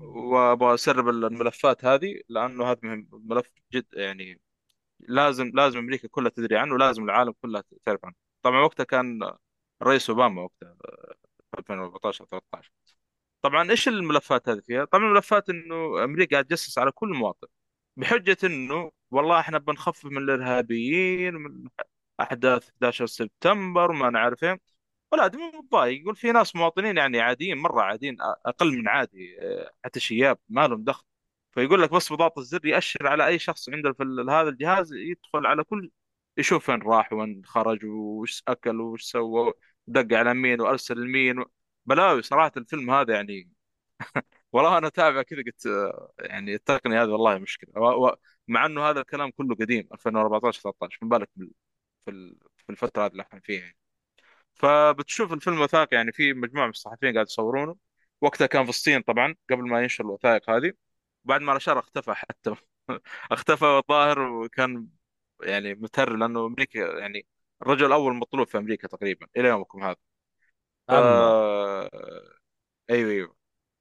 [0.02, 3.08] وأبغى أسرب الملفات هذه لأنه هذا مهم.
[3.12, 4.40] ملف جد يعني
[5.00, 8.14] لازم لازم أمريكا كلها تدري عنه ولازم العالم كلها تعرف عنه.
[8.42, 9.18] طبعا وقتها كان
[9.82, 10.76] الرئيس أوباما وقتها
[11.52, 12.70] في 2014 13
[13.42, 17.48] طبعا إيش الملفات هذه فيها؟ طبعا الملفات إنه أمريكا قاعد تجسس على كل مواطن
[17.96, 21.68] بحجة إنه والله إحنا بنخفف من الإرهابيين من
[22.20, 24.60] أحداث 11 سبتمبر وما نعرف إيه.
[25.12, 26.00] والادمي متضايق.
[26.00, 28.16] يقول في ناس مواطنين يعني عاديين مرة عاديين
[28.46, 31.04] أقل من عادي أه، حتى شياب ما لهم دخل.
[31.52, 35.64] فيقول لك بس بضغط الزر يأشر على أي شخص عنده في هذا الجهاز يدخل على
[35.64, 35.90] كل
[36.38, 39.52] يشوف وين راح وين خرج وش أكل وش سوى
[39.86, 41.44] دق على مين وأرسل لمين
[41.86, 43.50] بلاوي صراحة الفيلم هذا يعني
[44.52, 47.70] والله أنا أتابع كذا قلت أه، يعني التقنيه هذه والله مشكلة.
[47.82, 48.16] و- و-
[48.48, 51.52] مع إنه هذا الكلام كله قديم 2014 13 ما بالك بال-
[52.06, 53.78] في في الفترة هذه اللي إحنا فيها يعني.
[54.54, 57.76] فبتشوف الفيلم وثائقي يعني في مجموعة من الصحفيين قاعد يصورونه.
[58.20, 60.72] وقتها كان في الصين طبعا قبل ما ينشر الوثائق هذه.
[61.24, 62.54] بعد ما نشر اختفى حتى
[63.32, 64.88] اختفى الظاهر وكان
[65.42, 67.26] يعني متهرب لأنه أمريكا يعني
[67.62, 69.96] الرجل الأول مطلوب في أمريكا تقريبا إلى يومكم هذا.
[70.88, 70.92] ف...
[70.92, 71.88] الله
[72.90, 73.36] أيوه أيوه.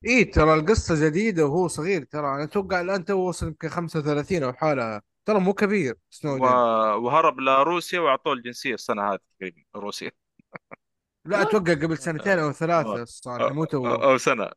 [0.05, 4.53] إيه ترى القصة جديدة وهو صغير ترى أنا أتوقع الآن تو وصل يمكن 35 أو
[4.53, 5.01] حالة.
[5.25, 5.97] ترى مو كبير و...
[6.09, 6.45] سنودن
[7.03, 10.11] وهرب لروسيا وأعطوه الجنسية السنة هذه تقريبا روسيا.
[11.25, 12.51] لا أتوقع قبل سنتين أو آه.
[12.51, 13.87] ثلاثة الصالح مو أو, تو.
[13.87, 14.51] أو سنة.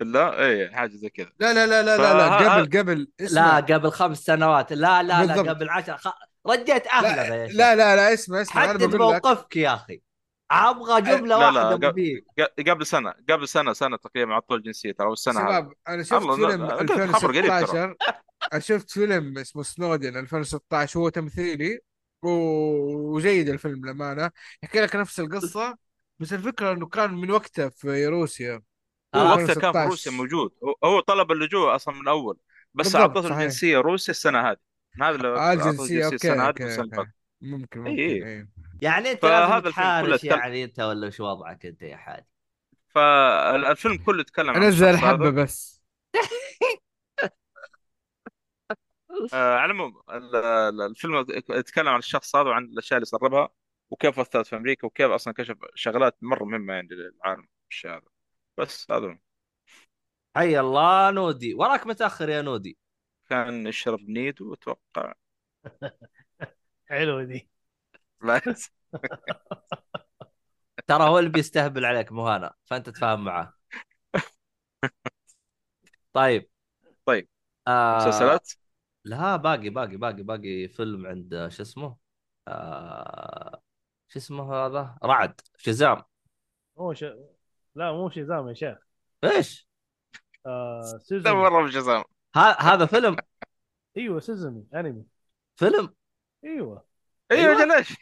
[0.00, 1.32] لا اي حاجة زي كذا.
[1.40, 4.72] لا لا لا لا لا, لا فه- قبل قبل لا اسمع قبل خمس سنوات.
[4.72, 5.48] لا لا لا بالضبط.
[5.48, 6.08] قبل عشر خ...
[6.46, 7.56] رديت يا لا شيخ.
[7.56, 10.02] لا لا, لا اسمع اسمع أنا حدد موقفك يا أخي.
[10.50, 11.88] أبغى جملة لا لا واحدة
[12.38, 15.46] ق- قبل سنة قبل سنة سنة تقريبا اعطوه الجنسيه ترى أو السنة هذه.
[15.48, 17.58] شباب أنا شفت فيلم لا- قلت خبر قريب ترى.
[17.60, 17.96] 2016
[18.52, 21.78] أنا شفت فيلم اسمه سنودن 2016 هو تمثيلي
[22.22, 24.30] وجيد الفيلم للأمانة.
[24.62, 25.76] يحكي لك نفس القصة
[26.18, 28.62] بس الفكرة إنه كان من وقته في روسيا.
[29.14, 29.90] هو آه، وقتها كان في 2016.
[29.90, 30.52] روسيا موجود.
[30.84, 32.36] هو- طلب اللجوء أصلا من اول
[32.74, 33.26] بس أعطته.
[33.38, 34.56] الجنسية روسيا السنة هذه.
[35.02, 36.96] هذا اللي آه السنة okay okay والسنة اللي أوكي.
[36.96, 38.24] فاتت ممكن ممكن إيه.
[38.24, 38.48] إيه.
[38.82, 42.24] يعني أنت فهذا لازم الفيلم كله تحارش يعني أنت ولا وش وضعك أنت يا حاج
[42.88, 45.30] فالفيلم كله يتكلم عن الحبه هذا.
[45.42, 45.84] بس.
[49.32, 53.48] آه على العموم ال- ال- الفيلم يتكلم عن الشخص هذا وعن الأشياء اللي سربها
[53.90, 58.02] وكيف أثرت في أمريكا وكيف أصلا كشف شغلات مرة مهمة يعني للعالم الشيء هذا
[58.58, 59.06] بس هذا.
[59.06, 59.18] هو.
[60.36, 61.54] حي الله نودي.
[61.54, 62.78] وراك متأخر يا نودي.
[63.34, 65.14] كان يشرب نيدو أتوقع
[66.86, 67.48] حلوة دي.
[68.20, 68.70] بس.
[70.86, 73.52] ترى هو اللي بيستهبل عليك مو أنا فأنت تفاهم معاه.
[76.12, 76.48] طيب.
[77.06, 77.28] طيب.
[77.68, 78.50] آه مسلسلات؟
[79.04, 81.96] لا باقي باقي باقي باقي فيلم عند شو اسمه؟
[82.48, 83.62] آه
[84.08, 86.02] شو اسمه هذا؟ رعد شزام.
[86.76, 87.04] مو ش...
[87.74, 88.78] لا مو شيزام يا شيخ.
[89.24, 89.68] إيش؟
[90.46, 93.16] آه سيزون مرة بجزام ه- هذا فيلم.
[93.96, 95.04] أيوه سيزون انمي.
[95.56, 95.94] فيلم؟
[96.44, 96.84] أيوه.
[97.32, 97.62] أيوه أيوة.
[97.62, 97.76] أيوة.
[97.76, 97.96] ليش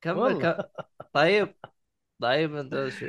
[0.00, 0.52] كمل والله.
[0.52, 0.70] ك...
[1.12, 1.54] طيب
[2.20, 3.06] طيب انت شو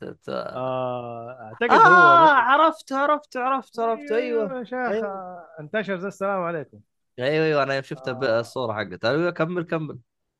[0.00, 4.12] ت- آه أعتقد آه هو عرفت عرفت عرفت عرفت.
[4.12, 4.58] أيوه.
[4.58, 4.74] يا شيخ.
[4.74, 5.08] أيوة.
[5.08, 6.80] آه، انتشر زي السلام عليكم.
[7.18, 8.40] أيوه أيوه أنا شفت آه.
[8.40, 9.10] الصورة حقته.
[9.10, 9.98] أيوه كمل كمل.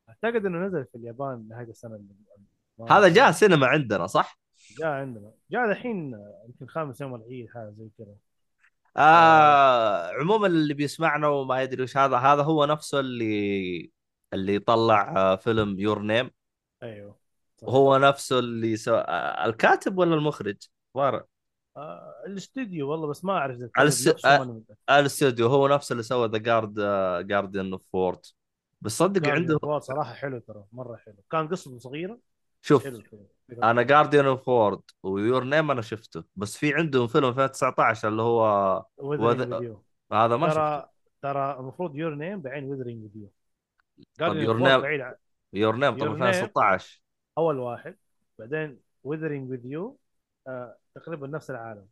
[0.09, 2.15] أعتقد إنه نزل في اليابان نهايه السنة اللي
[2.89, 4.39] هذا جاء سينما عندنا صح؟
[4.79, 5.31] جاء عندنا.
[5.51, 8.15] جاء الحين آه، يمكن خامس يوم العيد حاجة زي كذا.
[8.97, 13.91] آه عموما اللي بيسمعنا وما يدري وش هذا هذا هو نفسه اللي
[14.33, 16.31] اللي طلع آه، فيلم Your Name
[16.83, 17.17] أيوه.
[17.61, 18.95] وهو نفسه اللي سو...
[18.95, 20.57] آه الكاتب ولا المخرج؟
[20.97, 21.25] ظاهر
[21.77, 23.57] آه الاستوديو والله بس ما أعرف
[24.89, 24.99] آه،.
[24.99, 26.73] الاستوديو هو نفسه اللي سوى the Guard-
[27.27, 28.25] Garden of Words
[28.81, 32.19] بس صدق عنده صراحة حلو ترى مرة حلو كان قصته صغيرة
[32.61, 33.27] شوف حلو الفيلم.
[33.63, 38.21] أنا Garden of Words و Your Name أنا شفته بس في عندهم فيلم 2019 اللي
[38.21, 39.75] هو Weath-.
[40.13, 40.87] هذا ما ترى
[41.21, 43.09] ترى المفروض Your Name بعدين Weathering
[44.81, 45.15] بعيد عن-
[45.53, 46.23] Your Name طب Your Name.
[46.23, 47.01] 2016
[47.37, 47.95] أول واحد
[48.39, 49.91] بعدين Weathering with you
[50.47, 51.87] آه تقريبا نفس العالم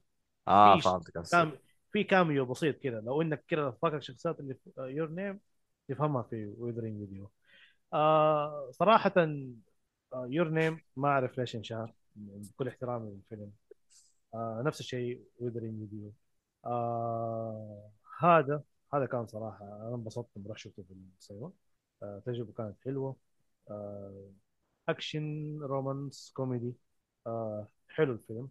[0.48, 1.14] آه فهمتك.
[1.32, 1.52] كام
[1.92, 5.40] في cameo بسيط كذا لو إنك كذا فاكر الشخصيات اللي في Your Name
[5.88, 7.28] تفهمها في Weathering with you
[7.94, 9.14] آه صراحة
[10.16, 13.52] Your Name ما أعرف ليش انشهر بكل احترامي للفيلم.
[14.34, 15.54] آه نفس الشيء with
[15.94, 16.12] you.
[16.66, 18.64] آه هذا
[18.94, 21.52] هذا كان صراحة أنا انبسطت لما رحت شفته في السينما.
[22.04, 23.16] آه تجربة كانت حلوة.
[23.72, 24.32] آه
[24.90, 26.76] action romance comedy
[27.28, 28.50] آه حلو الفيلم.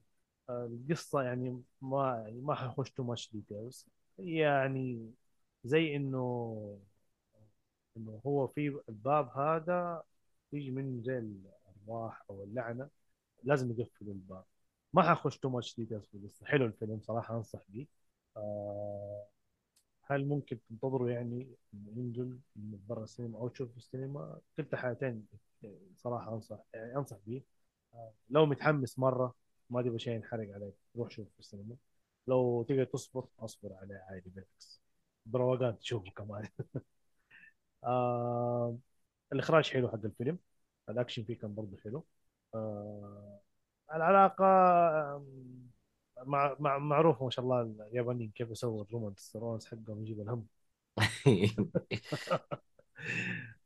[0.50, 3.86] آه القصة يعني ما يعني ما حخش too much details
[4.18, 5.12] يعني
[5.64, 6.18] زي إنه
[7.96, 10.02] إنه هو في الباب هذا
[10.52, 12.88] يجي منه زي الأرواح أو اللعنة
[13.44, 14.44] لازم يقفلوا الباب.
[14.92, 16.46] ما حخش too much details في القصة.
[16.46, 17.86] حلو الفيلم صراحة أنصح به
[18.36, 19.26] آه
[20.04, 25.26] هل ممكن تنتظروا يعني إنه ينزل من برا السينما أو تشوف في السينما؟ كلتا حالتين
[25.96, 27.42] صراحة أنصح يعني أنصح به
[27.94, 29.34] آه، لو متحمس مرة
[29.70, 31.76] ما تبغى شيء ينحرق عليك روح شوف في السينما.
[32.26, 34.80] لو تقدر تصبر أصبر عليه عادي بالعكس.
[35.26, 36.48] بروقانك تشوفه كمان.
[37.84, 38.76] آه
[39.32, 40.38] الإخراج حلو حق الفيلم.
[40.88, 42.06] الأكشن فيه كان برضه حلو.
[42.54, 43.40] آه
[43.94, 44.44] العلاقة
[46.26, 50.20] مع مع معروف ما شاء الله اليابانيين كيف يسووا ال romance ال romance حقهم يجيب
[50.20, 50.46] الهم.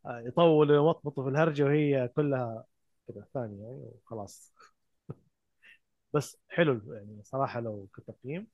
[0.07, 2.65] يطولوا يمطمطوا في الهرجة وهي كلها
[3.09, 4.53] كذا ثانية يعني وخلاص.
[6.15, 8.47] بس حلو يعني صراحة لو كتقييم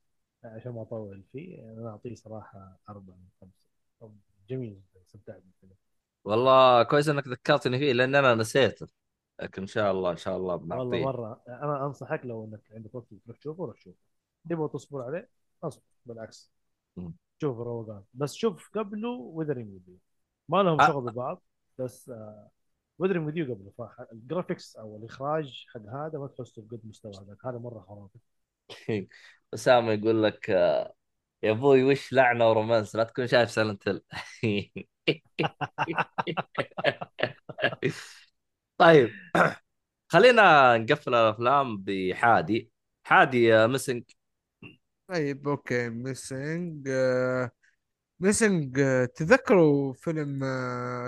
[0.45, 3.65] عشان ما أطول فيه أنا أعطيه صراحة أربعة من خمسة.
[4.49, 5.77] جميل استمتعت بالفيلم.
[6.29, 8.87] والله كويس إنك ذكرتني فيه لأن أنا نسيته.
[9.41, 11.05] لكن إن شاء الله إن شاء الله والله بنعطيه.
[11.05, 13.97] مرة أنا أنصحك لو إنك عندك وقت تروح تشوفه روح شوفه
[14.51, 15.29] تبغى تصبر عليه
[15.63, 16.53] اصبر بالعكس.
[17.43, 19.97] شوف روقان بس شوف قبله Weathering With
[20.49, 21.43] ما لهم أ- شغل ببعض
[21.79, 22.51] بس آه
[22.99, 23.73] Weathering With قبله.
[23.79, 27.13] فال graphics أو الإخراج حق هذا ما تحسه بقد مستوى.
[27.15, 28.19] هذاك هذا مرة خرافي.
[29.55, 30.95] أسامة يقول لك آه،
[31.43, 34.03] يا أبوي وش لعنة و romance؟ لا تكون شايف Silent Hill
[38.79, 39.11] طيب
[40.09, 42.71] خلينا نقفل الأفلام بحادي.
[43.05, 44.03] حادي آه، Missing
[45.09, 46.89] طيب أوكي Missing
[48.21, 48.81] Missing
[49.15, 50.41] تذكروا فيلم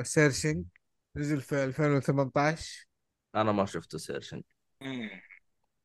[0.02, 0.64] Searching
[1.16, 2.86] نزل في 2018
[3.34, 4.42] أنا ما شفته Searching.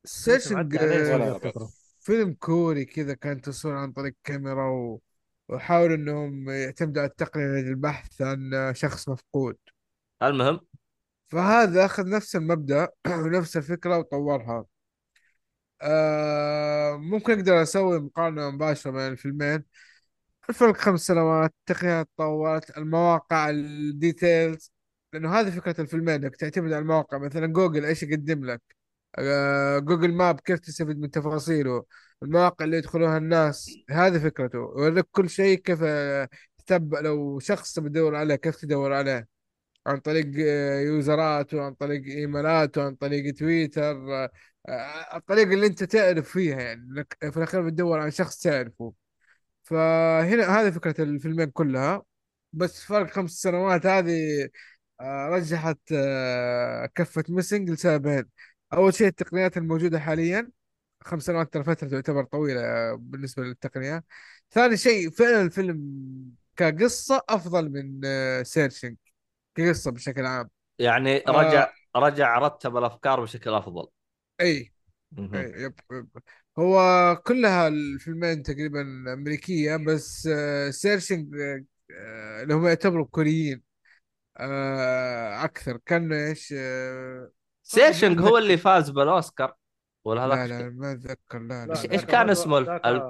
[0.04, 0.76] Searching
[2.06, 5.00] فيلم كوري كذا كان تصوير عن طريق كاميرا و...
[5.48, 9.56] وحاولوا إنهم يعتمدوا على التقنية للبحث عن شخص مفقود.
[10.22, 10.60] المهم.
[11.28, 12.88] فهذا أخذ نفس المبدأ
[13.24, 14.64] ونفس الفكرة وطورها.
[15.82, 19.64] آه ممكن أقدر أسوي مقارنة مباشرة بين الفيلمين.
[20.48, 24.72] الفرق خمس سنوات التقنيات تطورت المواقع ال details.
[25.12, 27.18] لأنه هذه فكرة الفيلمين إنك تعتمد على المواقع.
[27.18, 28.75] مثلا جوجل إيش يقدم لك؟
[29.80, 31.84] Google Map كيف تستفيد من تفاصيله
[32.22, 34.58] المواقع اللي يدخلوها الناس هذه فكرته.
[34.58, 36.28] يوريك كل شيء كيف آه،
[36.58, 39.28] تتبع لو شخص تبي تدور عليه كيف تدور عليه.
[39.86, 44.30] عن طريق آه، يوزراته عن طريق إيميلاته عن طريق تويتر آه،
[44.68, 47.06] آه، الطريقة اللي أنت تعرف فيها يعني.
[47.20, 48.92] في الأخير بتدور عن شخص تعرفه.
[49.62, 52.02] فهنا هذه فكرة الفيلمين كلها.
[52.52, 54.48] بس فرق خمس سنوات هذه
[55.00, 58.24] آه، رجحت آه، كفة ميسنج لسببين.
[58.72, 60.50] أول شيء التقنيات الموجودة حاليا
[61.00, 64.04] خمس سنوات ترى فترة تعتبر طويلة آه، بالنسبة للتقنية
[64.50, 65.80] ثاني شيء فعلا الفيلم
[66.56, 68.00] كقصة أفضل من
[68.44, 68.96] Searching
[69.54, 71.30] كقصة بشكل عام يعني آه.
[71.30, 73.86] رجع رجع رتب الأفكار بشكل أفضل
[75.12, 75.34] مهم.
[75.34, 76.08] أي yep yep.
[76.58, 78.80] هو كلها الفيلمين تقريبا
[79.12, 80.28] أمريكية بس
[80.70, 81.34] Searching
[82.42, 83.62] اللي هم يعتبروا كوريين
[84.36, 86.54] آه، أكثر كان إيش
[87.66, 89.54] آه، Searching ما هو اللي فاز بالأوسكار.
[90.04, 91.38] ولا لا هذاك لا ما أتذكر.
[91.38, 92.06] لا لا، إيش لا.
[92.06, 92.58] كان اسمه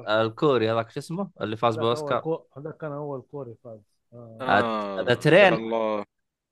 [0.08, 2.46] الكوري هذاك شو اسمه؟ اللي فاز كو...
[2.56, 3.80] هذاك كان اول كوري فاز.
[4.12, 4.38] آه.
[4.40, 5.54] آه The Train.
[5.54, 6.04] الله.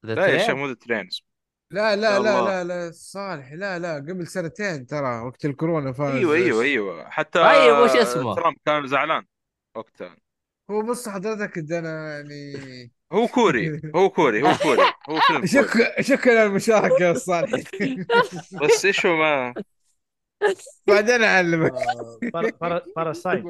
[0.07, 1.09] ذا لا يا شيخ مو The Train
[1.71, 2.43] لا لا لا.
[2.43, 3.53] لا لا صالح.
[3.53, 6.15] لا لا قبل سنتين ترى وقت الكورونا فاز.
[6.15, 7.11] أيوه أيوه أيوه.
[7.11, 9.25] حتى طيب، وش اسمه؟ ترامب كان زعلان
[9.77, 10.17] وقتها.
[10.71, 15.47] هو بص حضرتك أنا يعني هو كوري هو كوري هو كوري هو فيلم كوري.
[15.47, 17.61] شكرا شكرا على المشاركة يا صالح.
[18.63, 19.55] بس إيش هو ما؟
[20.87, 21.73] بعدين أعلمك.
[21.73, 23.45] آه، Par- Par- Parasite.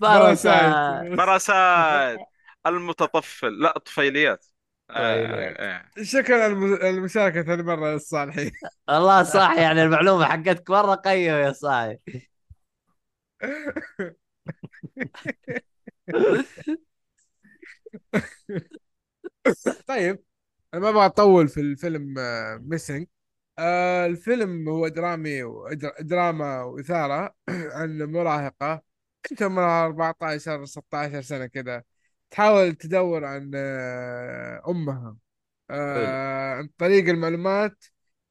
[0.00, 1.12] Parasite.
[1.18, 2.18] Parasite
[2.66, 3.62] المتطفل.
[3.62, 4.46] لا طفيليات.
[4.90, 5.54] آه،.
[5.58, 6.02] آه.
[6.02, 6.46] شكرا
[6.90, 8.50] المشاركة ثاني مرة يا صالحي
[8.88, 11.98] والله صح يعني المعلومة حقتك مرة قيمة يا صاحي
[19.86, 20.18] طيب
[20.74, 22.14] أنا ما أبغى أطول في الفيلم
[22.70, 23.06] Missing
[23.58, 25.42] آه الفيلم هو درامي
[26.00, 28.82] دراما وإثارة عن مراهقة
[29.30, 31.82] كنت عمرها 14 16 سنة كذا
[32.30, 35.16] تحاول تدور عن آه أمها
[35.70, 37.84] آه عن طريق المعلومات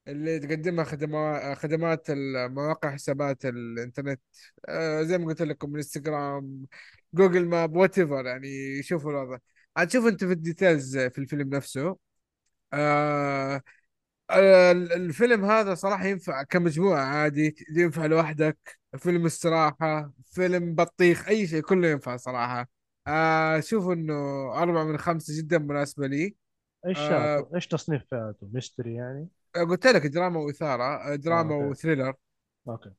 [0.07, 4.21] اللي تقدمها خدمات خدمات المواقع حسابات الإنترنت
[4.69, 6.65] آه زي ما قلت لكم انستغرام
[7.13, 9.37] Google Map وات يعني شوفوا الوضع.
[9.79, 11.97] عاد شوف انت في ال details في الفيلم نفسه
[12.73, 13.61] آه
[14.29, 21.61] آه، الفيلم هذا صراحة ينفع كمجموعة عادي ينفع لوحدك فيلم استراحة فيلم بطيخ أي شيء
[21.61, 22.69] كله ينفع صراحة
[23.07, 24.13] آه شوف إنه
[24.53, 26.35] أربعة من خمسة جدا مناسبة لي
[26.87, 27.49] إيش آه.
[27.55, 31.65] إيش تصنيف فئته؟ mystery يعني؟ آه، قلت لك دراما وإثارة آه، دراما أوكي.
[31.65, 32.13] و thriller
[32.67, 32.91] أوكي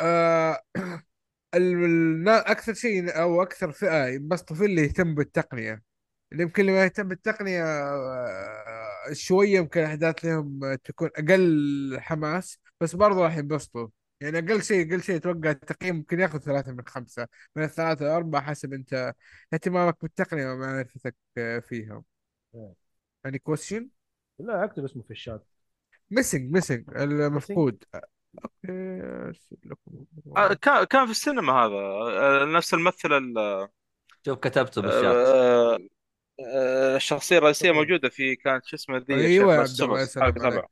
[0.00, 0.60] آه
[2.28, 5.93] أكثر شيء أو أكثر فئة ينبسطوا فيه اللي يهتم بالتقنية
[6.32, 12.96] اللي يمكن اللي ما يهتم بالتقنية آه، شوية يمكن الأحداث لهم تكون أقل حماس بس
[12.96, 13.88] برضو راح ينبسطوا.
[14.20, 17.28] يعني أقل شيء أقل شيء أتوقع التقييم ممكن ياخذ ثلاثة من خمسة.
[17.56, 19.14] من الثلاثة لأربعة حسب أنت
[19.54, 21.16] اهتمامك بالتقنية ومعرفتك
[21.68, 22.02] فيها.
[23.24, 23.88] يعني question
[24.38, 25.46] لا أكتب اسمه في ال chat.
[26.10, 27.84] Missing Missing المفقود.
[28.44, 29.32] أوكي.
[30.36, 33.68] آه، كان كان في السينما هذا آه، نفس الممثل ال-
[34.26, 35.93] شوف كتبته بالشات.
[36.40, 40.38] آه، آه، الشخصية الرئيسية موجودة في كانت شو اسمه ذي أيوة يا عبد الله، سلام
[40.42, 40.64] حلقة عليك.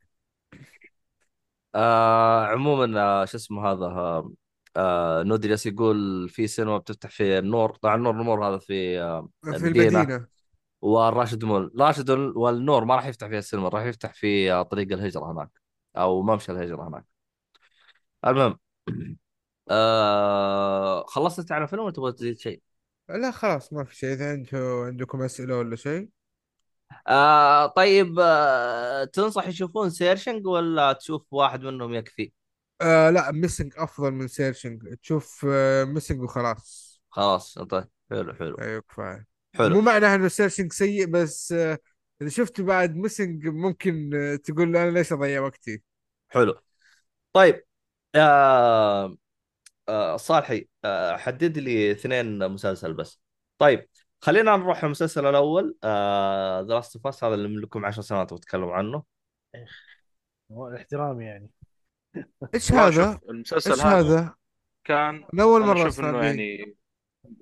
[1.75, 4.31] آه عموما آه شو اسمه هذا آه
[4.77, 9.29] آه نودي جالس يقول في سينما بتفتح في النور طبعا النور النور هذا في آه
[9.43, 10.07] في المدينة.
[10.07, 10.27] المدينة
[10.81, 15.31] والراشد مول راشد والنور ما راح يفتح فيها السينما راح يفتح في آه، طريق الهجرة
[15.31, 15.49] هناك
[15.97, 17.05] أو ممشى الهجرة هناك
[18.27, 18.59] المهم
[19.71, 22.61] آه خلصت على الفيلم ولا تبغى تزيد شيء؟
[23.13, 24.13] لا خلاص ما في شيء.
[24.13, 26.09] إذا أنتوا عندكم أسئلة ولا شيء؟
[27.07, 32.31] آه طيب آه تنصح يشوفون Searching ولا تشوف واحد منهم يكفي؟
[32.81, 37.01] آه لا Missing أفضل من Searching تشوف آه Missing وخلاص.
[37.09, 38.55] خلاص طيب حلو حلو.
[38.61, 39.27] أيوه كفاية.
[39.55, 39.75] حلو.
[39.75, 41.77] مو معنى إنه Searching سيء بس آه
[42.21, 45.83] إذا شفته بعد Missing ممكن آه تقول أنا ليش أضيع وقتي؟
[46.29, 46.55] حلو.
[47.33, 47.63] طيب
[48.15, 49.17] آه
[49.89, 53.21] آه صالحي آه حدد لي اثنين مسلسل بس.
[53.57, 53.87] طيب
[54.21, 55.77] خلينا نروح المسلسل الأول.
[56.67, 59.03] The Last of Us هذا اللي لكم 10 سنوات وتكلموا عنه.
[60.51, 61.49] هو احترامي يعني.
[62.53, 64.35] إيش هذا؟ المسلسل إيش هذا هذا؟
[64.83, 66.75] كان أول مرة أشوف إنه يعني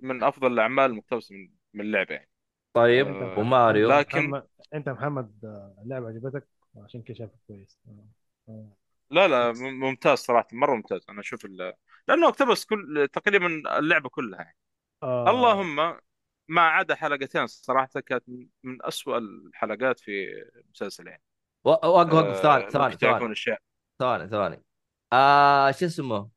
[0.01, 2.13] من أفضل الأعمال المقتبسه من من اللعبة.
[2.15, 2.30] يعني
[2.73, 6.47] طيب آه، وماريو؟ لكن محمد أنت محمد آه، اللعبه عجبتك؟
[6.84, 7.80] عشان كذا كويس.
[7.88, 8.05] آه.
[8.49, 8.69] آه.
[9.11, 11.01] لا لا مم- ممتاز صراحة مرة ممتاز.
[11.09, 11.73] أنا أشوف ال-
[12.07, 13.47] لأنه اقتبس كل تقريبا
[13.79, 14.57] اللعبة كلها يعني.
[15.03, 15.29] آه.
[15.29, 15.97] اللهم
[16.47, 18.23] ما عدا حلقتين صراحة كانت
[18.63, 20.27] من أسوأ الحلقات في
[20.65, 21.21] المسلسل يعني.
[21.63, 23.59] وقف وقف آه، ثاني ممكن ثاني تعرفون ثاني اشياء
[23.99, 24.63] ثاني ثاني
[25.13, 26.29] آه شو اسمه؟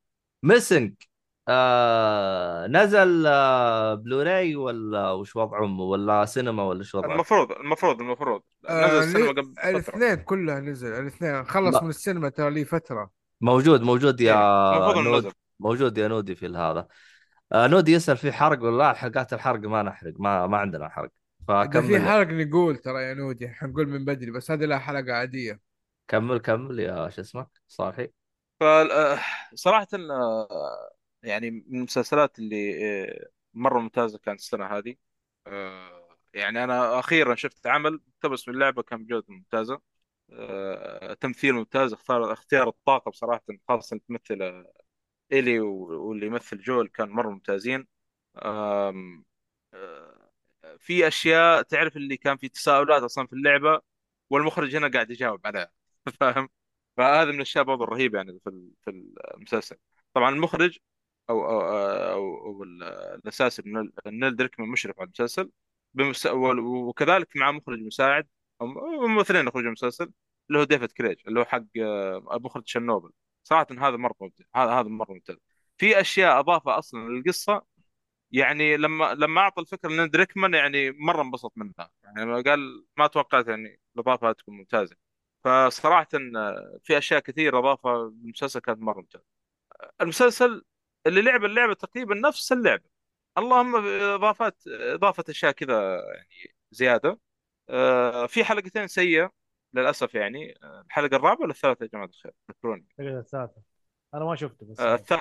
[0.42, 0.94] Missing
[1.48, 8.42] آه نزل آه بلوراي ولا وش وضعه ولا سينما ولا شو وضعه؟ المفروض المفروض المفروض.
[8.64, 9.40] نزل آه السينما لي...
[9.40, 11.44] قبل الاثنين كلها نزل الاثنين.
[11.44, 11.82] خلص لا.
[11.82, 13.10] من السينما ترى لي فترة.
[13.40, 15.24] موجود موجود يا إيه، نود.
[15.26, 15.32] نزل.
[15.64, 16.88] موجود يا نودي في هذا.
[17.52, 21.10] آه نودي يسأل في حرق ولا لا؟ حلقات الحرق ما نحرق ما ما عندنا حرق.
[21.50, 25.12] إذا في فكمل حلقه نقول ترى يا نودي حنقول من بدري بس هذه لا حلقه
[25.12, 25.60] عادية.
[26.08, 28.08] كمل كمل يا شو اسمك؟ صالحي.
[28.60, 29.86] فصراحه
[31.22, 34.94] يعني من المسلسلات اللي آه، مرة ممتازة كانت السنة هذه.
[35.46, 39.80] آه، يعني أنا أخيرا شفت عمل مقتبس من اللعبة كان بجوده ممتازة.
[40.32, 44.64] آه، تمثيل ممتاز اختار اختيار الطاقة بصراحة خاصة تمثل
[45.34, 47.86] إيلي و- واللي يمثل جول كان مرة ممتازين.
[48.36, 48.94] آه،
[50.78, 53.80] في أشياء تعرف اللي كان في تساؤلات أصلا في اللعبة
[54.30, 55.72] والمخرج هنا قاعد يجاوب عليها.
[56.20, 56.48] فاهم؟
[56.96, 58.90] فهذا من الأشياء برضه الرهيبة يعني في في
[59.36, 59.76] المسلسل.
[60.14, 60.78] طبعا المخرج
[61.30, 61.60] أو أو
[62.12, 63.62] أو, أو ال- الأساسي
[64.06, 65.50] نيل دركمان مشرف على المسلسل.
[66.60, 68.28] وكذلك مع مخرج مساعد
[69.08, 70.12] ممثلين يخرجوا المسلسل
[70.48, 73.10] اللي هو ديفيد كريج اللي هو حق آه، مخرج تشيرنوبل
[73.44, 75.36] صراحة هذا مرة ممتاز هذا هذا مرة ممتاز
[75.78, 77.66] في أشياء أضافها أصلا للقصة
[78.32, 81.90] يعني لما لما أعطى الفكرة لنيل دريكمان يعني مرة انبسط منها.
[82.04, 84.96] يعني قال ما توقعت يعني الإضافة تكون ممتازة.
[85.44, 89.24] فصراحة آه، في أشياء كثير أضافها المسلسل كانت مرة ممتازة
[90.00, 90.64] المسلسل
[91.06, 92.84] اللي لعب اللعبة تقريبا نفس اللعبة.
[93.38, 93.76] اللهم
[94.14, 97.20] اضافات إضافة أشياء كذا يعني زيادة.
[97.70, 99.32] آه، في حلقتين سيئة.
[99.74, 103.62] للأسف يعني آه، الحلقة الرابعة ولا الثالثة يا جماعة الخير؟ ذكروني الحلقة الثالثة.
[104.14, 105.12] أنا ما شفته بس آه، الث...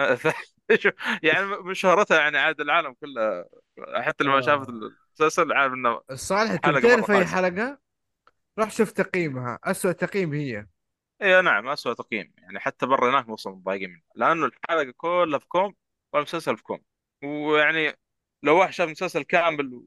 [0.00, 0.34] آه، الث-
[0.82, 0.90] شو-
[1.22, 3.44] يعني من شهرتها يعني عاد العالم كله
[4.02, 4.40] حتى لما آه.
[4.40, 7.26] شافت المسلسل عارف إنه الصالح أنت حلقة بتعرف مرة أي.
[7.26, 7.78] حلقة؟
[8.58, 9.58] روح شوف تقييمها.
[9.64, 10.66] اسوء تقييم هي.
[11.22, 12.34] اي نعم اسوء تقييم.
[12.38, 15.74] يعني حتى برا هناك وصلوا متضايقين منه لأنه الحلقة كلها في كوم
[16.12, 16.80] والمسلسل في كوم.
[17.24, 17.92] ويعني
[18.42, 19.82] لو واحد شاف مسلسل كامل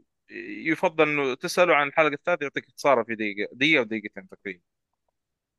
[0.66, 4.62] يفضل إنه تسأله عن الحلقة الثالثة يعطيك اختصارها في دقيقة دقيقة ودقيقتين تقريبا.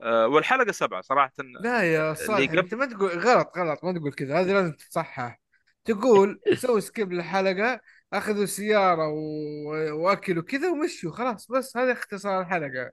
[0.00, 3.92] آه، والحلقة سبعة صراحة لا يا اللي صالح قبل أنت ما تقول غلط غلط ما
[3.92, 5.40] تقول كذا هذه لازم تتصحح
[5.84, 7.80] تقول سوي سكيب للحلقة
[8.12, 9.16] أخذوا سيارة و...
[10.04, 12.90] وأكلوا كذا ومشوا خلاص بس هذا اختصار الحلقة.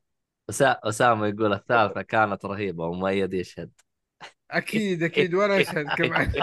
[0.52, 3.72] أسا- أسامة يقول الثالثة كانت رهيبة ومؤيد يشهد.
[4.52, 6.34] أكيد أكيد وأنا أشهد كمان.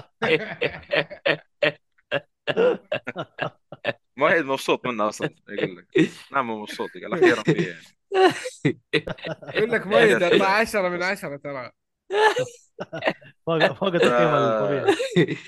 [4.16, 5.86] مؤيد مبسوط منه أصلا يقول لك.
[6.32, 7.86] نعم مبسوط يقول أخيرا في يعني.
[9.54, 11.70] يقول لك مؤيد اعطاه 10 من 10 ترى.
[13.46, 14.96] فوق فوق التقييم الطبيعي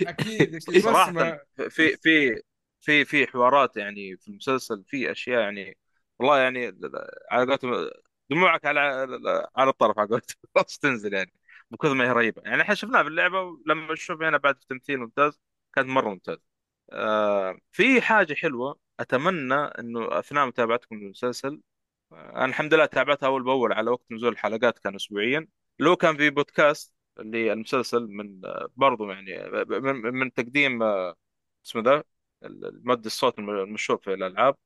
[0.06, 1.38] أكيد ما
[1.70, 2.42] في في
[2.80, 5.76] في في حوارات يعني في المسلسل في أشياء يعني
[6.18, 6.66] والله يعني
[7.30, 7.90] على قولتهم
[8.30, 8.80] دموعك على
[9.56, 11.32] على الطرف على قولتهم خلاص تنزل يعني
[11.70, 12.42] بكثر ما هي رهيبة.
[12.44, 15.40] يعني إحنا شفناها في اللعبه ولما نشوف هنا بعد التمثيل ممتاز
[15.74, 16.38] كانت مرة ممتاز
[16.90, 21.60] آه في حاجة حلوة أتمنى إنه أثناء متابعتكم للمسلسل
[22.12, 25.48] آه أنا الحمد لله تابعتها أول بأول على وقت نزول الحلقات كان اسبوعيا.
[25.78, 29.50] لو كان في بودكاست اللي المسلسل من آه، برضو يعني
[29.80, 30.82] من, من تقديم
[31.66, 32.04] اسمه ذا
[32.44, 34.56] المؤدي الصوت الم- المشهور في الألعاب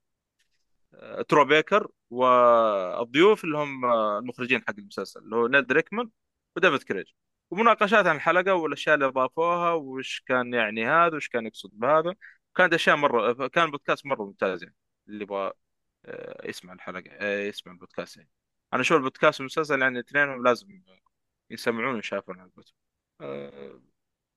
[0.95, 3.85] آه، تروي بيكر والضيوف اللي هم
[4.19, 6.11] المخرجين حق المسلسل اللي هو نيل دركمان
[6.57, 7.07] وديفيد كريج.
[7.53, 12.15] ومناقشات عن الحلقة والأشياء اللي اضافوها وش كان يعني هذا وش كان يقصد بهذا
[12.57, 14.77] كانت أشياء مرة كان بودكاست مرة ممتاز يعني
[15.09, 15.53] اللي يبغى
[16.05, 18.31] آه، يسمع الحلقة آه، يسمع البودكاست يعني
[18.73, 20.83] أنا أشوف البودكاست والمسلسل يعني اثنينهم لازم
[21.51, 22.51] يسمعون ويشافون على
[23.21, 23.81] آه،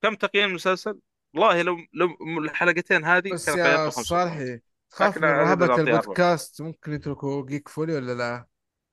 [0.01, 0.99] كم تقييم المسلسل
[1.33, 4.59] والله لو لو الحلقتين هذه بس كان يا صالحي
[4.89, 5.79] تخاف من رهبة أربعة.
[5.79, 8.47] البودكاست ممكن يتركوا جيك فولي ولا لا؟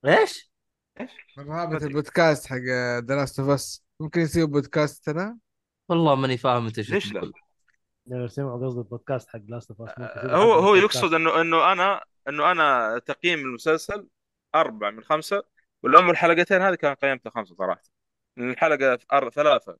[0.05, 0.53] إيش؟
[1.37, 1.77] من رهبة.
[1.77, 2.57] البودكاست حق
[3.39, 5.35] of Us ممكن يسوي بودكاست ترى
[5.89, 10.53] والله ماني فاهم انت إيش ليش لا؟ سمعوا قصد البودكاست حق Last of Us هو
[10.53, 14.07] هو يقصد انه إنه أنا إنه أنا تقييم المسلسل
[14.55, 15.43] أربعة من خمسة
[15.83, 17.81] وأما الحلقتين هذه كان قيمتها خمسة صراحة.
[18.37, 19.29] لأن الحلقة أر...
[19.29, 19.77] ثلاثة.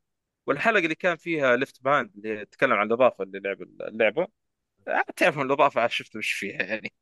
[0.48, 4.28] والحلقة اللي كان فيها Left Behind اللي تتكلم عن الإضافة اللي لعب اللعبة
[5.16, 6.94] تعرف من الإضافة عاد شفت وش فيها يعني.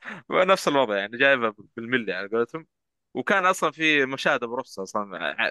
[0.30, 2.66] نفس الوضع يعني جايبها بالملي على قولتهم.
[3.14, 5.04] وكان أصلا في مشاهد أبو رفسة أصلا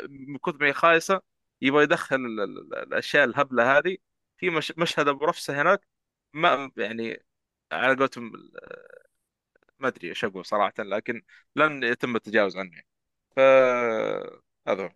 [0.09, 1.21] من كثر ما هي خايسة
[1.61, 3.97] يبغى يدخل ال- ال- الأشياء الهبلة هذه.
[4.37, 4.73] في مش...
[4.77, 5.87] مشهد أبو رفسة هناك
[6.33, 7.23] ما يعني
[7.71, 8.31] على قولتهم
[9.79, 11.21] ما أدري إيش أقول صراحة لكن
[11.55, 12.81] لن يتم التجاوز عنه.
[13.35, 13.39] ف
[14.67, 14.89] هذا هو.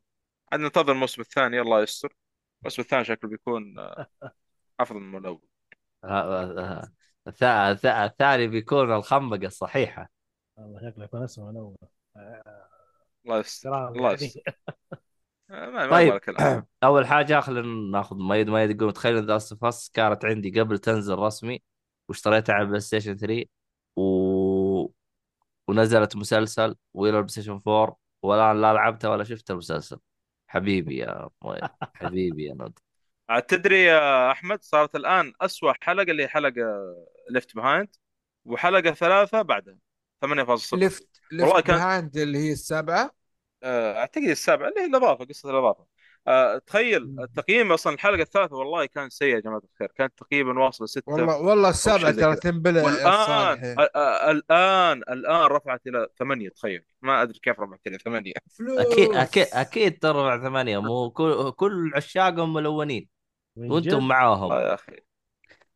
[0.52, 2.16] عاد ننتظر الموسم الثاني الله يستر.
[2.62, 3.76] الموسم الثاني شكله بيكون
[4.80, 5.42] أفضل من الأول.
[7.86, 10.10] الثاني بيكون الخنبقة الصحيحة.
[10.58, 11.76] والله شكله يكون اسمه أنا أول.
[13.26, 14.24] الله يستر الله يعني.
[14.24, 14.42] يستر
[15.52, 16.20] آه، طيب.
[16.84, 20.80] أول حاجة خلينا ناخذ ميد ميد يقول متخيل The Last of Us كانت عندي قبل
[20.80, 21.62] تنزل رسمي
[22.10, 23.46] واشتريتها على PlayStation 3
[23.96, 24.02] و...
[25.68, 30.00] ونزلت مسلسل والى ال PlayStation 4 والآن لا لعبتها ولا شفت المسلسل.
[30.48, 31.62] حبيبي يا ميد
[31.96, 32.80] حبيبي يا نود.
[33.30, 36.62] عاد تدري يا أحمد صارت الآن اسوء حلقة اللي هي حلقة
[37.30, 37.96] Left Behind
[38.46, 39.78] وحلقة ثلاثة بعدها
[40.26, 43.12] 8.0 Left والله كان- Behind اللي هي السابعة.
[43.64, 45.86] آه، أعتقد السابعة اللي هي الإضافة قصة الإضافة.
[46.28, 49.88] آه، تخيل التقييم أصلا الحلقة الثالثة والله كان سيء يا جماعة الخير.
[49.96, 51.12] كانت تقريبا واصله ستة.
[51.12, 52.36] والله والله السابعة زي ترى.
[52.36, 56.84] تنبلع والان صالحي آه، آه، الان الآن رفعت إلى ثمانية تخيل.
[57.02, 58.34] ما أدري كيف رفعت إلى ثمانية.
[58.58, 58.80] فلوس.
[58.80, 60.82] أكيد أكيد أكيد ترى ثمانية.
[60.82, 63.08] مو كل كل عشاقهم ملونين.
[63.56, 64.52] وأنتم؟ معاهم.
[64.52, 65.00] آه يا أخي.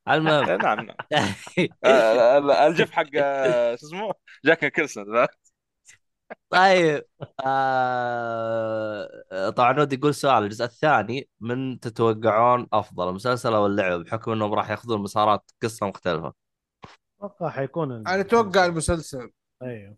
[0.09, 0.45] المهم.
[0.65, 0.95] نعم نعم.
[1.85, 4.13] ال- ال GIF حق شو اسمه؟
[4.45, 5.27] جاك نيكلسون
[6.49, 7.03] طيب
[7.45, 9.49] آه...
[9.49, 10.43] طبعا نود يقول سؤال.
[10.43, 16.33] الجزء الثاني من تتوقعون أفضل المسلسل أو اللعبه بحكم انهم راح ياخذون مسارات قصة مختلفة؟
[17.21, 19.31] أتوقع حيكون ال- أنا أتوقع المسلسل.
[19.61, 19.97] أيوه.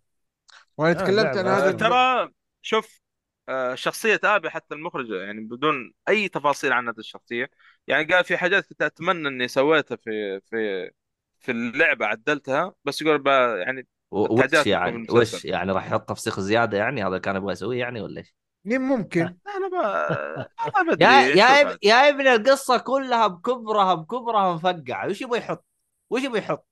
[0.77, 1.47] وأنا آه، تكلمت عن.
[1.47, 2.31] هذا آه، ترى
[2.61, 3.01] شوف
[3.49, 7.49] آه، شخصية آبي حتى المخرج يعني بدون أي تفاصيل عن هذه الشخصية.
[7.87, 10.91] يعني قال في حاجات كنت أتمنى إني سويتها في في
[11.39, 12.73] في اللعبة عدلتها.
[12.85, 13.27] بس يقول
[13.67, 15.07] يعني وش يعني.
[15.09, 18.81] وش يعني راح يحط تفسيخ زيادة يعني هذا كان يبغى يسويه يعني ولا إيش؟ مين
[18.81, 19.21] ممكن
[19.55, 20.47] أنا ما
[20.81, 21.77] أنا يا يا.
[21.83, 25.65] يا ابن القصة كلها بكبرها بكبرها مفقعة وش يبغى يحط؟
[26.09, 26.69] وش يبغى يحط؟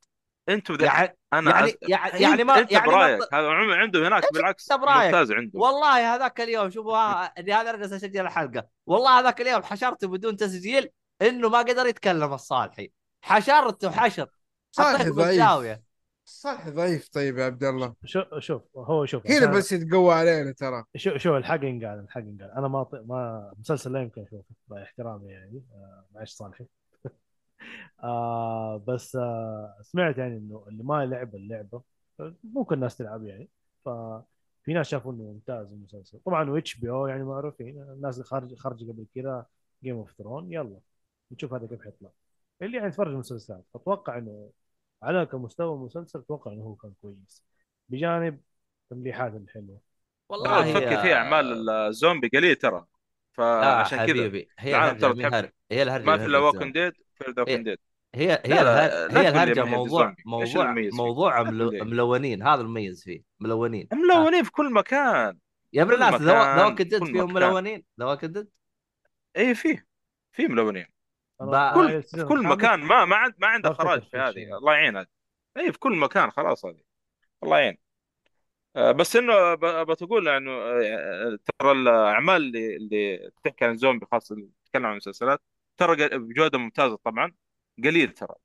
[0.49, 4.71] أنتم يعني أنا يعني أز- يعني يعني ما أنت يعني برأيك هذا عنده هناك بالعكس.
[4.71, 10.37] ممتاز عنده والله هذاك اليوم شوفوا هذا جالس أسجل الحلقة والله هذاك اليوم حشرته بدون
[10.37, 10.89] تسجيل
[11.21, 12.91] إنه ما قدر يتكلم الصالحي
[13.21, 14.27] حشرته حشر
[14.71, 15.86] صالحي حطيته ضعيف بالزاوية
[16.29, 17.95] صالحي ضعيف طيب يا عبد الله.
[18.05, 20.83] شوف شوف هو شوف هنا بس يتقوى علينا ترى.
[20.95, 22.51] شوف شوف الحق ينقال الحق ينقال.
[22.51, 25.63] أنا ما ما مسلسل لا يمكن أشوفه مع احترامي يعني.
[25.73, 26.65] آه معلش صالحي.
[28.03, 31.81] آه بس آه سمعت يعني إنه اللي ما لعب اللعبة
[32.43, 33.49] ممكن الناس تلعب يعني.
[33.85, 36.19] ففي ناس شافوا إنه ممتاز المسلسل.
[36.25, 37.81] طبعا و HBO يعني معروفين.
[37.81, 39.45] الناس اللي خارج خرج قبل كذا
[39.83, 40.79] Game of Thrones يلا
[41.31, 42.09] نشوف هذا كيف حيطلع.
[42.61, 44.49] اللي يعني يتفرج المسلسلات أتوقع إنه
[45.03, 47.43] على كمستوى المسلسل أتوقع إنه هو كان كويس.
[47.89, 48.41] بجانب
[48.89, 49.81] تمليحات الحلوة.
[50.29, 52.85] والله والله تفكر في أعمال الزومبي قليل ترى.
[53.31, 55.51] فعشان كذا حبيبي هي الهرجة تحب-.
[55.71, 57.77] هي الهرجة ما في إلا ووكن ديد في ذا ووكن ديد
[58.15, 61.41] هي هي لا، لا، هي الهرجة هي موضوع موضوع؟ موضوع.
[61.83, 63.87] ملونين هذا المميز فيه ملونين.
[63.93, 65.37] ملونين في كل مكان.
[65.73, 67.33] يا ابن الناس ذا كدد كل فيهم.
[67.33, 68.47] ملونين؟ ذا كدد
[69.37, 69.85] اي فيه
[70.31, 70.85] في ملونين.
[71.39, 74.57] كل في كل مكان ما ما عند ما عنده خراج في هذه.
[74.57, 74.97] الله يعين
[75.57, 76.81] اي في كل مكان خلاص هذه
[77.43, 77.77] الله يعين.
[78.75, 84.35] آه، بس إنه ب- بتقول إنه آه، ترى الأعمال اللي اللي بتحكي عن زومبي خاصة
[84.35, 85.41] اللي تتكلم عن المسلسلات
[85.77, 87.31] ترى بجودة ممتازة طبعا
[87.83, 88.35] قليل ترى.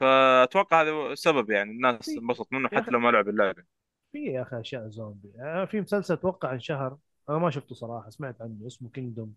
[0.00, 3.62] فأتوقع هذا السبب يعني الناس انبسط منه حتى لو ما لعب اللعبة.
[4.12, 5.32] في يا أخي أشياء زومبي.
[5.40, 6.96] آه، في مسلسل أتوقع انشهر
[7.28, 9.34] أنا ما شفته صراحة سمعت عنه اسمه كينجدوم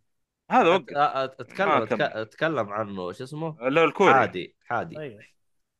[0.54, 0.94] هذا وقف
[1.40, 2.02] اتكلم كمل.
[2.02, 4.14] أتكلم عنه شو اسمه؟ اللي هو الكوري.
[4.14, 5.18] حادي حادي.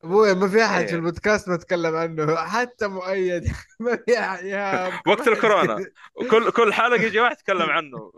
[0.04, 0.86] أبوي ما في أحد إيه.
[0.86, 2.36] في البودكاست ما تكلم عنه.
[2.36, 3.44] حتى مؤيد.
[3.80, 4.44] ما في أحد.
[4.44, 5.86] يا وقت الكورونا.
[6.30, 8.12] كل كل حلقة يجي واحد يتكلم عنه.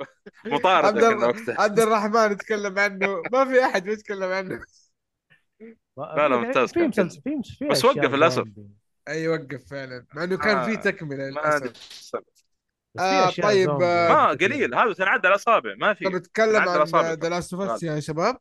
[0.52, 0.70] وقتها
[1.58, 3.22] عبد الرحمن يتكلم عنه.
[3.32, 4.60] ما في أحد بيتكلم عنه.
[5.98, 8.32] لا، لا، ممتاز في كان مسلسل في في بس وقف.
[8.32, 8.68] زومبي.
[9.08, 10.06] أي وقف فعلا.
[10.14, 11.72] مع إنه كان آه، في تكملة للأسف.
[13.00, 14.52] آه، أشياء طيب، زومبي آه، ما كثير.
[14.52, 17.14] قليل هذا تنعدى الاصابع ما في طب نتكلم عن.
[17.14, 18.38] The Last of يا شباب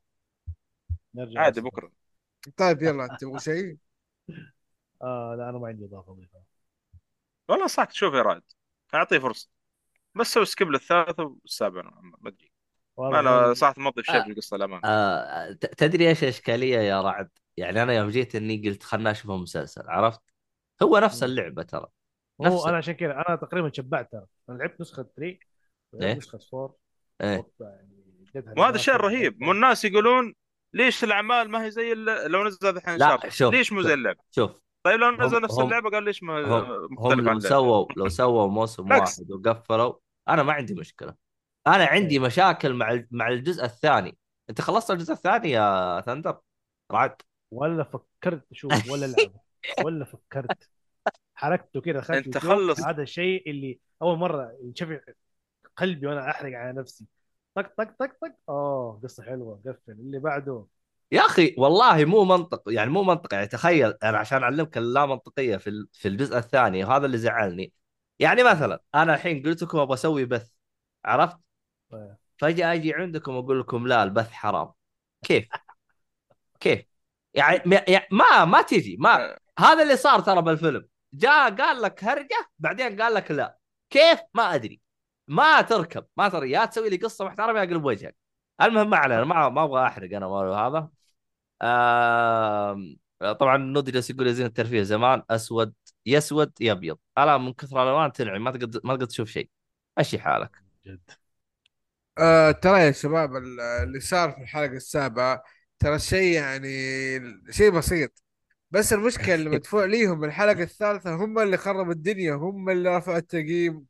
[1.15, 1.61] نرجع عادي.
[1.61, 1.91] بكرة
[2.57, 3.77] طيب يلا تبغوا شيء؟
[5.01, 6.41] آه لا أنا ما عندي إضافة اضيفها
[7.49, 8.43] والله صح شوف يا رائد
[8.93, 9.49] أعطيه فرصة
[10.15, 11.81] بس سوي سكيب للثالث والسابع
[12.21, 12.51] ما أدري
[12.99, 14.23] أنا هذا- صراحة ما اضيف شيء آه.
[14.23, 18.83] في القصة الامانه آه تدري إيش الاشكاليه يا رعد؟ يعني أنا يوم جيت إني قلت
[18.83, 20.21] خلنا أشوف مسلسل عرفت؟
[20.83, 21.23] هو نفس.
[21.23, 21.87] اللعبة ترى
[22.41, 25.39] هو أنا عشان كذا أنا تقريبا شبعت ترى أنا لعبت نسخة 3 إيه؟
[25.93, 26.75] لعبت نسخة 4
[27.21, 27.37] إيه.
[27.37, 27.95] وقت يعني
[28.57, 28.95] وهذا الشيء.
[28.95, 30.33] الرهيب مو الناس يقولون
[30.73, 33.87] ليش الأعمال ما هي زي ال- لو نزل الحين لا شوف ليش مو شوف.
[33.87, 34.51] زي اللعبة؟ شوف.
[34.83, 38.89] طيب لو نزل نفس اللعبة قال ليش ما هم, هم لو سووا لو سووا موسم.
[38.91, 39.93] واحد وقفلوا
[40.29, 41.15] أنا ما عندي مشكلة.
[41.67, 44.17] أنا عندي مشاكل مع مع الجزء الثاني.
[44.49, 46.39] أنت خلصت الجزء الثاني يا ثندر؟
[46.91, 47.15] رعد.
[47.51, 49.39] ولا فكرت أشوف ولا لعبة
[49.85, 50.69] ولا فكرت.
[51.45, 52.53] حركته كذا دخلت أنت يوتيوب.
[52.53, 52.79] خلص.
[52.81, 54.99] هذا الشيء اللي أول مرة ينشفع
[55.75, 57.05] قلبي وأنا أحرق على نفسي
[57.55, 60.65] طق طق طق طق آه قصة حلوة قفل اللي بعده
[61.11, 65.57] يا أخي والله مو منطق يعني مو منطق يعني تخيل أنا عشان أعلمك اللا منطقيه
[65.57, 67.73] في في الجزء الثاني وهذا اللي زعلني
[68.19, 70.51] يعني مثلا أنا الحين قلت لكم أبغى أسوي بث
[71.05, 71.37] عرفت؟
[71.89, 72.15] طيب.
[72.37, 74.71] فجأة أجي عندكم أقول لكم لا البث حرام
[75.23, 75.47] كيف؟
[76.59, 76.85] كيف؟
[77.33, 82.03] يعني م- يعني ما ما تجي ما هذا اللي صار ترى بالفيلم جاء قال لك
[82.03, 83.57] هرجة بعدين قال لك لا.
[83.89, 84.81] كيف؟ ما أدري.
[85.27, 86.05] ما تركب.
[86.17, 88.15] ما ترى يا تسوي لي قصة محترمة يا اقلب وجهك.
[88.61, 90.89] المهم ما علينا ما ما أبغى أحرق أنا هذا.
[91.61, 92.97] آم،
[93.39, 95.73] طبعا نودي جالس يقول يا زين الترفيه زمان أسود
[96.05, 99.49] يسود يبيض الآن من كثر الألوان تنعم ما تقدر ما تقدر تشوف شيء.
[99.99, 100.51] مشي حالك.
[100.85, 101.11] جد.
[102.17, 105.43] آه ترى يا شباب ال- اللي صار في الحلقة السابعة
[105.79, 106.69] ترى شيء يعني
[107.51, 108.24] شيء بسيط.
[108.75, 113.85] بس المشكلة اللي مدفوع ليهم الحلقة الثالثة هم اللي خربوا الدنيا هم اللي رفعوا التقييم.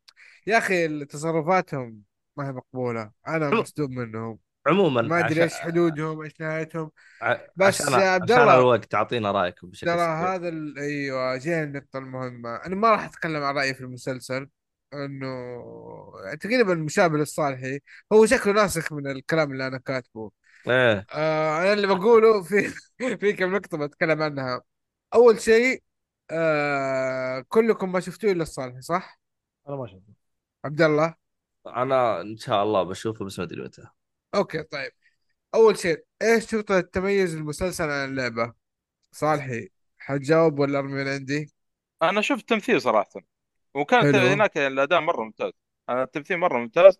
[0.48, 2.04] يا أخي تصرفاتهم
[2.38, 3.12] ما هي مقبولة.
[3.28, 3.62] أنا حلو.
[3.62, 4.40] مصدوم منهم.
[4.68, 6.92] عموما ما أدري عشان- إيش حدودهم إيش نهايتهم.
[7.56, 10.02] بس عشان يا عبد عشان الله، الوقت اعطينا رأيكم بشكل ترى.
[10.02, 10.80] هذا ال...
[10.80, 12.56] أيوه جينا النقطة المهمة.
[12.56, 14.50] أنا ما راح أتكلم عن رأيي في المسلسل
[14.94, 15.28] إنه
[16.42, 17.80] تقريبا مشابه للصالحي.
[18.14, 20.32] هو شكله ناسخ من الكلام اللي أنا كاتبه.
[20.68, 21.08] إيه.
[21.14, 22.74] آه أنا اللي بقوله في
[23.20, 24.62] في كم نقطة بتكلم عنها.
[25.14, 25.84] أول شيء
[26.32, 29.20] آه كلكم ما شفتوه إلا الصالحي صح؟
[29.68, 30.14] أنا ما شفته
[30.66, 31.16] عبد الله
[31.68, 33.88] أنا إن شاء الله بشوفه بس ما أدري متى
[34.36, 34.92] أوكي طيب
[35.56, 38.54] أول شيء إيش نقطة تميز المسلسل عن اللعبة؟
[39.12, 41.54] صالحي حتجاوب ولا أرمي من عندي؟
[42.02, 43.22] أنا شفت تمثيل صراحة
[43.74, 44.28] وكانت حلو.
[44.28, 45.52] هناك الأداء مرة ممتاز
[45.90, 47.00] أنا التمثيل مرة ممتاز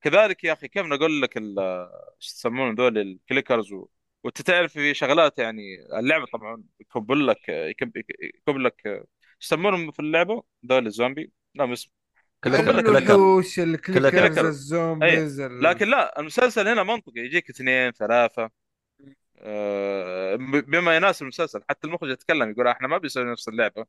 [0.00, 3.88] كذلك يا أخي كيف نقول لك إيش يسمون دول ال clickers و...
[4.24, 5.62] وانت تعرف في شغلات يعني
[5.98, 7.92] اللعبة طبعا يكب لك يكب,
[8.48, 9.02] لك إيش
[9.42, 11.32] يسمونهم في اللعبة؟ دول الزومبي.
[11.54, 11.90] لا اسم
[12.46, 14.48] الوحوش ال clickers clicker.
[14.48, 17.20] ال zombies ال- لكن لا المسلسل هنا منطقي.
[17.20, 18.50] يجيك اثنين ثلاثة.
[19.38, 23.86] آه، بما يناسب المسلسل حتى المخرج يتكلم يقول إحنا ما بيسوي نفس اللعبة.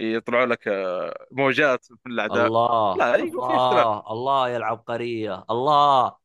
[0.00, 2.46] يطلعوا لك آه، موجات من الأعداء.
[2.46, 3.52] الله لا، يقول.
[3.52, 6.16] الله الله يا العبقريه الله.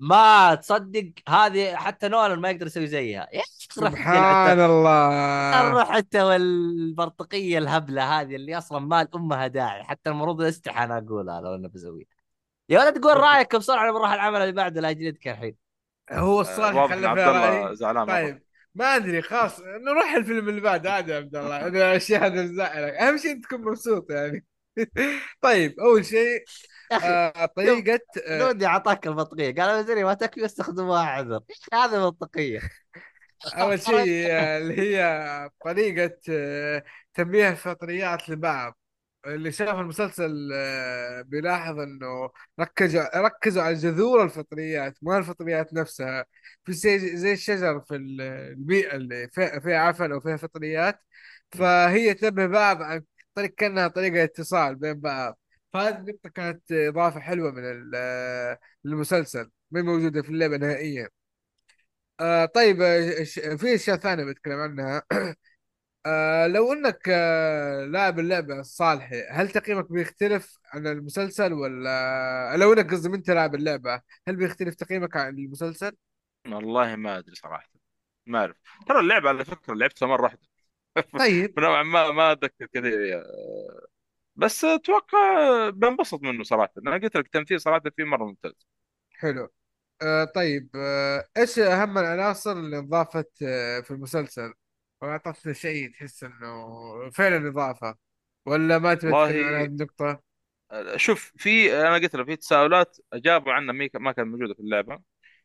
[0.00, 3.28] ما تصدق هذه حتى نولان ما يقدر يسوي زيها.
[3.70, 5.70] سبحان الله.
[5.70, 9.84] روح انت والبرتقية الهبلة هذه اللي أصلا ما لأمها داعي.
[9.84, 12.06] حتى المفروض استحى أنا أقولها لو أنه بسويها.
[12.68, 15.56] يا ولد قول رأيك بسرعة بنروح العمل اللي بعده لا اجلدك الحين.
[16.12, 18.06] هو آه، الصالح خلى زعلان.
[18.06, 18.42] طيب
[18.74, 21.66] ما أدري خلاص نروح الفيلم اللي بعده عادي يا عبد الله.
[21.66, 24.46] الاشياء هذا تزعلك أهم شيء تكون مبسوط يعني.
[25.42, 26.44] طيب أول شيء
[26.92, 28.38] آه طريقة آه.
[28.38, 32.60] نودي أعطاك البطقيه قال وزيري ما تكفي استخدموها عذر إيش هذه منطقيه
[33.54, 36.10] أول شيء آه، اللي هي طريقة
[37.14, 38.78] تنبيه الفطريات لبعض.
[39.26, 40.32] اللي شاف المسلسل
[41.24, 42.30] بيلاحظ إنه
[42.60, 46.24] ركزوا ركزوا على جذور الفطريات ما الفطريات نفسها.
[46.64, 51.00] في زي زي الشجر في ال- البيئة اللي فيها عفن أو فيها فطريات.
[51.52, 53.02] فهي تنبه بعض عن
[53.34, 55.38] طريق كأنها طريقة اتصال بين بعض.
[55.72, 61.08] فهذه النقطة كانت إضافة حلوة من ال- المسلسل ما موجودة في اللعبة نهائيا.
[62.20, 63.24] آه طيب آه،
[63.56, 65.02] في أشياء ثانية بتكلم عنها.
[66.06, 72.92] آه لو إنك آه لاعب اللعبة الصالحي هل تقييمك بيختلف عن المسلسل ولا لو إنك
[72.92, 75.96] قصدي أنت لاعب اللعبة هل بيختلف تقييمك عن المسلسل؟
[76.46, 77.70] والله ما أدري صراحة
[78.26, 78.56] ما أعرف.
[78.88, 80.40] ترى اللعبة على فكرة لعبتها مرة واحدة.
[81.16, 81.56] طيب.
[81.58, 83.24] نوعا ما ما أتذكر كثير يا-
[84.40, 86.72] بس أتوقع بنبسط منه صراحة.
[86.78, 88.66] أنا قلت لك التمثيل صراحة فيه مرة ممتاز.
[89.18, 89.48] حلو.
[90.02, 94.52] آه طيب آه إيش أهم العناصر اللي انضافت آه في المسلسل؟
[95.00, 97.94] واعطتنا شيء تحس إنه فعلا إضافة.
[98.46, 100.20] ولا ما تبي والله- تتكلم عن هذه النقطة؟
[100.96, 105.00] شوف في أنا قلت لك في تساؤلات أجابوا عنها ما كانت موجودة في اللعبة.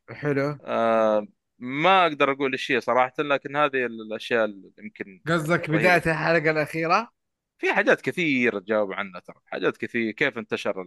[0.09, 0.57] حلو.
[0.65, 1.27] آه
[1.59, 5.69] ما أقدر أقول إيش هي صراحة لكن هذه الأشياء اللي يمكن قصدك.
[5.69, 7.14] بداية الحلقة الأخيرة؟
[7.57, 9.35] في حاجات كثير تجاوب عنها ترى.
[9.45, 10.11] حاجات كثير.
[10.11, 10.85] كيف انتشر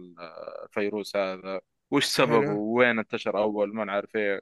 [0.65, 2.61] الفيروس هذا؟ وش سببه؟ حلو.
[2.61, 4.41] وين انتشر أول؟ ما نعرف إيه.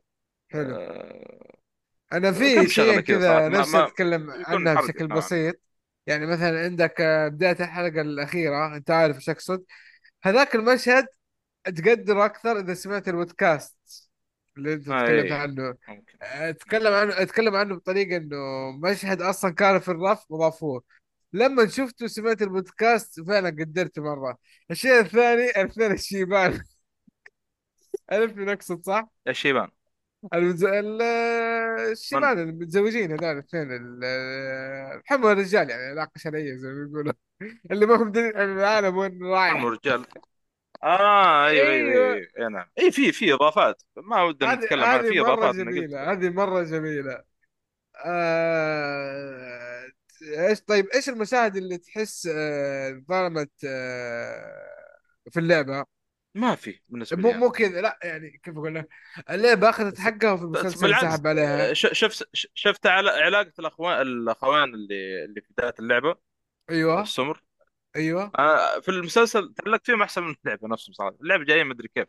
[0.49, 0.75] حلو.
[0.75, 1.57] آه،
[2.13, 5.19] أنا في شيء كذا نفسي أتكلم عنها بشكل نوعاً.
[5.19, 5.61] بسيط.
[6.07, 9.65] يعني مثلا عندك آه، بداية الحلقة الأخيرة أنت عارف إيش أقصد.
[10.23, 11.07] هذاك المشهد
[11.65, 13.77] تقدر أكثر إذا سمعت البودكاست
[14.57, 15.33] اللي أنت آه، تكلمت إيه.
[15.33, 15.75] عنه.
[15.87, 16.17] ممكن.
[16.21, 20.83] أتكلم عنه أتكلم عنه بطريقة إنه مشهد أصلا كان في الرف وضافوه.
[21.37, 24.37] لما شفته وسمعت البودكاست فعلا قدرته مرة.
[24.71, 26.61] الشيء الثاني الاثنين الشيبان.
[28.11, 29.69] عرفت من اقصد صح؟ إيش يبان
[30.33, 30.63] المز...
[30.63, 31.01] ال-
[31.91, 37.13] الشيبان المتزوجين هذول الاثنين ال- محمد الرجال يعني علاقه شرعيه زي ما يقولوا.
[37.71, 39.63] اللي ما هم دليل العالم وين رايح.
[39.63, 40.05] رجال
[40.83, 42.13] آه أيوه أيوه أيوة.
[42.13, 42.65] أيوه, أيوة نعم.
[42.79, 43.83] اي في في إضافات.
[43.97, 47.23] ما ودنا هذه نتكلم عنها هذه في مره إضافات أنا قلت جميلة هذه مرة جميلة.
[48.05, 49.76] آه...
[50.23, 54.97] إيش طيب إيش المشاهد اللي تحس آه، ظلمت آه،
[55.31, 55.85] في اللعبة؟
[56.35, 58.87] ما في بالنسبة مو لي مو كذا لا يعني كيف أقول لك؟
[59.29, 61.69] اللعبة أخذت حقها وفي المسلسل سحب عليها.
[61.69, 66.15] آه، ش- شفت شفت عل- علاقة الأخوان الأخوان اللي اللي في بداية اللعبة
[66.69, 67.01] أيوه.
[67.01, 67.43] السمر.
[67.95, 68.31] أيوه.
[68.39, 71.15] آه، في المسلسل تعلقت فيهم أحسن من اللعبة نفسهم صراحة.
[71.21, 72.07] اللعبة جاية ما أدري كيف.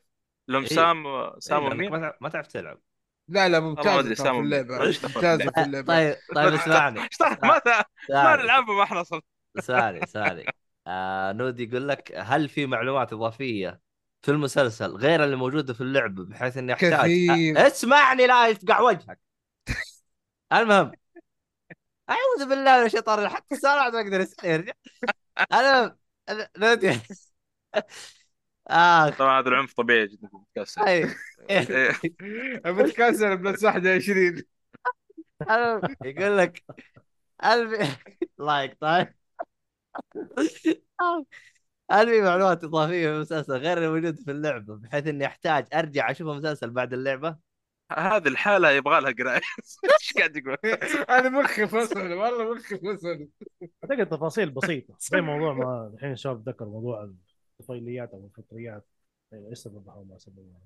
[0.48, 0.68] لهم إيه.
[0.68, 2.80] سام إيه سام ومين؟ تعرف- ما تعرف تلعب.
[3.28, 4.78] لا لا سام في اللعبة.
[4.78, 5.09] دخل في؟
[5.55, 5.86] في اللعبة.
[5.86, 7.00] طيب طيب اسمعني؟
[8.10, 9.20] ما نلعبها ما إحنا أصلا
[9.59, 10.44] اسمعني اسمعني
[10.86, 13.80] آه نودي يقول لك هل في معلومات إضافية
[14.22, 17.55] في المسلسل غير اللي موجودة في اللعبه بحيث إني أحتاج؟ كثير.
[17.55, 19.20] أ- اسمعني لا يفقع وجهك.
[20.52, 20.92] المهم.
[22.10, 23.28] أعوذ بالله من الشيطان.
[23.28, 24.72] حتى السؤال ما أقدر اسال يرجع
[25.52, 25.96] المهم.
[26.30, 27.00] أنا- نودي
[28.70, 30.81] اخ طبعا هذا العنف طبيعي جدا في البودكاست.
[32.66, 34.43] بتكسر بلس 21
[35.43, 36.65] المهم يقول لك
[37.45, 37.97] الفي
[38.39, 39.15] لايك طيب
[41.90, 46.28] هل في معلومات إضافية في المسلسل غير الموجود في اللعبة بحيث إني أحتاج أرجع أشوف
[46.28, 47.36] المسلسل بعد اللعبة؟
[47.93, 49.40] هذه الحالة يبغى لها قراية
[50.01, 50.57] إيش قاعد يقول؟
[51.19, 53.28] أنا مخي فصل والله مخي فصل
[53.85, 57.11] اعتقد تفاصيل بسيطة زي موضوع ما الحين الشباب ذكر موضوع
[57.60, 58.89] الطفيليات أو الفطريات
[59.32, 60.60] إيش سببها وما سببها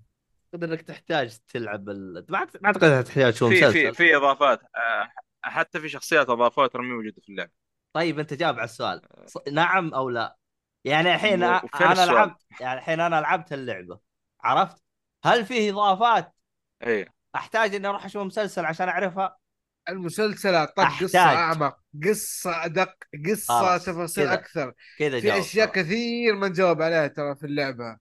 [0.55, 2.27] اعتقد إنك تحتاج تلعب ال...
[2.29, 3.73] ما اعتقد انك تحتاج تشوف في مسلسل.
[3.73, 4.61] في في إضافات.
[4.77, 5.13] آه،
[5.43, 7.51] حتى في شخصيات اضافوها ترى مو موجودة في اللعبة.
[7.93, 9.03] طيب أنت جاوب على السؤال.
[9.27, 9.39] ص...
[9.53, 10.37] نعم أو لا؟
[10.85, 14.01] يعني الحين أنا السؤال؟ لعبت يعني الحين أنا لعبت اللعبة.
[14.41, 14.83] عرفت؟
[15.25, 16.35] هل فيه إضافات؟
[16.87, 19.37] اي أحتاج إني أروح أشوف مسلسل عشان أعرفها؟
[19.89, 21.19] المسلسل أعطاك قصة.
[21.19, 22.95] أعمق قصة أدق
[23.27, 24.35] قصة تفاصيل كذا.
[24.35, 25.77] أكثر كذا في أشياء خلاص.
[25.87, 27.97] كثير ما نجاوب عليها ترى في اللعبة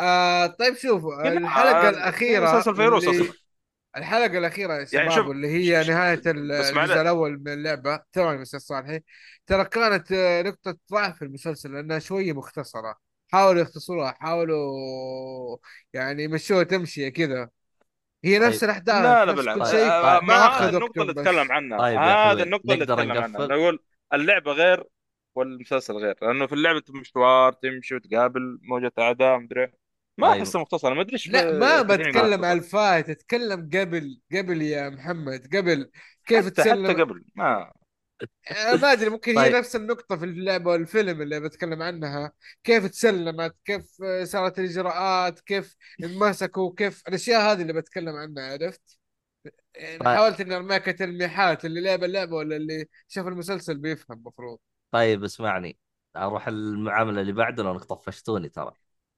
[0.00, 3.32] آه طيب شوف الحلقة آه، الأخيرة مسلسل فيروس اللي-.
[3.96, 7.00] الحلقة الأخيرة يا شباب يعني واللي هي نهاية الجزء.
[7.00, 9.00] الأول من اللعبة ثواني بس صالحي
[9.46, 12.96] ترى كانت آه، نقطة ضعف المسلسل لأنها شوية مختصرة
[13.32, 15.56] حاولوا يختصروها حاولوا
[15.92, 17.50] يعني يمشوها تمشي كذا
[18.24, 18.70] هي نفس طيب.
[18.70, 20.28] الاحداث لا لا نفس بالعكس آه، طيب.
[20.28, 21.18] ما هذا النقطة اللي وقتهم بس.
[21.18, 23.78] اتكلم عنها طيب هذا النقطة اللي نقدر اتكلم عنها أقول
[24.12, 24.84] اللعبة غير
[25.34, 29.72] والمسلسل غير لأنه في اللعبة أنت مشوار تمشي وتقابل موجة أعداء مدري
[30.18, 30.38] ما طيب.
[30.38, 32.44] أحسه مختصر ما أدري إيش لا ما بتكلم.
[32.44, 35.90] عن الفايت اتكلم قبل قبل يا محمد قبل
[36.26, 37.72] كيف حتى حتى تسلم قبل ما
[38.82, 39.56] ما أدري ممكن هي طيب.
[39.56, 42.32] نفس النقطة في اللعبة والفيلم اللي بتكلم عنها.
[42.64, 48.98] كيف تسلمت؟ كيف آه، صارت الإجراءات؟ كيف انمسكوا؟ كيف الأشياء هذه اللي بتكلم عنها عرفت؟
[49.74, 50.08] يعني طيب.
[50.08, 54.58] حاولت إني ارميك تلميحات اللي لعب اللعبة ولا اللي شاف المسلسل بيفهم المفروض
[54.90, 55.78] طيب اسمعني.
[56.16, 58.72] أروح المعاملة اللي بعده لأنك طفشتوني ترى.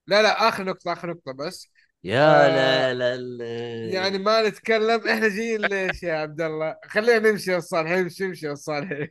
[0.06, 1.72] لا لا آخر نقطة آخر نقطة بس.
[2.04, 3.44] يا آه، لا لا لا.
[3.84, 5.08] يعني ما نتكلم.
[5.08, 9.08] إحنا جايين ليش يا عبد الله؟ خلينا نمشي يا الصالح امشي امشي يا الصالح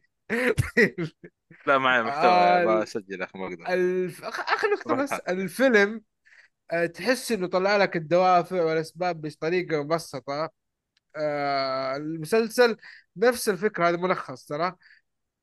[0.77, 1.09] طيب
[1.67, 4.23] لا معي محتوى بسجل أخي ما أقدر الف...
[4.73, 5.19] نقطة بس.
[5.19, 6.01] الفيلم
[6.71, 10.49] آه، تحس إنه طلع لك الدوافع والأسباب بطريقة مبسطة.
[11.17, 12.77] آه، المسلسل
[13.17, 14.75] نفس الفكرة هذا ملخص ترى.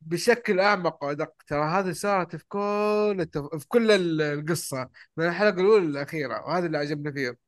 [0.01, 1.33] بشكل أعمق وأدق.
[1.47, 3.45] ترى هذه صارت في كل التف...
[3.59, 7.39] في كل ال- القصة من الحلقة الأولى للأخيرة وهذا اللي عجبني فيه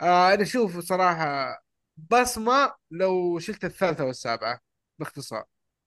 [0.00, 1.58] آه أنا أشوف صراحة
[1.96, 4.60] بصمة لو شلت الثالثة والسابعة
[4.98, 5.44] باختصار.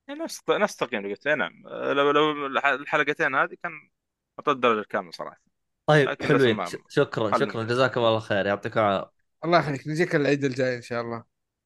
[0.10, 1.28] نفس نفس التقييم اللي قلت.
[1.28, 1.64] إيه نعم.
[1.68, 3.72] لو لو الحلقتين هذه كان
[4.40, 5.42] اعطيت الدرجة الكاملة صراحة.
[5.86, 6.66] طيب حلوين.
[6.90, 7.64] شكرا شكرا.
[7.64, 8.46] جزاكم الله خير.
[8.46, 9.12] يعطيكم العافية.
[9.46, 9.88] الله يخليك.
[9.88, 11.24] نجيك العيد الجاي إن شاء الله.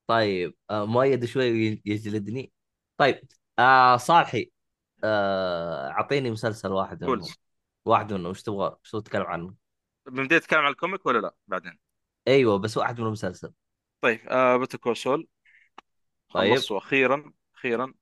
[0.08, 2.52] طيب آه مؤيد شوي يجلدني
[2.98, 3.20] طيب
[3.60, 4.52] آه صالحي.
[5.04, 7.30] آه، أعطيني مسلسل واحد منهم قول
[7.86, 9.56] واحد منهم وش تبغى؟ وش تتكلم عنه؟
[10.06, 11.80] بنبدا نتكلم عن ال comic ولا لا؟ بعدين.
[12.28, 13.54] أيوه بس واحد منهم مسلسل.
[14.02, 15.28] طيب آه Better Call Saul.
[16.34, 16.54] طيب.
[16.54, 17.94] خلصته أخيرا أخيرا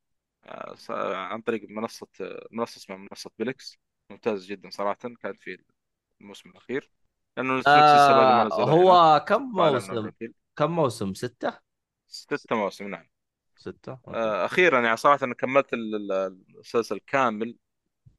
[0.45, 0.75] آه
[1.15, 2.07] عن طريق منصة
[2.51, 3.77] منصة اسمها منصة Plex.
[4.09, 4.99] ممتاز جدا صراحة.
[5.21, 5.63] كانت في
[6.21, 6.91] الموسم الأخير.
[7.37, 8.43] لأنه آه.
[8.53, 10.11] هو كم ما أعلنوا موسم.
[10.55, 11.59] كم موسم؟ ستة؟
[12.07, 13.12] ستة مواسم نعم.
[13.63, 13.97] ستة.
[14.07, 16.11] آه، أخيرا يعني صراحة أنا كملت ال- ال-
[16.49, 17.57] المسلسل كامل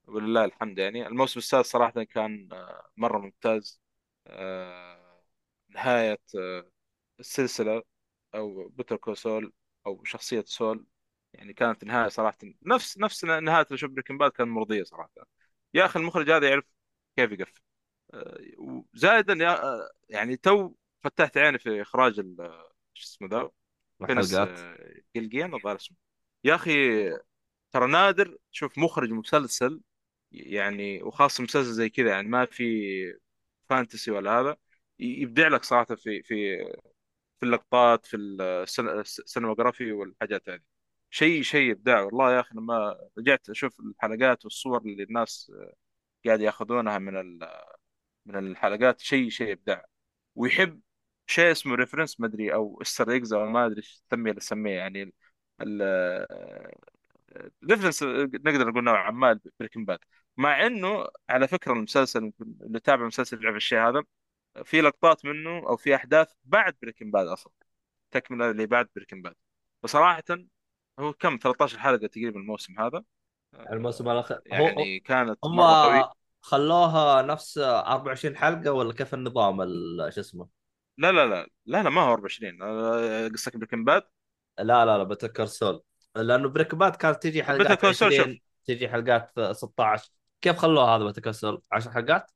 [0.07, 1.07] ولله الحمد يعني.
[1.07, 3.81] الموسم السادس صراحة كان آه، مرة ممتاز.
[4.27, 5.23] آه،
[5.71, 6.71] نهاية آه،
[7.21, 7.83] السلسلة
[8.35, 9.53] أو Better Call Saul
[9.87, 10.87] أو شخصية Saul
[11.35, 15.11] يعني كانت نهاية صراحة نفس نفس اللي شوف Breaking Bad كان مرضية صراحة.
[15.75, 16.65] يا أخي المخرج هذا يعرف
[17.17, 17.63] كيف يقفل.
[18.15, 18.39] آه،
[19.65, 22.65] آه، يعني تو فتحت عيني في إخراج ال-
[22.95, 23.51] شو اسمه ذا؟
[24.07, 24.77] Vince آه،
[25.17, 25.97] Gilligan الظاهر اسمه
[26.45, 26.71] يا أخي
[27.73, 29.81] ترى نادر تشوف مخرج مسلسل
[30.33, 32.65] يعني وخاصة مسلسل زي كذا يعني ما في
[33.71, 34.57] fantasy ولا هذا
[34.99, 36.57] يبدع لك صراحة في في
[37.41, 40.61] في اللقطات في ال cinematography والحاجات هذه.
[41.11, 45.53] شيء شيء ابداع والله يا أخي لما رجعت أشوف الحلقات والصور اللي الناس
[46.27, 47.39] قاعد يأخذونها من
[48.27, 49.87] من الحلقات شيء شيء ابداع
[50.35, 50.81] ويحب
[51.27, 54.73] شيء اسمه reference ما أدري أو Easter eggs أو ما أدري إيش تسميه اللي تسميه
[54.73, 55.13] يعني
[57.71, 59.99] reference نقدر نقول نوعا ما Breaking Bad
[60.37, 64.03] مع إنه على فكرة المسلسل اللي تابع مسلسل يعرف الشيء هذا
[64.65, 67.53] في لقطات منه أو في أحداث بعد Breaking Bad أصلا.
[68.11, 69.35] تكملة اللي بعد Breaking Bad
[69.83, 70.23] فصراحه
[71.01, 73.05] هو كم؟ 13 حلقة تقريبا الموسم هذا.
[73.73, 75.61] الموسم الاخير هو يعني كانت هم
[76.41, 80.49] خلوها نفس 24 حلقة ولا كيف النظام ال- شو اسمه؟
[80.99, 84.03] لا لا لا لا لا ما هو 24 آه، قصدك بريكنج باد؟
[84.59, 85.83] لا لا لا بتذكر سول.
[86.17, 88.37] لأنه بريك باد كانت تجي حلقات Call Saul 20 شوف.
[88.65, 90.11] تجي حلقات 16
[90.43, 92.31] كيف خلوها هذا بتذكر سول؟ 10 حلقات؟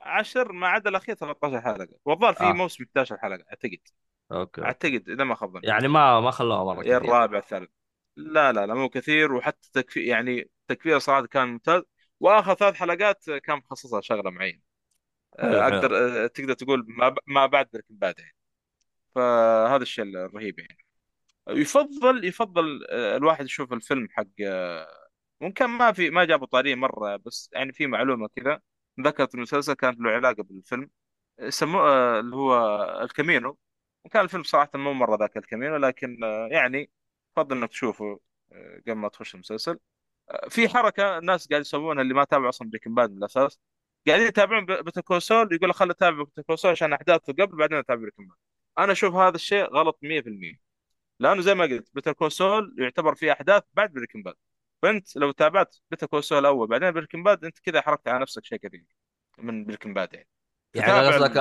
[0.00, 1.88] 10 ما عدا الأخير 13 حلقة.
[2.04, 2.52] والظاهر في آه.
[2.52, 3.78] موسم 11 حلقة أعتقد.
[4.32, 5.66] okay أعتقد إذا ما خاب ظني.
[5.66, 6.96] يعني ما ما خلوها مرة يا كثير.
[6.96, 7.70] الرابع الثالث.
[8.16, 9.32] لا لا لا مو كثير.
[9.32, 11.82] وحتى تكفي يعني تكفير صراحة كان ممتاز.
[12.20, 14.65] وآخر ثلاث حلقات كان مخصصها شغلة معينة.
[15.38, 18.36] أقدر أه، تقدر تقول ما ما بعد Breaking Bad يعني.
[19.14, 20.78] فهذا الشيء الرهيب يعني.
[21.48, 24.26] يفضل يفضل أه، الواحد يشوف الفيلم حق
[25.40, 28.60] ممكن ما في ما جابوا طاريه مرة بس يعني في معلومة كذا.
[29.00, 30.90] ذكرت المسلسل كانت له علاقة بالفيلم.
[31.48, 33.58] سموه اللي هو El Camino.
[34.04, 36.18] وكان الفيلم صراحة مو مرة ذاك El Camino لكن
[36.52, 36.90] يعني
[37.32, 38.20] يفضل إنك تشوفه
[38.86, 39.78] قبل ما تخش المسلسل.
[40.50, 43.60] في حركة الناس قاعد يسوونها اللي ما تابعوا أصلا Breaking Bad من الأساس.
[44.06, 47.78] قاعدين يتابعون Better Call Saul يقول خليني أتابع Better Call Saul عشان أحداثه قبل بعدين
[47.78, 48.36] أتابع Breaking Bad
[48.78, 50.58] أنا أشوف هذا الشيء غلط 100%
[51.20, 54.34] لأنه زي ما قلت Better Call Saul يعتبر فيه أحداث بعد Breaking Bad
[54.82, 58.44] فأنت لو تابعت Better Call Saul الأول بعدين Breaking Bad أنت كذا حركت على نفسك
[58.44, 58.84] شيء كثير
[59.38, 60.28] من Breaking Bad يعني.
[60.74, 61.36] يعني قصدك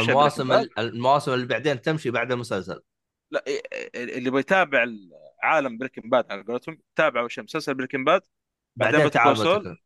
[0.00, 2.82] المواسم المواسم اللي بعدين تمشي بعد المسلسل.
[3.30, 4.86] لا إيه- اللي بيتابع
[5.42, 8.22] عالم Breaking Bad على قولتهم تابع أول شيء مسلسل Breaking Bad
[8.76, 9.76] بعدين بعدين تعال.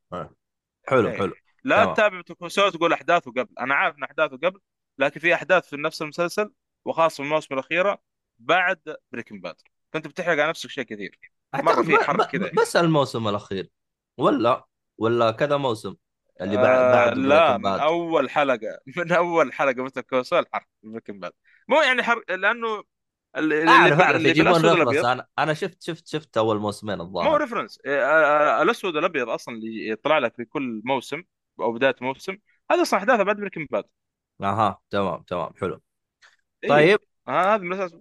[0.86, 1.18] حلو إيه.
[1.18, 1.32] حلو.
[1.64, 1.94] لا تمام.
[1.94, 3.48] تتابع Better Call Saul تقول أحداثه قبل.
[3.60, 4.60] أنا عارف إن أحداثه قبل
[4.98, 6.52] لكن في أحداث في نفس المسلسل
[6.84, 8.02] وخاصة في الموسم الأخيرة
[8.38, 9.56] بعد بريكنج باد
[9.92, 11.18] فانت بتحرق على نفسك شيء كثير.
[11.54, 12.50] أعتقد في حرق كذا.
[12.52, 13.70] بس الموسم الأخير.
[14.18, 14.64] ولا
[14.98, 15.96] ولا كذا موسم
[16.40, 17.66] اللي بعد آه بعد لا من.
[17.66, 18.78] أول حلقة.
[18.96, 21.32] من أول حلقة مثل كوسو الحرق بريكنج باد
[21.68, 22.82] مو يعني حرق لأنه
[23.36, 27.78] اللي أعرف أعرف يجيبون ريفرنس أنا أنا شفت شفت شفت أول موسمين مو الظاهر ريفرنس
[27.86, 28.04] آه،
[28.58, 31.22] آه، الأسود الابيض أصلا اللي يطلع لك في كل موسم.
[31.60, 32.38] أو بداية موسم
[32.70, 33.84] هذا أصلا أحداثه بعد بريكنج باد
[34.42, 35.82] أها تمام تمام حلو.
[36.64, 36.70] إيه.
[36.70, 36.98] طيب.
[37.28, 37.96] آه، هذا من الأساس.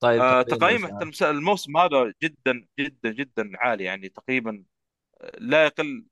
[0.00, 4.64] طيب آه، تقييم؟ حتى الموسم هذا جدا جدا جدا عالي يعني تقريبا
[5.20, 6.06] آه، لا يقل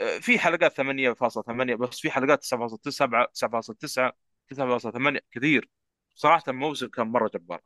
[0.00, 4.12] آه، في حلقات 8.8 بس في حلقات 7.9 7.9
[4.48, 5.70] 9.8 كثير.
[6.14, 7.60] صراحة الموسم كان مرة جبار.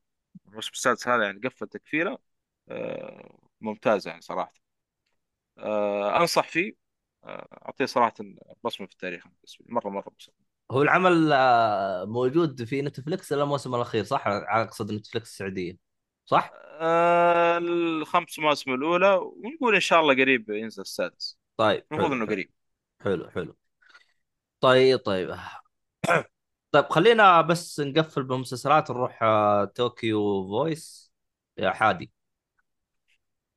[0.48, 2.18] الموسم السادس هذا يعني قفل تكفيله
[2.68, 4.52] آه، ممتاز يعني صراحة.
[6.20, 6.81] أنصح فيه.
[7.24, 8.14] آه، أعطيه صراحة
[8.64, 9.32] بصمة في التاريخ لي.
[9.68, 10.34] مرة مرة بصمة
[10.70, 15.78] هو العمل آه، موجود في نتفلكس الا الموسم الأخير صح؟ اقصد نتفلكس السعودية
[16.26, 16.50] صح؟
[16.80, 22.50] آه، الخمس مواسم الأولى ونقول إن شاء الله قريب ينزل السادس طيب المفروض حلو قريب
[23.00, 23.56] حلو, حلو.
[24.60, 25.34] طيب طيب
[26.72, 31.12] طيب خلينا بس نقفل بالمسلسلات نروح آه، Tokyo Vice
[31.58, 32.12] يا حادي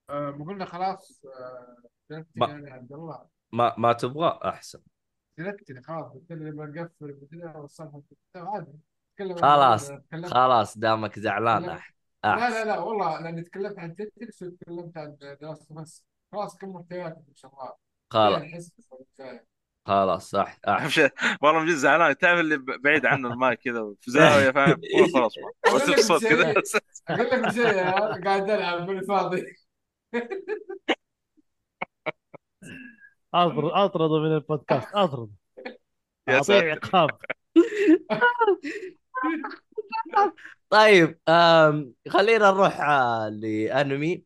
[0.10, 1.78] آه قلنا خلاص آه
[2.36, 4.80] يعني عبد الله ما ما تبغى أحسن.
[5.38, 6.90] سلكت خلاص قلت لي بنقفل
[7.22, 8.02] قلت لي والصفحه
[8.36, 8.72] عادي.
[9.42, 9.92] خلاص
[10.32, 11.62] خلاص دامك زعلان.
[11.62, 11.78] لا.
[11.78, 11.92] أح-
[12.24, 16.06] لا لا احسن لا والله لأني تكلمت عن تتكس وتكلمت عن دراسة بس.
[16.32, 17.74] خلاص كم محتوياتك إن شاء الله.
[18.10, 18.42] خلاص.
[19.20, 19.46] يعني.
[19.88, 20.60] خلاص صح
[21.42, 22.18] والله من جد زعلان.
[22.18, 24.82] تعرف اللي ب- بعيد عنه المايك كذا في زاوية فاهم؟
[25.14, 25.34] خلاص
[25.76, 26.24] بس الصوت.
[26.26, 26.54] كذا.
[27.10, 27.74] أقول لك شيء
[28.26, 29.46] قاعد ألعب بالفاضي
[33.36, 35.30] اطرد اطرده من البودكاست أطرد.
[36.28, 36.72] يا ساتر.
[36.72, 37.10] عقاب.
[40.70, 41.20] طيب
[42.10, 44.24] خلينا نروح آه، لأنمي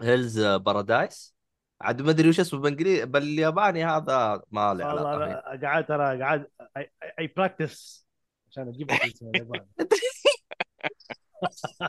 [0.00, 1.34] Hell's Paradise
[1.80, 6.18] عاد ما أدري وش اسمه بالإنجليزي بالياباني هذا ما له والله علاقة أنا قاعد ترى
[6.20, 6.46] قاعد
[7.18, 8.06] أ practice
[8.50, 9.68] عشان أجيب الياباني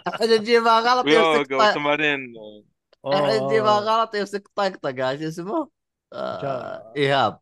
[0.08, 2.34] عشان تجيبها غلط يمسك ويوغا طق- وتمارين
[3.06, 3.80] عشان تجيبها.
[3.80, 5.70] غلط يمسك طقطقه شو اسمه؟
[6.14, 7.40] آه إيهاب.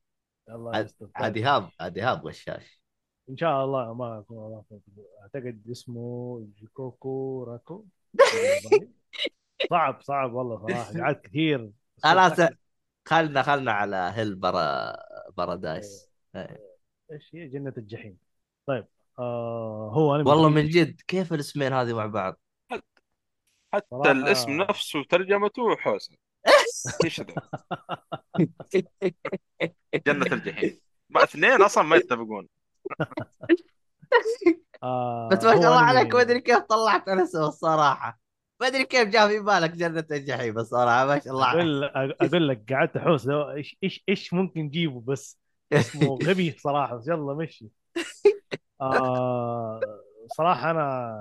[0.49, 1.07] الله عاد يستر.
[1.15, 2.81] عاد إيهاب عاد إيهاب غشاش.
[3.29, 4.63] إن شاء الله ما أكون.
[5.21, 7.85] أعتقد اسمه جيكوكو راكو.
[9.69, 10.91] صعب صعب والله صراحة.
[11.03, 11.71] قعدت كثير.
[12.03, 12.49] خلاص
[13.05, 14.95] خلنا خلنا على هيل برا
[15.37, 16.09] بارادايس
[17.11, 18.17] إيش هي؟ جنة الجحيم.
[18.65, 18.87] طيب
[19.19, 22.39] آه هو أنا والله من جد كيف الاسمين هذه مع بعض؟
[23.73, 26.15] حتى الاسم نفسه ترجمته حوسه
[27.05, 27.27] إيش ذا
[30.07, 30.79] جنة الجحيم.
[31.09, 32.47] ما اثنين أصلا ما يتفقون.
[34.83, 38.19] آه بس ما شاء الله عليك ما أدري كيف طلعت الاسم الصراحة.
[38.61, 41.61] ما أدري كيف جاء في بالك جنة الجحيم الصراحة ما شاء الله عليك.
[41.61, 41.83] أقول
[42.21, 43.27] أقول لك قعدت أحوس.
[43.27, 45.39] لو إيش إيش إيش ممكن نجيبه بس؟
[45.73, 46.95] اسمه غبي صراحة.
[46.95, 47.69] بس يلا مشي.
[48.81, 49.79] آه
[50.37, 51.15] صراحة أنا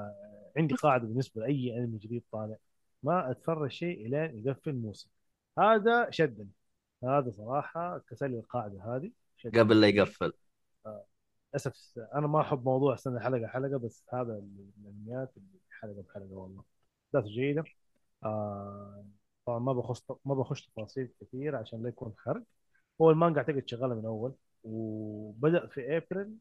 [0.57, 2.57] عندي قاعدة بالنسبة لأي أنمي جديد طالع.
[3.03, 5.09] ما أتفرج شيء الين يقفل موسم.
[5.59, 6.49] هذا شدني.
[7.05, 9.11] هذا صراحة كسر لي القاعدة هذه.
[9.37, 9.61] شدني.
[9.61, 10.33] قبل لا يقفل.
[11.55, 16.33] للأسف أنا ما أحب موضوع استنى حلقة حلقة بس هذا من الانميات اللي حلقة بحلقة
[16.35, 16.65] والله.
[17.16, 17.65] احداث جيده
[18.24, 19.05] آه
[19.47, 22.43] طبعا ما بخش ما بخش تفاصيل كثير عشان لا يكون حرق
[23.01, 24.35] هو المانجا أعتقد شغالة من أول
[24.65, 26.37] وبدأ في ابريل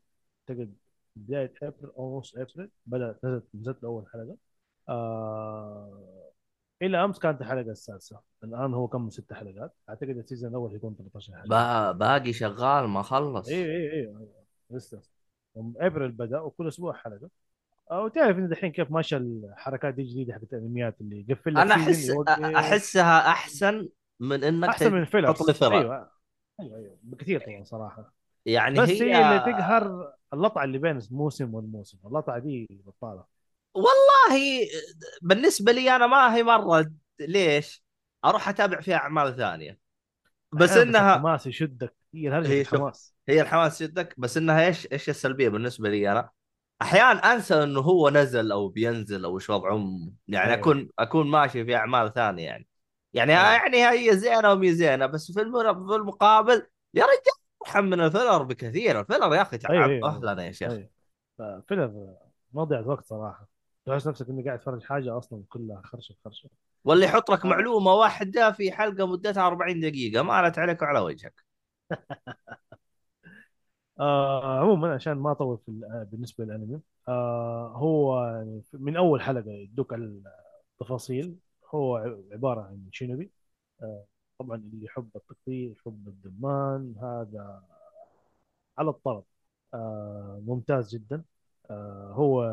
[0.50, 0.76] أعتقد
[1.16, 4.38] بداية ابريل أو نص ابريل بدات نزلت نزلت اول حلقة.
[4.90, 6.15] آه
[6.82, 8.20] إلى أمس كانت الحلقة السادسة.
[8.44, 11.48] الآن هو كم ست حلقات؟ أعتقد ال season الأول حيكون 13 حلقة.
[11.48, 13.48] با باقي شغال ما خلص.
[13.50, 14.16] اي اي اي
[14.72, 15.02] لسه.
[15.58, 17.30] أبريل بدأ وكل أسبوع حلقة.
[17.92, 21.76] أو تعرف انت الحين كيف ماشية الحركات دي الجديده حقت الأنميات اللي يقفل لك أنا
[21.76, 22.10] احس.
[22.56, 23.90] أحسها أحسن
[24.20, 26.10] من إنك أحسن من الفيلر تحط لي فيلر أيوه.
[26.60, 26.98] أيوه أيوه.
[27.04, 28.14] بكثير طبعا صراحة.
[28.46, 31.98] يعني بس هي, هي اللي تقهر اللطعه اللي بين موسم والموسم.
[32.06, 33.24] اللطعة دي بطالة.
[33.76, 34.68] والله
[35.22, 37.84] بالنسبة لي أنا ما هي مرة ليش؟
[38.26, 39.80] أروح أتابع فيها أعمال ثانية
[40.54, 42.62] بس إنها الحماس يشدك هي هي.
[42.62, 46.30] الحماس هي الحماس يدك بس إنها إيش إيش السلبية بالنسبة لي أنا؟
[46.82, 50.62] أحيانا أنسى إنه هو نزل أو بينزل أو إيش وضعه يعني أيوة.
[50.62, 52.68] أكون أكون ماشي في أعمال ثانية يعني
[53.14, 53.52] يعني أيوة.
[53.54, 57.34] يعني هي زينة ومي زينة بس في الم- في المقابل يا رجال
[57.66, 60.10] أرحم من الفيلر بكثير الفيلر يا أخي تعب أيوة، أيوة.
[60.10, 60.90] أهلا يا شيخ أيوة.
[61.38, 62.16] ففيلر
[62.54, 63.55] مضيعة وقت صراحة
[63.86, 66.50] تحس نفسك إنك قاعد تتفرج حاجة أصلا كلها خرشة خرشة.
[66.84, 71.46] واللي يحط لك معلومة واحدة في حلقة مدتها 40 دقيقة مالت عليك وعلى وجهك.
[74.00, 78.26] آه عموما عشان ما أطول في آه، بالنسبة للأنمي آه هو
[78.74, 81.36] من أول حلقة يدوك التفاصيل
[81.76, 81.98] هو
[82.32, 83.32] عبارة عن شينوبي.
[83.82, 84.06] آه
[84.40, 87.64] طبعا اللي يحب التقطيع يحب الدمان هذا
[88.78, 89.24] على الطلب.
[89.74, 91.24] آه ممتاز جدا.
[91.70, 92.44] آه هو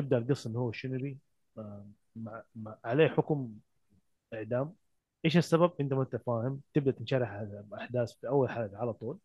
[0.00, 1.18] تبدأ القصة انه هو شينوبي
[1.58, 1.86] آه
[2.16, 3.52] مع مع عليه حكم
[4.34, 4.74] إعدام.
[5.24, 6.60] إيش السبب؟ أنت ما أنت فاهم.
[6.74, 9.18] تبدأ تنشرح الاحداث في أول حلقة على طول.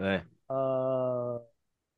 [0.00, 0.28] إيه.
[0.50, 1.46] آه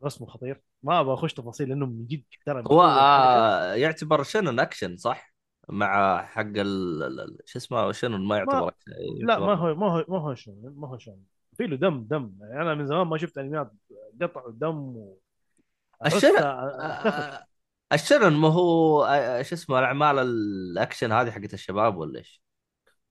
[0.05, 0.63] رسمه خطير.
[0.83, 5.33] ما أبغى أخش تفاصيل لأنه من جد ترى هو آه يعتبر شنن أكشن صح؟
[5.69, 8.93] مع حق ال شو اسمه؟ شنن ما يعتبر أكشن.
[9.27, 11.25] لا ما هو ما هو ما هو شلون ما هو شلون
[11.57, 12.33] في له دم دم.
[12.41, 13.73] يعني أنا من زمان ما شفت أنميات
[14.23, 15.19] قطع ودم و...
[16.07, 16.43] الشنن
[17.93, 22.43] آه، الشونن ما هو آه، شو اسمه الأعمال الأكشن هذه حقت الشباب ولا إيش؟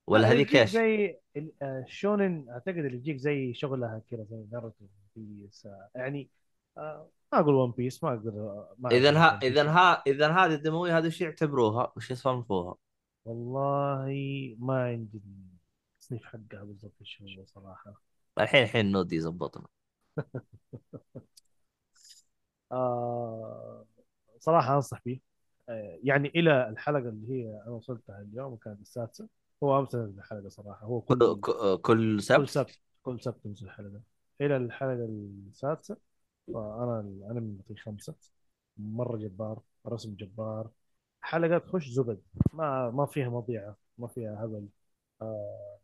[0.06, 4.84] ولا هذيك إيش؟ زي ال- آه، الشونن أعتقد اللي يجيك زي شغلها كذا زي ناروتو
[5.16, 6.30] بيس آه، يعني
[6.78, 9.38] آه، ما أقول ون بيس ما أقدر آه، اذا ها.
[9.42, 12.74] اذا ها اذا هذه الدموية هذه وش يعتبروها؟ وش يصنفوها؟
[13.24, 14.14] والله
[14.58, 15.20] ما عندي
[15.94, 17.94] التصنيف حقها بالضبط إيش هو صراحة
[18.40, 19.66] الحين الحين نودي يظبطنا
[22.72, 23.84] آه
[24.42, 25.20] صراحة أنصح فيه
[25.68, 29.28] آه يعني إلى الحلقة اللي هي أنا وصلتها اليوم وكانت السادسة.
[29.62, 30.86] هو أمس نزل الحلقة صراحة.
[30.86, 32.80] هو كل كل كل كل سبت؟ سبت.
[33.02, 34.00] كل سبت تنزل الحلقة.
[34.40, 35.96] إلى الحلقة السادسة.
[36.46, 38.14] فأنا الأنمي بعطيه خمسة.
[38.78, 40.70] مرة جبار رسم جبار.
[41.20, 42.22] حلقة تخش زبد.
[42.52, 44.68] ما ما فيها مضيعة ما فيها هبل.
[45.22, 45.78] آه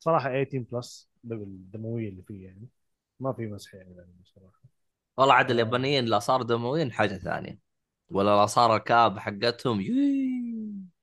[0.00, 2.68] صراحة 18 بلس بالدموية اللي فيه يعني.
[3.20, 4.60] ما في مسح يعني بصراحة.
[5.16, 5.52] والله عاد آه.
[5.52, 7.58] اليابانيين الاثار دمويين حاجة ثانية.
[8.10, 9.80] ولا الاثار الكآب حقتهم.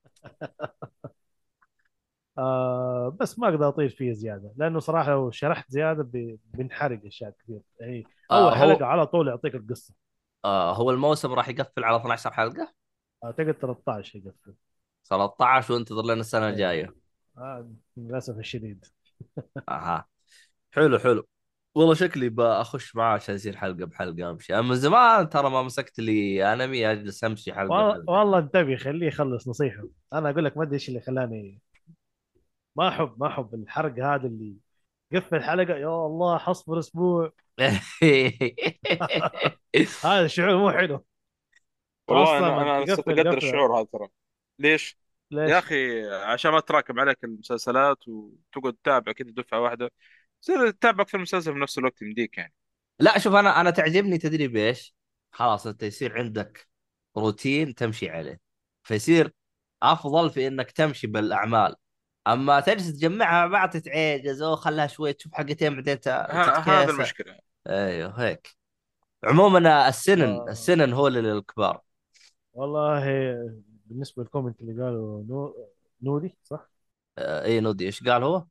[2.38, 4.52] آه بس ما أقدر اطيل فيه زيادة.
[4.56, 6.08] لأنه صراحة لو شرحت زيادة
[6.54, 7.60] بنحرق أشياء كثير.
[7.80, 9.94] يعني آه، أول هو- حلقة على طول يعطيك القصة.
[10.44, 12.72] آه هو الموسم راح يقفل على 12 حلقة؟
[13.24, 14.54] أعتقد 13 يقفل.
[15.04, 16.52] 13 وانتظر لنا السنة إيه.
[16.52, 16.94] الجاية.
[17.38, 18.84] آه للأسف الشديد.
[19.68, 20.06] أها
[20.72, 21.24] حلو حلو.
[21.78, 26.52] والله شكلي بخش معاه عشان يصير حلقة بحلقة أمشي من زمان ترى ما مسكت لي
[26.52, 28.04] أنمي أجلس أمشي حلقة والله.
[28.08, 31.60] والله انتبه خليه يخلص نصيحة أنا أقول لك ما أدري إيش اللي خلاني
[32.76, 34.56] ما احب ما أحب الحرق هذا اللي
[35.14, 37.32] قفل حلقه يا الله حصبر أسبوع
[40.04, 41.04] هذا الشعور مو حلو
[42.08, 43.36] والله أنا أنا أقدر.
[43.36, 44.08] الشعور هذا ترى
[44.58, 44.98] ليش؟
[45.30, 49.90] ليش؟ يا أخي عشان ما تراكم عليك المسلسلات وتقعد تتابع كذا دفعة واحدة
[50.42, 52.54] تصير تتابع أكثر من مسلسل في نفس الوقت يمديك يعني
[53.00, 54.94] لا شوف أنا أنا تعجبني تدري بإيش؟
[55.32, 56.68] خلاص أنت يصير عندك
[57.16, 58.40] روتين تمشي عليه
[58.82, 59.32] فيصير
[59.82, 61.76] أفضل في إنك تمشي بالأعمال
[62.26, 68.20] أما تجلس تجمعها مع بعض تتعجز أو خلها شوي تشوف حلقتين بعدين هذا المشكلة أيوه
[68.20, 68.56] هيك
[69.24, 70.46] عموما السينن آه.
[70.48, 71.80] السينن هو للكبار
[72.52, 73.04] والله
[73.86, 75.54] بالنسبة لل comment اللي قالوا نو...
[76.02, 76.70] نودي صح؟
[77.18, 78.44] آه، اي نودي إيش قال هو؟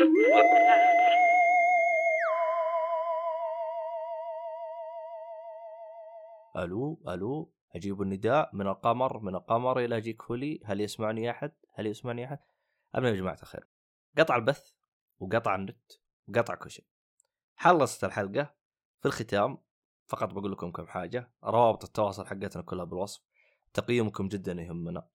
[0.00, 0.06] ألو
[7.08, 10.60] ألو أجيب النداء من القمر من القمر إلى اجيك هولي.
[10.64, 12.38] هل يسمعني أحد؟ هل يسمعني أحد؟
[12.96, 13.68] المهم يا جماعة الخير.
[14.18, 14.72] قطع البث
[15.18, 15.92] وقطع النت
[16.28, 16.84] وقطع كل شيء.
[17.56, 18.54] خلصت الحلقة
[19.00, 19.58] في الختام.
[20.06, 21.30] فقط بقول لكم كم حاجة.
[21.44, 23.22] روابط التواصل حقتنا كلها بالوصف.
[23.74, 25.08] تقييمكم جدا يهمنا.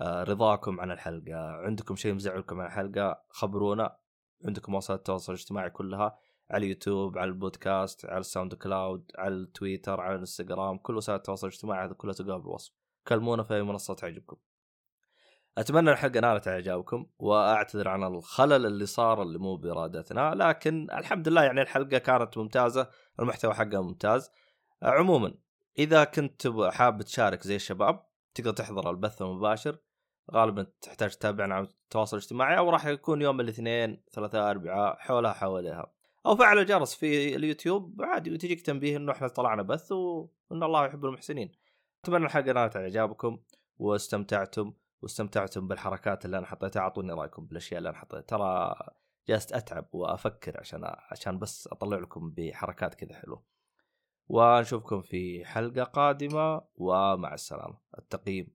[0.00, 1.36] آه، رضاكم عن الحلقة.
[1.36, 4.01] عندكم شيء مزعلكم عن الحلقة؟ خبرونا.
[4.46, 6.18] عندكم وسائل التواصل الاجتماعي كلها
[6.50, 11.86] على اليوتيوب على البودكاست على الساوند كلاود على التويتر على الانستغرام كل وسائل التواصل الاجتماعي
[11.86, 12.72] هذا كلها تلقاها بالوصف.
[13.08, 14.36] كلمونا في أي منصة تعجبكم.
[15.58, 21.42] أتمنى الحلقة نالت إعجابكم وأعتذر عن الخلل اللي صار اللي مو بإرادتنا لكن الحمد لله
[21.42, 22.90] يعني الحلقة كانت ممتازة
[23.20, 24.30] المحتوى حقها ممتاز.
[24.82, 25.34] عموما
[25.78, 29.78] إذا كنت حاب تشارك زي الشباب تقدر تحضر البث المباشر
[30.30, 35.92] غالبا تحتاج تتابعنا على التواصل الاجتماعي أو راح يكون يوم الاثنين ثلاثاء اربعاء حولها حواليها.
[36.26, 41.04] أو فعل الجرس في اليوتيوب عادي وتجيك تنبيه إنه إحنا طلعنا بث وإن الله يحب
[41.04, 41.52] المحسنين.
[42.04, 43.38] أتمنى الحلقة نالت إعجابكم
[43.76, 44.72] واستمتعتم
[45.02, 46.80] واستمتعتم بالحركات اللي أنا حطيتها.
[46.80, 48.20] أعطوني رأيكم بالأشياء اللي أنا حطيتها.
[48.20, 48.74] ترى
[49.28, 53.44] جالس أتعب وأفكر عشان عشان بس أطلع لكم بحركات كذا حلوة.
[54.28, 57.78] ونشوفكم في حلقة قادمة ومع السلامة.
[57.98, 58.54] التقييم.